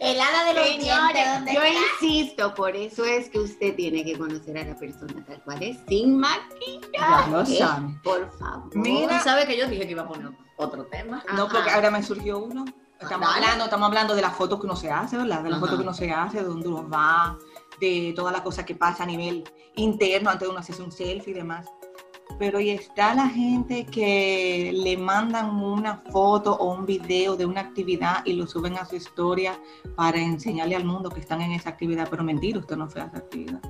el 0.00 0.20
hada 0.20 0.44
de 0.46 0.54
los 0.54 0.64
dientes. 0.66 0.86
Señores, 0.88 1.24
¿dónde 1.34 1.54
yo 1.54 1.62
está? 1.62 1.80
insisto, 2.04 2.54
por 2.54 2.76
eso 2.76 3.04
es 3.04 3.28
que 3.30 3.38
usted 3.38 3.74
tiene 3.76 4.04
que 4.04 4.18
conocer 4.18 4.58
a 4.58 4.64
la 4.64 4.76
persona 4.76 5.24
tal 5.24 5.42
cual 5.44 5.62
es, 5.62 5.78
sin 5.88 6.18
maquillaje. 6.18 6.90
Ya 6.92 7.26
lo 7.30 7.46
sabe. 7.46 8.00
Por 8.02 8.30
favor. 8.38 8.76
Mira. 8.76 9.18
¿Tú 9.18 9.24
sabes 9.24 9.46
que 9.46 9.56
yo 9.56 9.66
dije 9.68 9.84
que 9.86 9.92
iba 9.92 10.02
a 10.02 10.08
poner 10.08 10.30
otro 10.56 10.84
tema? 10.86 11.22
No, 11.34 11.44
Ajá. 11.44 11.52
porque 11.52 11.70
ahora 11.70 11.90
me 11.90 12.02
surgió 12.02 12.38
uno. 12.38 12.64
Estamos 13.00 13.28
Dale. 13.28 13.44
hablando, 13.44 13.64
estamos 13.64 13.86
hablando 13.88 14.14
de 14.14 14.22
las 14.22 14.34
fotos 14.34 14.58
que 14.60 14.66
uno 14.66 14.76
se 14.76 14.90
hace, 14.90 15.16
¿verdad? 15.16 15.42
De 15.42 15.50
las 15.50 15.58
Ajá. 15.58 15.60
fotos 15.60 15.76
que 15.76 15.82
uno 15.82 15.94
se 15.94 16.10
hace, 16.10 16.38
de 16.38 16.44
dónde 16.44 16.68
uno 16.68 16.88
va, 16.88 17.36
de 17.80 18.12
todas 18.14 18.32
las 18.32 18.42
cosas 18.42 18.64
que 18.64 18.74
pasa 18.74 19.04
a 19.04 19.06
nivel 19.06 19.44
interno 19.76 20.30
antes 20.30 20.46
de 20.46 20.50
uno 20.50 20.60
hacerse 20.60 20.82
un 20.82 20.92
selfie 20.92 21.32
y 21.32 21.34
demás. 21.34 21.66
Pero 22.38 22.58
y 22.58 22.70
está 22.70 23.14
la 23.14 23.28
gente 23.28 23.86
que 23.86 24.72
le 24.74 24.96
mandan 24.96 25.50
una 25.50 26.02
foto 26.10 26.54
o 26.54 26.74
un 26.74 26.86
video 26.86 27.36
de 27.36 27.46
una 27.46 27.60
actividad 27.60 28.24
y 28.24 28.32
lo 28.32 28.46
suben 28.46 28.76
a 28.76 28.84
su 28.84 28.96
historia 28.96 29.60
para 29.94 30.18
enseñarle 30.18 30.74
al 30.74 30.84
mundo 30.84 31.10
que 31.10 31.20
están 31.20 31.42
en 31.42 31.52
esa 31.52 31.70
actividad, 31.70 32.08
pero 32.10 32.24
mentira, 32.24 32.58
usted 32.58 32.76
no 32.76 32.88
fue 32.88 33.02
a 33.02 33.06
esa 33.06 33.18
actividad. 33.18 33.60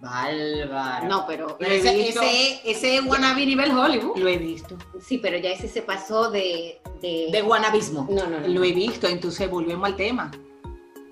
Bárbaro. 0.00 1.08
No, 1.08 1.24
pero 1.26 1.58
ese, 1.58 2.08
ese, 2.08 2.60
ese 2.64 2.96
es 2.96 3.04
wannabe 3.04 3.44
nivel 3.44 3.72
Hollywood. 3.72 4.16
Lo 4.16 4.28
he 4.28 4.38
visto, 4.38 4.76
sí, 5.00 5.18
pero 5.18 5.38
ya 5.38 5.50
ese 5.50 5.66
se 5.66 5.82
pasó 5.82 6.30
de. 6.30 6.80
de... 7.02 7.28
De 7.32 7.42
guanabismo. 7.42 8.06
No, 8.08 8.28
no, 8.28 8.38
no. 8.38 8.46
lo 8.46 8.62
he 8.62 8.72
visto, 8.72 9.08
entonces 9.08 9.50
volvemos 9.50 9.88
al 9.88 9.96
tema. 9.96 10.30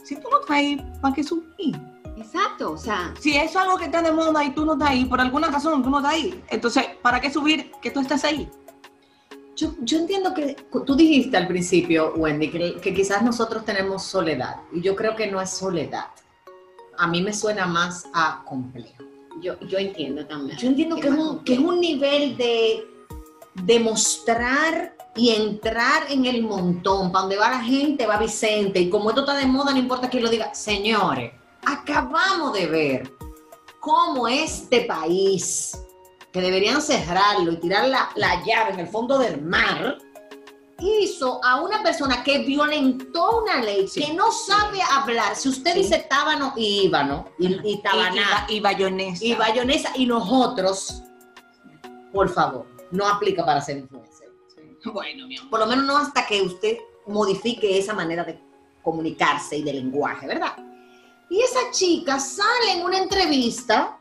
Si 0.04 0.14
tú 0.14 0.28
no 0.30 0.38
ahí, 0.54 0.80
¿para 1.02 1.14
qué 1.14 1.24
subir? 1.24 1.76
Exacto, 2.16 2.72
o 2.72 2.78
sea, 2.78 3.14
Si 3.20 3.36
eso 3.36 3.44
es 3.44 3.56
algo 3.56 3.76
que 3.76 3.84
está 3.86 4.02
de 4.02 4.10
moda 4.10 4.42
y 4.42 4.50
tú 4.50 4.64
no 4.64 4.72
estás 4.72 4.90
ahí, 4.90 5.04
por 5.04 5.20
alguna 5.20 5.48
razón 5.48 5.82
tú 5.82 5.90
no 5.90 5.98
estás 5.98 6.14
ahí, 6.14 6.42
entonces, 6.48 6.84
¿para 7.02 7.20
qué 7.20 7.30
subir 7.30 7.70
que 7.82 7.90
tú 7.90 8.00
estás 8.00 8.24
ahí? 8.24 8.48
Yo, 9.54 9.74
yo 9.80 9.98
entiendo 9.98 10.34
que 10.34 10.56
tú 10.84 10.94
dijiste 10.94 11.36
al 11.36 11.46
principio, 11.46 12.12
Wendy, 12.14 12.50
que, 12.50 12.76
que 12.80 12.92
quizás 12.92 13.22
nosotros 13.22 13.64
tenemos 13.64 14.02
soledad. 14.02 14.56
Y 14.70 14.82
yo 14.82 14.94
creo 14.94 15.16
que 15.16 15.30
no 15.30 15.40
es 15.40 15.48
soledad. 15.48 16.06
A 16.98 17.06
mí 17.06 17.22
me 17.22 17.32
suena 17.32 17.66
más 17.66 18.04
a 18.12 18.42
complejo. 18.44 19.02
yo, 19.40 19.58
yo 19.60 19.78
entiendo 19.78 20.26
también. 20.26 20.58
Yo 20.58 20.68
entiendo 20.68 20.96
que 20.96 21.08
es, 21.08 21.14
un, 21.14 21.42
que 21.42 21.54
es 21.54 21.58
un 21.58 21.80
nivel 21.80 22.36
de 22.36 22.86
demostrar 23.54 24.94
y 25.14 25.30
entrar 25.30 26.04
en 26.10 26.26
el 26.26 26.42
montón, 26.42 27.10
para 27.10 27.22
donde 27.22 27.36
va 27.36 27.50
la 27.50 27.62
gente, 27.62 28.06
va 28.06 28.18
Vicente, 28.18 28.80
y 28.80 28.90
como 28.90 29.08
esto 29.08 29.22
está 29.22 29.34
de 29.34 29.46
moda, 29.46 29.72
no 29.72 29.78
importa 29.78 30.10
quién 30.10 30.22
lo 30.22 30.28
diga, 30.28 30.54
señores, 30.54 31.32
acabamos 31.66 32.52
de 32.54 32.66
ver 32.66 33.12
cómo 33.80 34.26
este 34.28 34.82
país, 34.82 35.78
que 36.32 36.40
deberían 36.40 36.80
cerrarlo 36.80 37.52
y 37.52 37.56
tirar 37.58 37.88
la, 37.88 38.10
la 38.14 38.42
llave 38.44 38.72
en 38.72 38.80
el 38.80 38.88
fondo 38.88 39.18
del 39.18 39.40
mar, 39.42 39.98
hizo 40.78 41.42
a 41.42 41.62
una 41.62 41.82
persona 41.82 42.22
que 42.22 42.38
violentó 42.40 43.42
una 43.42 43.62
ley, 43.62 43.88
Sí. 43.88 44.02
que 44.04 44.12
no 44.12 44.30
sabe 44.30 44.78
hablar. 44.92 45.34
Si 45.34 45.48
usted 45.48 45.72
Sí. 45.72 45.78
dice 45.82 46.06
tábano 46.10 46.52
y 46.56 46.82
íbano, 46.84 47.26
y, 47.38 47.46
y 47.72 47.82
tabaná, 47.82 48.46
y, 48.48 48.56
y 48.56 48.60
bayonesa. 48.60 49.24
y 49.24 49.34
bayonesa 49.34 49.90
y 49.94 50.06
nosotros, 50.06 51.02
por 52.12 52.28
favor, 52.28 52.66
no 52.90 53.06
aplica 53.08 53.44
para 53.44 53.60
ser 53.60 53.78
influencer. 53.78 54.28
Bueno, 54.84 55.26
mi 55.26 55.36
amor. 55.38 55.50
Por 55.50 55.60
lo 55.60 55.66
menos 55.66 55.84
no 55.86 55.96
hasta 55.96 56.26
que 56.26 56.42
usted 56.42 56.76
modifique 57.06 57.78
esa 57.78 57.94
manera 57.94 58.22
de 58.24 58.38
comunicarse 58.82 59.56
y 59.56 59.62
de 59.62 59.72
lenguaje, 59.72 60.26
¿verdad? 60.26 60.52
Y 61.28 61.40
esa 61.40 61.70
chica 61.72 62.20
sale 62.20 62.72
en 62.76 62.84
una 62.84 62.98
entrevista 62.98 63.98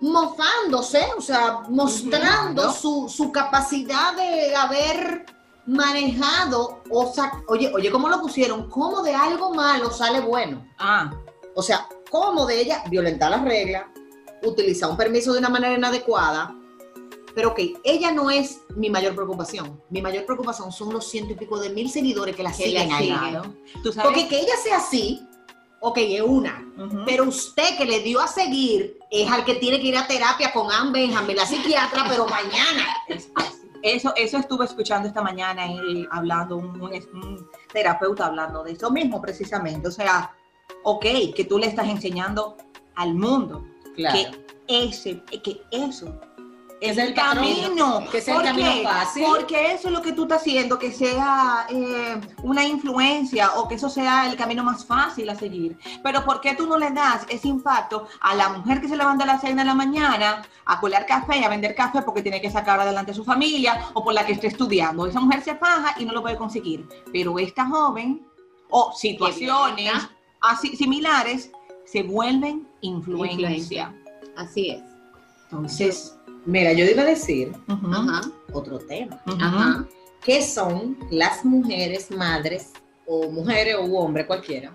mofándose, 0.00 1.04
o 1.16 1.20
sea, 1.20 1.60
mostrando 1.68 2.72
su, 2.72 3.08
su 3.08 3.32
capacidad 3.32 4.14
de 4.14 4.54
haber 4.54 5.26
manejado, 5.66 6.82
o 6.90 7.12
sea, 7.12 7.42
oye, 7.48 7.70
oye, 7.74 7.90
¿cómo 7.90 8.08
lo 8.08 8.20
pusieron? 8.20 8.68
¿Cómo 8.70 9.02
de 9.02 9.14
algo 9.14 9.54
malo 9.54 9.90
sale 9.90 10.20
bueno? 10.20 10.66
Ah, 10.78 11.12
O 11.54 11.62
sea, 11.62 11.86
¿cómo 12.10 12.46
de 12.46 12.60
ella 12.60 12.82
violentar 12.88 13.30
las 13.30 13.42
reglas, 13.42 13.86
utilizar 14.42 14.90
un 14.90 14.96
permiso 14.96 15.32
de 15.32 15.40
una 15.40 15.48
manera 15.48 15.74
inadecuada? 15.74 16.54
Pero 17.34 17.50
ok, 17.50 17.60
ella 17.84 18.10
no 18.10 18.30
es 18.30 18.62
mi 18.76 18.90
mayor 18.90 19.14
preocupación. 19.14 19.80
Mi 19.90 20.00
mayor 20.00 20.24
preocupación 20.24 20.72
son 20.72 20.92
los 20.92 21.08
ciento 21.08 21.34
y 21.34 21.36
pico 21.36 21.58
de 21.58 21.70
mil 21.70 21.90
seguidores 21.90 22.34
que 22.34 22.42
la 22.42 22.50
Que 22.50 22.64
siguen 22.64 22.90
ahí. 22.90 23.14
Porque 24.02 24.26
que 24.26 24.40
ella 24.40 24.54
sea 24.62 24.78
así, 24.78 25.20
ok, 25.80 25.98
es 25.98 26.20
una. 26.22 26.64
Pero 27.06 27.24
usted 27.24 27.76
que 27.76 27.84
le 27.84 28.00
dio 28.00 28.20
a 28.20 28.26
seguir 28.28 28.98
es 29.10 29.30
al 29.30 29.44
que 29.44 29.54
tiene 29.56 29.80
que 29.80 29.86
ir 29.88 29.96
a 29.96 30.06
terapia 30.06 30.52
con 30.52 30.70
Anne 30.70 30.90
Benjamin, 30.92 31.36
la 31.36 31.46
psiquiatra, 31.46 32.04
pero 32.08 32.26
mañana. 32.26 32.86
Eso, 33.82 34.12
eso 34.16 34.38
estuve 34.38 34.64
escuchando 34.64 35.06
esta 35.06 35.22
mañana 35.22 35.66
y 35.66 36.06
hablando, 36.10 36.56
un, 36.56 36.80
un- 36.80 36.92
un 36.92 37.48
terapeuta 37.72 38.26
hablando 38.26 38.64
de 38.64 38.72
eso 38.72 38.90
mismo 38.90 39.20
precisamente. 39.20 39.86
O 39.88 39.92
sea, 39.92 40.34
ok, 40.82 41.04
que 41.36 41.44
tú 41.48 41.58
le 41.58 41.66
estás 41.68 41.86
enseñando 41.88 42.56
al 42.96 43.14
mundo 43.14 43.64
que 44.12 44.30
ese, 44.66 45.22
que 45.42 45.60
eso 45.70 46.20
Es 46.80 46.96
el 46.96 47.12
camino. 47.14 48.04
que 48.10 48.18
es 48.18 48.28
el 48.28 48.34
¿Por 48.34 48.44
camino 48.44 48.70
fácil. 48.84 49.24
Porque 49.26 49.72
eso 49.72 49.88
es 49.88 49.94
lo 49.94 50.02
que 50.02 50.12
tú 50.12 50.22
estás 50.22 50.40
haciendo, 50.40 50.78
que 50.78 50.92
sea 50.92 51.66
eh, 51.68 52.20
una 52.42 52.64
influencia 52.64 53.54
o 53.56 53.66
que 53.66 53.74
eso 53.74 53.88
sea 53.88 54.30
el 54.30 54.36
camino 54.36 54.62
más 54.62 54.84
fácil 54.84 55.28
a 55.28 55.34
seguir. 55.34 55.76
Pero 56.02 56.24
¿por 56.24 56.40
qué 56.40 56.54
tú 56.54 56.66
no 56.66 56.78
le 56.78 56.90
das 56.90 57.26
ese 57.28 57.48
impacto 57.48 58.06
a 58.20 58.34
la 58.34 58.48
mujer 58.50 58.80
que 58.80 58.88
se 58.88 58.96
levanta 58.96 59.24
a 59.24 59.26
las 59.26 59.40
6 59.40 59.56
de 59.56 59.64
la 59.64 59.74
mañana 59.74 60.42
a 60.64 60.80
colar 60.80 61.06
café 61.06 61.38
y 61.38 61.44
a 61.44 61.48
vender 61.48 61.74
café 61.74 62.02
porque 62.02 62.22
tiene 62.22 62.40
que 62.40 62.50
sacar 62.50 62.78
adelante 62.78 63.12
a 63.12 63.14
su 63.14 63.24
familia 63.24 63.88
o 63.94 64.04
por 64.04 64.14
la 64.14 64.24
que 64.24 64.32
esté 64.32 64.46
estudiando? 64.46 65.06
Esa 65.06 65.20
mujer 65.20 65.42
se 65.42 65.56
faja 65.56 65.94
y 65.98 66.04
no 66.04 66.12
lo 66.12 66.22
puede 66.22 66.36
conseguir. 66.36 66.86
Pero 67.12 67.38
esta 67.38 67.66
joven 67.66 68.24
o 68.70 68.92
situaciones 68.92 69.92
así 70.40 70.76
similares 70.76 71.50
se 71.84 72.02
vuelven 72.02 72.68
influencia. 72.82 73.50
Influencia. 73.50 73.94
Así 74.36 74.70
es. 74.70 74.82
Entonces, 75.44 76.17
Mira, 76.46 76.72
yo 76.72 76.84
iba 76.84 77.02
a 77.02 77.06
decir. 77.06 77.52
Otro 78.52 78.78
tema. 78.78 79.20
¿Qué 80.22 80.42
son 80.42 80.98
las 81.10 81.44
mujeres 81.44 82.10
madres 82.10 82.72
o 83.06 83.30
mujeres 83.30 83.76
o 83.78 83.84
hombre 83.98 84.26
cualquiera? 84.26 84.72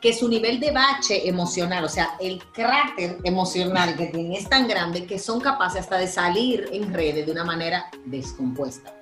Que 0.00 0.12
su 0.12 0.28
nivel 0.28 0.60
de 0.60 0.70
bache 0.70 1.28
emocional, 1.28 1.84
o 1.84 1.88
sea, 1.88 2.16
el 2.20 2.40
cráter 2.52 3.18
emocional 3.24 3.96
que 3.96 4.06
tienen 4.06 4.34
es 4.34 4.48
tan 4.48 4.68
grande 4.68 5.06
que 5.06 5.18
son 5.18 5.40
capaces 5.40 5.80
hasta 5.80 5.98
de 5.98 6.06
salir 6.06 6.68
en 6.72 6.94
redes 6.94 7.26
de 7.26 7.32
una 7.32 7.44
manera 7.44 7.90
descompuesta. 8.04 8.94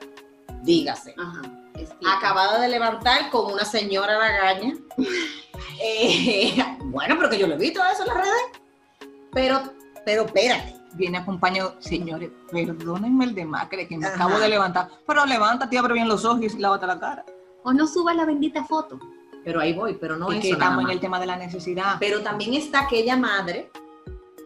Dígase. 0.62 1.14
Ajá. 1.18 1.42
Acabada 2.16 2.60
de 2.60 2.68
levantar 2.68 3.30
con 3.30 3.52
una 3.52 3.64
señora 3.64 4.18
lagaña. 4.18 4.74
Eh, 5.78 6.56
bueno, 6.84 7.16
pero 7.18 7.28
que 7.28 7.38
yo 7.38 7.46
lo 7.46 7.54
he 7.54 7.58
visto 7.58 7.82
eso 7.92 8.02
en 8.02 8.08
las 8.08 8.16
redes. 8.16 8.42
Pero, 9.32 9.60
pero 10.06 10.24
espérate. 10.24 10.75
Viene 10.96 11.18
acompañado, 11.18 11.76
señores, 11.78 12.30
perdónenme 12.50 13.26
el 13.26 13.34
demacre 13.34 13.86
que 13.86 13.96
me 13.96 14.06
Ajá. 14.06 14.14
acabo 14.16 14.38
de 14.38 14.48
levantar, 14.48 14.90
pero 15.06 15.24
levántate, 15.26 15.78
abre 15.78 15.94
bien 15.94 16.08
los 16.08 16.24
ojos 16.24 16.40
y 16.42 16.58
lávate 16.58 16.86
la 16.86 16.98
cara. 16.98 17.24
O 17.62 17.72
no 17.72 17.86
suba 17.86 18.14
la 18.14 18.24
bendita 18.24 18.64
foto. 18.64 18.98
Pero 19.44 19.60
ahí 19.60 19.72
voy, 19.72 19.94
pero 19.94 20.16
no 20.16 20.32
y 20.32 20.38
eso 20.38 20.42
que 20.42 20.50
estamos 20.50 20.84
en 20.84 20.90
el 20.90 21.00
tema 21.00 21.20
de 21.20 21.26
la 21.26 21.36
necesidad. 21.36 21.96
Pero 22.00 22.22
también 22.22 22.54
está 22.54 22.80
aquella 22.80 23.16
madre 23.16 23.70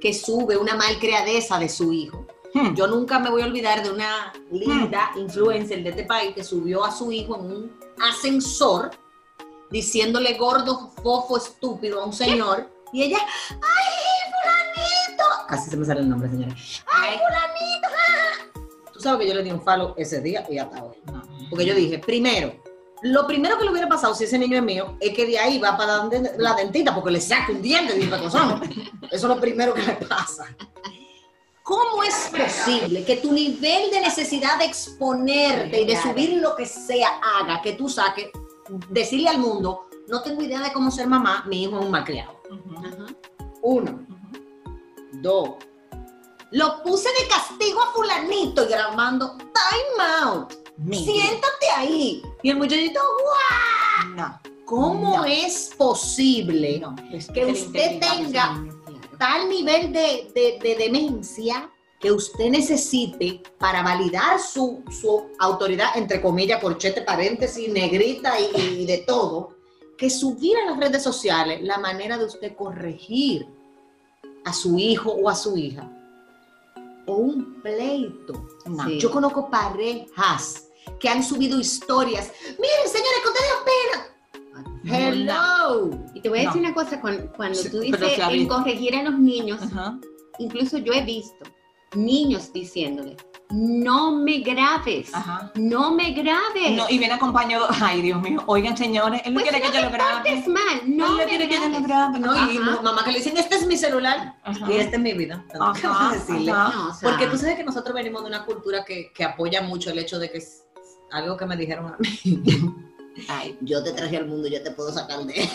que 0.01 0.13
sube 0.13 0.57
una 0.57 0.75
malcriadeza 0.75 1.59
de 1.59 1.69
su 1.69 1.93
hijo. 1.93 2.27
Hmm. 2.53 2.75
Yo 2.75 2.87
nunca 2.87 3.19
me 3.19 3.31
voy 3.31 3.43
a 3.43 3.47
olvidar 3.47 3.83
de 3.83 3.91
una 3.91 4.33
linda 4.51 5.13
influencer 5.17 5.83
de 5.83 5.91
este 5.91 6.05
país 6.05 6.35
que 6.35 6.43
subió 6.43 6.85
a 6.85 6.91
su 6.91 7.13
hijo 7.13 7.37
en 7.37 7.47
un 7.47 7.73
ascensor 8.03 8.91
diciéndole 9.71 10.35
gordo, 10.35 10.91
fofo, 11.03 11.37
estúpido 11.37 12.03
a 12.03 12.07
un 12.07 12.13
señor. 12.13 12.69
Y 12.93 13.05
ella, 13.05 13.19
¡ay, 13.51 13.90
Casi 15.51 15.69
se 15.69 15.77
me 15.77 15.85
sale 15.85 16.01
el 16.01 16.09
nombre, 16.09 16.31
señora. 16.31 16.55
¡Ay, 16.93 17.19
fulanito! 17.19 17.89
ah". 17.89 18.91
Tú 18.93 19.01
sabes 19.01 19.21
que 19.21 19.29
yo 19.29 19.35
le 19.35 19.43
di 19.43 19.51
un 19.51 19.63
falo 19.63 19.95
ese 19.97 20.21
día 20.21 20.47
y 20.49 20.59
hasta 20.59 20.85
hoy. 20.85 20.97
No. 21.13 21.23
Porque 21.51 21.67
yo 21.67 21.75
dije, 21.75 21.99
primero, 21.99 22.55
lo 23.03 23.27
primero 23.27 23.59
que 23.59 23.65
le 23.65 23.71
hubiera 23.71 23.89
pasado 23.89 24.15
si 24.15 24.25
ese 24.25 24.39
niño 24.39 24.59
es 24.59 24.63
mío 24.63 24.97
es 25.01 25.13
que 25.13 25.27
de 25.27 25.39
ahí 25.39 25.59
va 25.59 25.77
para 25.77 25.95
donde 25.95 26.35
la 26.39 26.55
dentita 26.55 26.95
porque 26.95 27.11
le 27.11 27.21
saque 27.21 27.53
un 27.53 27.63
diente 27.63 27.95
de. 27.95 28.05
Eso 28.07 28.81
es 29.11 29.23
lo 29.23 29.41
primero 29.41 29.75
que 29.75 29.83
le 29.83 29.95
pasa. 29.95 30.45
¿Cómo 31.65 32.03
es 32.03 32.31
posible 32.37 33.05
que 33.05 33.17
tu 33.17 33.33
nivel 33.33 33.91
de 33.91 34.01
necesidad 34.01 34.59
de 34.59 34.67
exponerte 34.67 35.83
y 35.83 35.87
de 35.87 35.97
subir 36.01 36.41
lo 36.41 36.57
que 36.57 36.67
sea 36.67 37.21
haga 37.23 37.61
que 37.63 37.75
tú 37.75 37.89
saques, 37.89 38.29
decirle 38.89 39.29
al 39.29 39.39
mundo, 39.39 39.89
no 40.09 40.21
tengo 40.23 40.43
idea 40.43 40.61
de 40.61 40.73
cómo 40.73 40.91
ser 40.91 41.07
mamá, 41.07 41.45
mi 41.49 41.63
hijo 41.63 41.79
es 41.79 41.85
un 41.85 41.91
malcriado? 41.91 42.41
Ajá. 42.77 43.07
Uno. 43.63 44.10
Lo 46.53 46.83
puse 46.83 47.09
de 47.21 47.29
castigo 47.29 47.81
a 47.81 47.93
fulanito 47.93 48.65
y 48.65 48.69
grabando 48.69 49.37
time 49.37 50.05
out. 50.25 50.53
Siéntate 50.91 51.69
ahí. 51.77 52.23
Y 52.43 52.51
el 52.51 52.57
muchachito, 52.57 53.01
¡guau! 53.01 54.15
No, 54.17 54.41
¿Cómo 54.65 55.17
No. 55.19 55.25
es 55.25 55.73
posible 55.77 56.79
no. 56.81 56.95
es 57.13 57.29
Que 57.31 57.45
usted 57.47 58.01
tenga- 58.01 58.55
niño. 58.55 58.81
tal 59.19 59.49
nivel 59.49 59.93
de, 59.93 60.31
de- 60.35 60.59
de 60.63 60.77
demencia 60.77 61.71
que 62.01 62.11
usted 62.11 62.49
necesite 62.51 63.43
para 63.59 63.83
validar 63.83 64.41
su, 64.41 64.83
su 64.91 65.27
autoridad, 65.39 65.91
entre 65.97 66.23
comillas, 66.23 66.61
corchete, 66.63 67.03
paréntesis, 67.03 67.69
negrita 67.71 68.41
y, 68.41 68.81
y 68.83 68.87
de 68.87 68.99
todo, 68.99 69.57
que 69.99 70.09
subir 70.09 70.57
a 70.57 70.71
las 70.71 70.79
redes 70.79 71.03
sociales 71.03 71.61
la 71.63 71.77
manera 71.77 72.17
de 72.17 72.25
usted 72.25 72.57
corregir 72.57 73.47
a 74.45 74.53
su 74.53 74.79
hijo 74.79 75.13
o 75.13 75.29
a 75.29 75.35
su 75.35 75.57
hija 75.57 75.89
o 77.07 77.17
un 77.17 77.61
pleito. 77.63 78.47
No. 78.67 78.85
Sí. 78.87 78.99
Yo 79.01 79.11
conozco 79.11 79.51
parejas 79.51 80.69
que 80.99 81.09
han 81.09 81.23
subido 81.23 81.59
historias. 81.59 82.33
Miren, 82.59 82.87
señores, 82.87 83.21
que 83.23 83.29
ustedes 83.29 83.53
opinan. 83.63 84.11
Hello. 84.85 85.91
Y 86.15 86.21
te 86.21 86.29
voy 86.29 86.39
a 86.39 86.43
decir 86.43 86.63
No. 86.63 86.69
una 86.69 86.75
cosa, 86.75 87.01
cuan- 87.01 87.31
cuando, 87.37 87.59
Sí, 87.59 87.71
tú 87.71 87.81
dices 87.81 88.19
en 88.19 88.49
corregir 88.49 88.95
a 88.95 89.03
los 89.03 89.19
niños, 89.19 89.61
Ajá. 89.63 89.99
incluso 90.39 90.79
yo 90.79 90.93
he 90.93 91.03
visto 91.05 91.45
niños 91.95 92.53
diciéndole, 92.53 93.17
no 93.51 94.13
me 94.13 94.39
grabes, 94.41 95.13
Ajá. 95.15 95.51
no 95.55 95.93
me 95.95 96.13
grabes. 96.13 96.73
No, 96.77 96.89
y 96.89 96.99
viene 96.99 97.15
acompañado, 97.15 97.67
ay 97.81 98.01
Dios 98.03 98.21
mío, 98.23 98.43
oigan 98.47 98.77
señores, 98.77 99.23
él 99.25 99.35
no 99.35 99.41
Pues 99.41 99.51
quiere 99.51 99.65
no 99.67 99.71
que 99.73 99.77
yo 99.79 99.85
lo 99.85 99.91
grabe. 99.91 100.13
portes 100.31 100.49
mal, 100.49 100.81
no 100.87 101.05
él 101.07 101.11
no 101.13 101.17
me 101.17 101.25
quiere 101.27 101.49
que 101.49 101.55
yo 101.55 101.69
lo 101.69 101.81
grabes. 101.83 102.21
grabe. 102.21 102.45
No, 102.49 102.53
y 102.53 102.59
mamá 102.83 103.03
que 103.05 103.13
le 103.13 103.19
dicen, 103.19 103.37
este 103.37 103.57
es 103.57 103.67
mi 103.67 103.77
celular 103.77 104.37
Ajá. 104.45 104.67
y 104.71 104.77
esta 104.77 104.97
es 104.97 105.03
mi 105.03 105.13
vida. 105.15 105.45
Que 105.51 105.59
Ajá, 105.87 106.11
decirle. 106.13 106.53
No, 106.53 106.89
o 106.91 106.95
sea, 106.95 107.09
Porque 107.11 107.27
tú 107.27 107.37
sabes 107.37 107.57
que 107.57 107.65
nosotros 107.65 107.95
venimos 107.95 108.23
de 108.23 108.29
una 108.29 108.45
cultura 108.45 108.85
que, 108.85 109.13
que 109.13 109.25
apoya 109.25 109.63
mucho 109.63 109.91
el 109.91 109.99
hecho 109.99 110.19
de 110.19 110.31
que 110.31 110.39
es 110.39 110.65
algo 111.13 111.37
que 111.37 111.47
me 111.47 111.57
dijeron 111.57 111.87
a 111.87 111.97
mí. 111.99 112.43
Ay, 113.29 113.59
Yo 113.61 113.83
te 113.83 113.93
traje 113.93 114.17
al 114.17 114.27
mundo, 114.27 114.49
yo 114.49 114.63
te 114.63 114.71
puedo 114.71 114.93
sacar 114.93 115.25
de. 115.25 115.35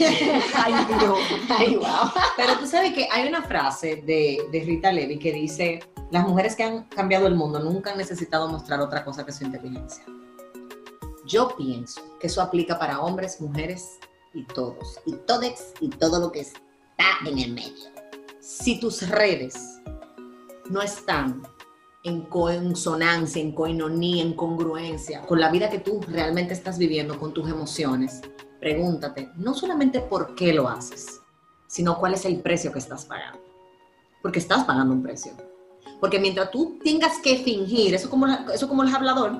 ay 0.55 0.73
Dios. 0.99 1.19
Ay, 1.49 1.75
wow. 1.75 2.11
Pero 2.35 2.57
tú 2.59 2.67
sabes 2.67 2.93
que 2.93 3.07
hay 3.11 3.27
una 3.27 3.41
frase 3.43 4.03
de, 4.05 4.39
de 4.51 4.59
Rita 4.61 4.91
Levi 4.91 5.17
que 5.17 5.31
dice: 5.31 5.79
Las 6.11 6.27
mujeres 6.27 6.55
que 6.55 6.63
han 6.63 6.83
cambiado 6.89 7.27
el 7.27 7.35
mundo 7.35 7.59
nunca 7.59 7.91
han 7.91 7.97
necesitado 7.97 8.47
mostrar 8.49 8.81
otra 8.81 9.03
cosa 9.05 9.25
que 9.25 9.31
su 9.31 9.45
inteligencia. 9.45 10.03
Yo 11.25 11.55
pienso 11.57 12.01
que 12.19 12.27
eso 12.27 12.41
aplica 12.41 12.77
para 12.77 12.99
hombres, 12.99 13.41
mujeres 13.41 13.99
y 14.33 14.43
todos, 14.43 14.99
y 15.05 15.13
todex 15.13 15.73
y 15.79 15.89
todo 15.89 16.19
lo 16.19 16.31
que 16.31 16.41
está 16.41 16.61
en 17.25 17.39
el 17.39 17.53
medio. 17.53 17.89
Si 18.39 18.79
tus 18.79 19.09
redes 19.09 19.55
no 20.69 20.81
están 20.81 21.41
en 22.05 22.21
consonancia, 22.21 23.41
en 23.41 23.51
coinonía, 23.51 24.21
en 24.23 24.33
congruencia 24.33 25.21
con 25.23 25.39
la 25.39 25.49
vida 25.51 25.69
que 25.69 25.79
tú 25.79 25.99
realmente 26.07 26.53
estás 26.53 26.77
viviendo, 26.77 27.19
con 27.19 27.33
tus 27.33 27.49
emociones, 27.49 28.21
pregúntate 28.59 29.31
no 29.35 29.53
solamente 29.53 29.99
por 29.99 30.35
qué 30.35 30.53
lo 30.53 30.69
haces, 30.69 31.21
sino 31.67 31.97
cuál 31.97 32.13
es 32.13 32.23
el 32.25 32.39
precio 32.41 32.71
que 32.71 32.79
estás 32.79 33.05
pagando. 33.05 33.39
Porque 34.21 34.39
estás 34.39 34.63
pagando 34.65 34.93
un 34.93 35.01
precio. 35.03 35.33
Porque 35.99 36.19
mientras 36.19 36.51
tú 36.51 36.77
tengas 36.83 37.17
que 37.19 37.37
fingir, 37.39 37.95
eso 37.95 38.09
como, 38.09 38.27
la- 38.27 38.45
eso 38.53 38.67
como 38.67 38.83
el 38.83 38.93
hablador, 38.93 39.39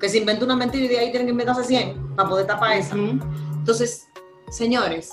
que 0.00 0.08
se 0.08 0.18
inventa 0.18 0.44
una 0.44 0.54
mentira 0.56 0.84
y 0.84 0.88
de 0.88 0.98
ahí 0.98 1.10
tienen 1.10 1.26
que 1.26 1.32
inventarse 1.32 1.64
100 1.64 2.14
para 2.14 2.28
poder 2.28 2.46
tapar 2.46 2.76
esa. 2.76 2.94
Entonces, 2.94 4.06
señores, 4.50 5.10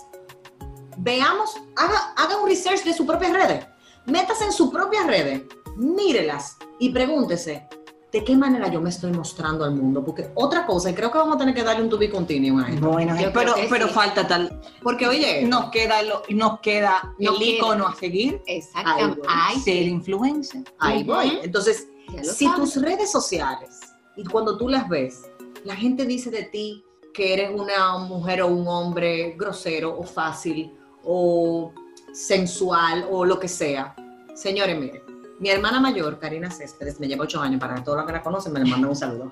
veamos, 0.97 1.55
haga, 1.75 2.13
haga 2.15 2.37
un 2.41 2.47
research 2.47 2.83
de 2.83 2.93
sus 2.93 3.07
propias 3.07 3.31
redes. 3.33 3.65
Métase 4.05 4.45
en 4.45 4.51
sus 4.51 4.69
propias 4.69 5.05
redes, 5.07 5.43
mírelas 5.79 6.57
y 6.79 6.89
pregúntese, 6.89 7.67
de 8.11 8.23
qué 8.23 8.35
manera 8.35 8.69
yo 8.71 8.81
me 8.81 8.89
estoy 8.89 9.11
mostrando 9.11 9.63
al 9.63 9.75
mundo. 9.75 10.03
Porque 10.03 10.31
otra 10.35 10.65
cosa, 10.65 10.89
y 10.89 10.93
creo 10.95 11.11
que 11.11 11.17
vamos 11.19 11.35
a 11.35 11.39
tener 11.39 11.53
que 11.53 11.63
darle 11.63 11.83
un 11.83 11.89
tubi 11.89 12.09
continuo 12.09 12.59
a 12.63 12.69
esto. 12.69 12.89
Bueno, 12.89 13.15
Yo 13.19 13.31
pero, 13.31 13.53
pero 13.69 13.87
sí. 13.87 13.93
falta 13.93 14.27
tal. 14.27 14.59
Porque, 14.81 15.07
oye, 15.07 15.43
Nos 15.45 15.69
queda, 15.69 16.01
lo, 16.01 16.23
nos 16.29 16.59
queda 16.59 17.13
el 17.19 17.27
queda. 17.27 17.45
icono 17.45 17.87
a 17.87 17.95
seguir, 17.95 18.41
Exactamente. 18.47 19.21
Ay, 19.27 19.59
ser 19.59 19.83
influencer. 19.87 20.63
ahí 20.79 21.03
voy. 21.03 21.39
Entonces, 21.43 21.87
si 22.23 22.45
sabes. 22.45 22.73
tus 22.73 22.81
redes 22.81 23.11
sociales, 23.11 23.79
y 24.15 24.23
cuando 24.25 24.57
tú 24.57 24.67
las 24.69 24.89
ves, 24.89 25.29
la 25.63 25.75
gente 25.75 26.05
dice 26.05 26.31
de 26.31 26.43
ti 26.43 26.83
que 27.13 27.33
eres 27.33 27.51
una 27.53 27.97
mujer 27.99 28.41
o 28.41 28.47
un 28.47 28.67
hombre 28.67 29.35
grosero 29.37 29.95
o 29.97 30.03
fácil 30.03 30.73
o 31.03 31.71
sensual 32.11 33.07
o 33.11 33.23
lo 33.25 33.39
que 33.39 33.47
sea. 33.47 33.95
Señores, 34.33 34.79
miren, 34.79 35.01
mi 35.39 35.49
hermana 35.49 35.79
mayor, 35.79 36.19
Karina 36.19 36.51
Céspedes, 36.51 36.99
me 36.99 37.07
lleva 37.07 37.23
ocho 37.23 37.41
años, 37.41 37.59
para 37.59 37.83
todos 37.83 37.97
los 37.97 38.05
que 38.05 38.13
la 38.13 38.21
conocen 38.21 38.53
me 38.53 38.59
le 38.59 38.69
mandan 38.69 38.89
un 38.89 38.95
saludo. 38.95 39.31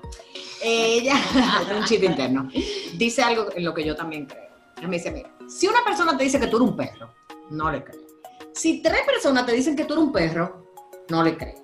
Ella, 0.62 1.14
un 1.76 1.84
chiste 1.84 2.06
interno, 2.06 2.48
dice 2.96 3.22
algo 3.22 3.46
en 3.54 3.64
lo 3.64 3.74
que 3.74 3.84
yo 3.84 3.94
también 3.94 4.26
creo. 4.26 4.48
Ella 4.78 4.88
me 4.88 4.96
dice, 4.96 5.10
mira, 5.10 5.30
si 5.48 5.66
una 5.66 5.84
persona 5.84 6.16
te 6.16 6.24
dice 6.24 6.40
que 6.40 6.46
tú 6.46 6.56
eres 6.56 6.68
un 6.70 6.76
perro, 6.76 7.14
no 7.50 7.70
le 7.70 7.84
creas. 7.84 8.04
Si 8.52 8.82
tres 8.82 9.02
personas 9.06 9.46
te 9.46 9.52
dicen 9.52 9.76
que 9.76 9.84
tú 9.84 9.94
eres 9.94 10.04
un 10.04 10.12
perro, 10.12 10.74
no 11.08 11.22
le 11.22 11.36
creas. 11.36 11.62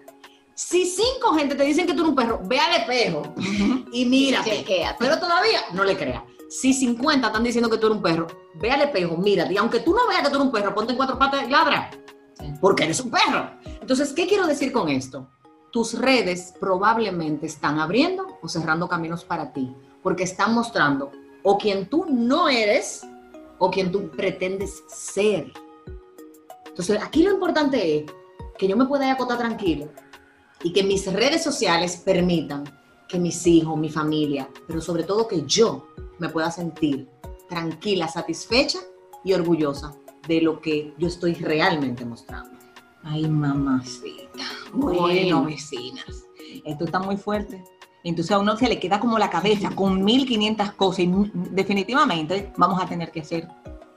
Si 0.55 0.87
cinco 0.87 1.35
gente 1.35 1.57
te 1.57 1.65
dicen 1.65 1.87
que 1.87 1.95
tú 1.95 2.01
eres 2.01 2.11
un 2.11 2.15
perro, 2.15 2.41
ve 2.45 2.59
al 2.61 2.81
espejo 2.81 3.35
y 3.93 4.05
mírate. 4.05 4.51
Chequéate. 4.51 4.97
Pero 4.99 5.19
todavía 5.19 5.61
no 5.73 5.85
le 5.85 5.97
creas. 5.97 6.23
Si 6.49 6.73
50 6.73 7.27
están 7.27 7.43
diciendo 7.43 7.69
que 7.69 7.79
tú 7.79 7.87
eres 7.87 7.97
un 7.97 8.03
perro, 8.03 8.27
ve 8.55 8.71
al 8.71 8.83
espejo, 8.83 9.17
mírate. 9.17 9.55
Y 9.55 9.57
aunque 9.57 9.81
tú 9.81 9.93
no 9.93 10.07
veas 10.07 10.23
que 10.23 10.29
tú 10.29 10.37
eres 10.37 10.47
un 10.47 10.53
perro, 10.53 10.75
ponte 10.75 10.93
en 10.93 10.97
cuatro 10.97 11.19
patas 11.19 11.49
y 11.49 11.51
ladra. 11.51 11.91
Porque 12.61 12.85
eres 12.85 13.01
un 13.01 13.11
perro. 13.11 13.51
Entonces, 13.85 14.15
¿qué 14.15 14.27
quiero 14.27 14.47
decir 14.47 14.73
con 14.73 14.89
esto? 14.89 15.29
Tus 15.71 15.93
redes 15.93 16.55
probablemente 16.59 17.45
están 17.45 17.79
abriendo 17.79 18.39
o 18.41 18.49
cerrando 18.49 18.89
caminos 18.89 19.27
para 19.27 19.53
ti. 19.53 19.77
Porque 20.03 20.23
están 20.23 20.55
mostrando 20.55 21.13
o 21.43 21.59
quien 21.59 21.91
tú 21.91 22.07
no 22.09 22.49
eres 22.49 23.07
o 23.59 23.71
quien 23.71 23.93
tú 23.93 24.09
pretendes 24.09 24.85
ser. 24.89 25.53
Entonces, 26.65 26.99
aquí 27.03 27.25
lo 27.25 27.33
importante 27.33 27.99
es 27.99 28.05
que 28.57 28.67
yo 28.67 28.75
me 28.75 28.87
pueda 28.87 29.13
acotar 29.13 29.37
tranquilo 29.37 29.91
y 30.63 30.73
que 30.73 30.83
mis 30.83 31.13
redes 31.13 31.45
sociales 31.45 31.99
permitan 31.99 32.65
que 33.07 33.19
mis 33.19 33.47
hijos, 33.47 33.77
mi 33.77 33.91
familia, 33.91 34.49
pero 34.67 34.81
sobre 34.81 35.03
todo 35.03 35.29
que 35.29 35.43
yo 35.43 35.89
me 36.19 36.31
pueda 36.31 36.51
sentir 36.51 37.07
tranquila, 37.51 38.09
satisfecha 38.09 38.79
y 39.23 39.35
orgullosa 39.35 39.95
de 40.27 40.41
lo 40.41 40.63
que 40.63 40.95
yo 40.97 41.07
estoy 41.07 41.35
realmente 41.35 42.07
mostrando. 42.07 42.54
Ay, 43.05 43.29
mamacita. 43.29 44.45
Bueno, 44.73 45.01
Bueno. 45.03 45.45
vecinas. 45.45 46.25
Esto 46.65 46.85
está 46.85 46.99
muy 46.99 47.17
fuerte. 47.17 47.63
Entonces 48.03 48.33
a 48.33 48.39
uno 48.39 48.57
se 48.57 48.69
le 48.69 48.79
queda 48.79 49.01
como 49.01 49.19
la 49.19 49.31
cabeza 49.31 49.71
con 49.75 50.05
1500 50.05 50.73
cosas 50.73 51.01
y 51.01 51.11
definitivamente 51.33 52.53
vamos 52.57 52.83
a 52.83 52.87
tener 52.87 53.11
que 53.11 53.21
hacer 53.21 53.49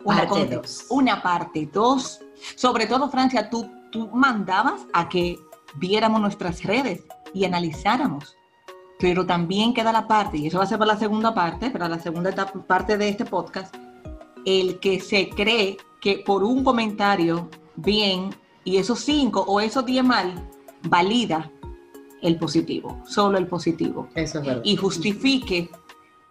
una, 0.03 0.19
Parte 0.27 0.27
con- 0.29 0.49
dos. 0.49 0.85
una 0.89 1.21
parte 1.21 1.69
2. 1.71 2.19
Sobre 2.55 2.85
todo, 2.87 3.09
Francia, 3.09 3.49
tú, 3.49 3.69
tú 3.91 4.07
mandabas 4.13 4.85
a 4.93 5.09
que 5.09 5.37
viéramos 5.75 6.21
nuestras 6.21 6.63
redes 6.63 7.03
y 7.33 7.43
analizáramos. 7.45 8.35
Pero 8.99 9.25
también 9.25 9.73
queda 9.73 9.91
la 9.91 10.07
parte, 10.07 10.37
y 10.37 10.47
eso 10.47 10.57
va 10.57 10.63
a 10.63 10.67
ser 10.67 10.79
para 10.79 10.93
la 10.93 10.99
segunda 10.99 11.33
parte, 11.33 11.69
para 11.69 11.87
la 11.89 11.99
segunda 11.99 12.29
etapa- 12.31 12.65
parte 12.65 12.97
de 12.97 13.09
este 13.09 13.25
podcast, 13.25 13.75
el 14.45 14.79
que 14.79 14.99
se 15.01 15.29
cree 15.29 15.77
que 16.01 16.23
por 16.25 16.43
un 16.43 16.63
comentario 16.63 17.49
bien 17.75 18.29
y 18.67 18.75
esos 18.75 18.99
cinco 18.99 19.45
o 19.47 19.61
esos 19.61 19.85
diez 19.85 20.03
mal, 20.03 20.45
valida 20.89 21.49
el 22.21 22.37
positivo, 22.37 23.01
solo 23.05 23.37
el 23.37 23.47
positivo, 23.47 24.09
Eso 24.13 24.39
es 24.39 24.45
verdad. 24.45 24.61
y 24.65 24.75
justifique 24.75 25.69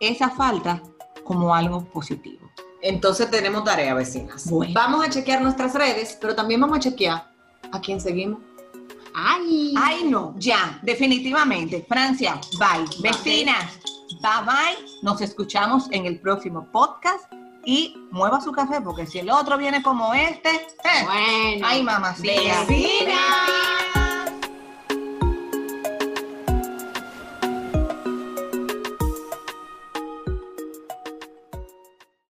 esa 0.00 0.28
falta 0.28 0.82
como 1.24 1.54
algo 1.54 1.86
positivo. 1.86 2.50
Entonces 2.82 3.30
tenemos 3.30 3.64
tarea, 3.64 3.94
vecinas. 3.94 4.50
Bueno. 4.50 4.74
Vamos 4.74 5.02
a 5.02 5.08
chequear 5.08 5.40
nuestras 5.40 5.74
redes, 5.74 6.18
pero 6.20 6.34
también 6.34 6.60
vamos 6.60 6.76
a 6.76 6.80
chequear 6.80 7.32
a 7.72 7.80
quién 7.80 8.02
seguimos. 8.02 8.40
Ay, 9.14 9.72
Ay, 9.78 10.04
no, 10.04 10.34
ya, 10.36 10.78
definitivamente. 10.82 11.86
Francia, 11.88 12.38
bye. 12.58 12.84
Vecinas, 13.00 13.78
bye 14.20 14.44
bye. 14.44 14.86
Nos 15.02 15.22
escuchamos 15.22 15.88
en 15.90 16.04
el 16.04 16.20
próximo 16.20 16.68
podcast 16.70 17.32
y 17.66 17.94
mueva 18.12 18.40
su 18.40 18.52
café 18.52 18.80
porque 18.80 19.06
si 19.06 19.18
el 19.18 19.28
otro 19.28 19.58
viene 19.58 19.82
como 19.82 20.14
este, 20.14 20.50
eh, 20.50 21.04
bueno. 21.04 21.66
ay, 21.68 21.82
mamacita. 21.82 22.64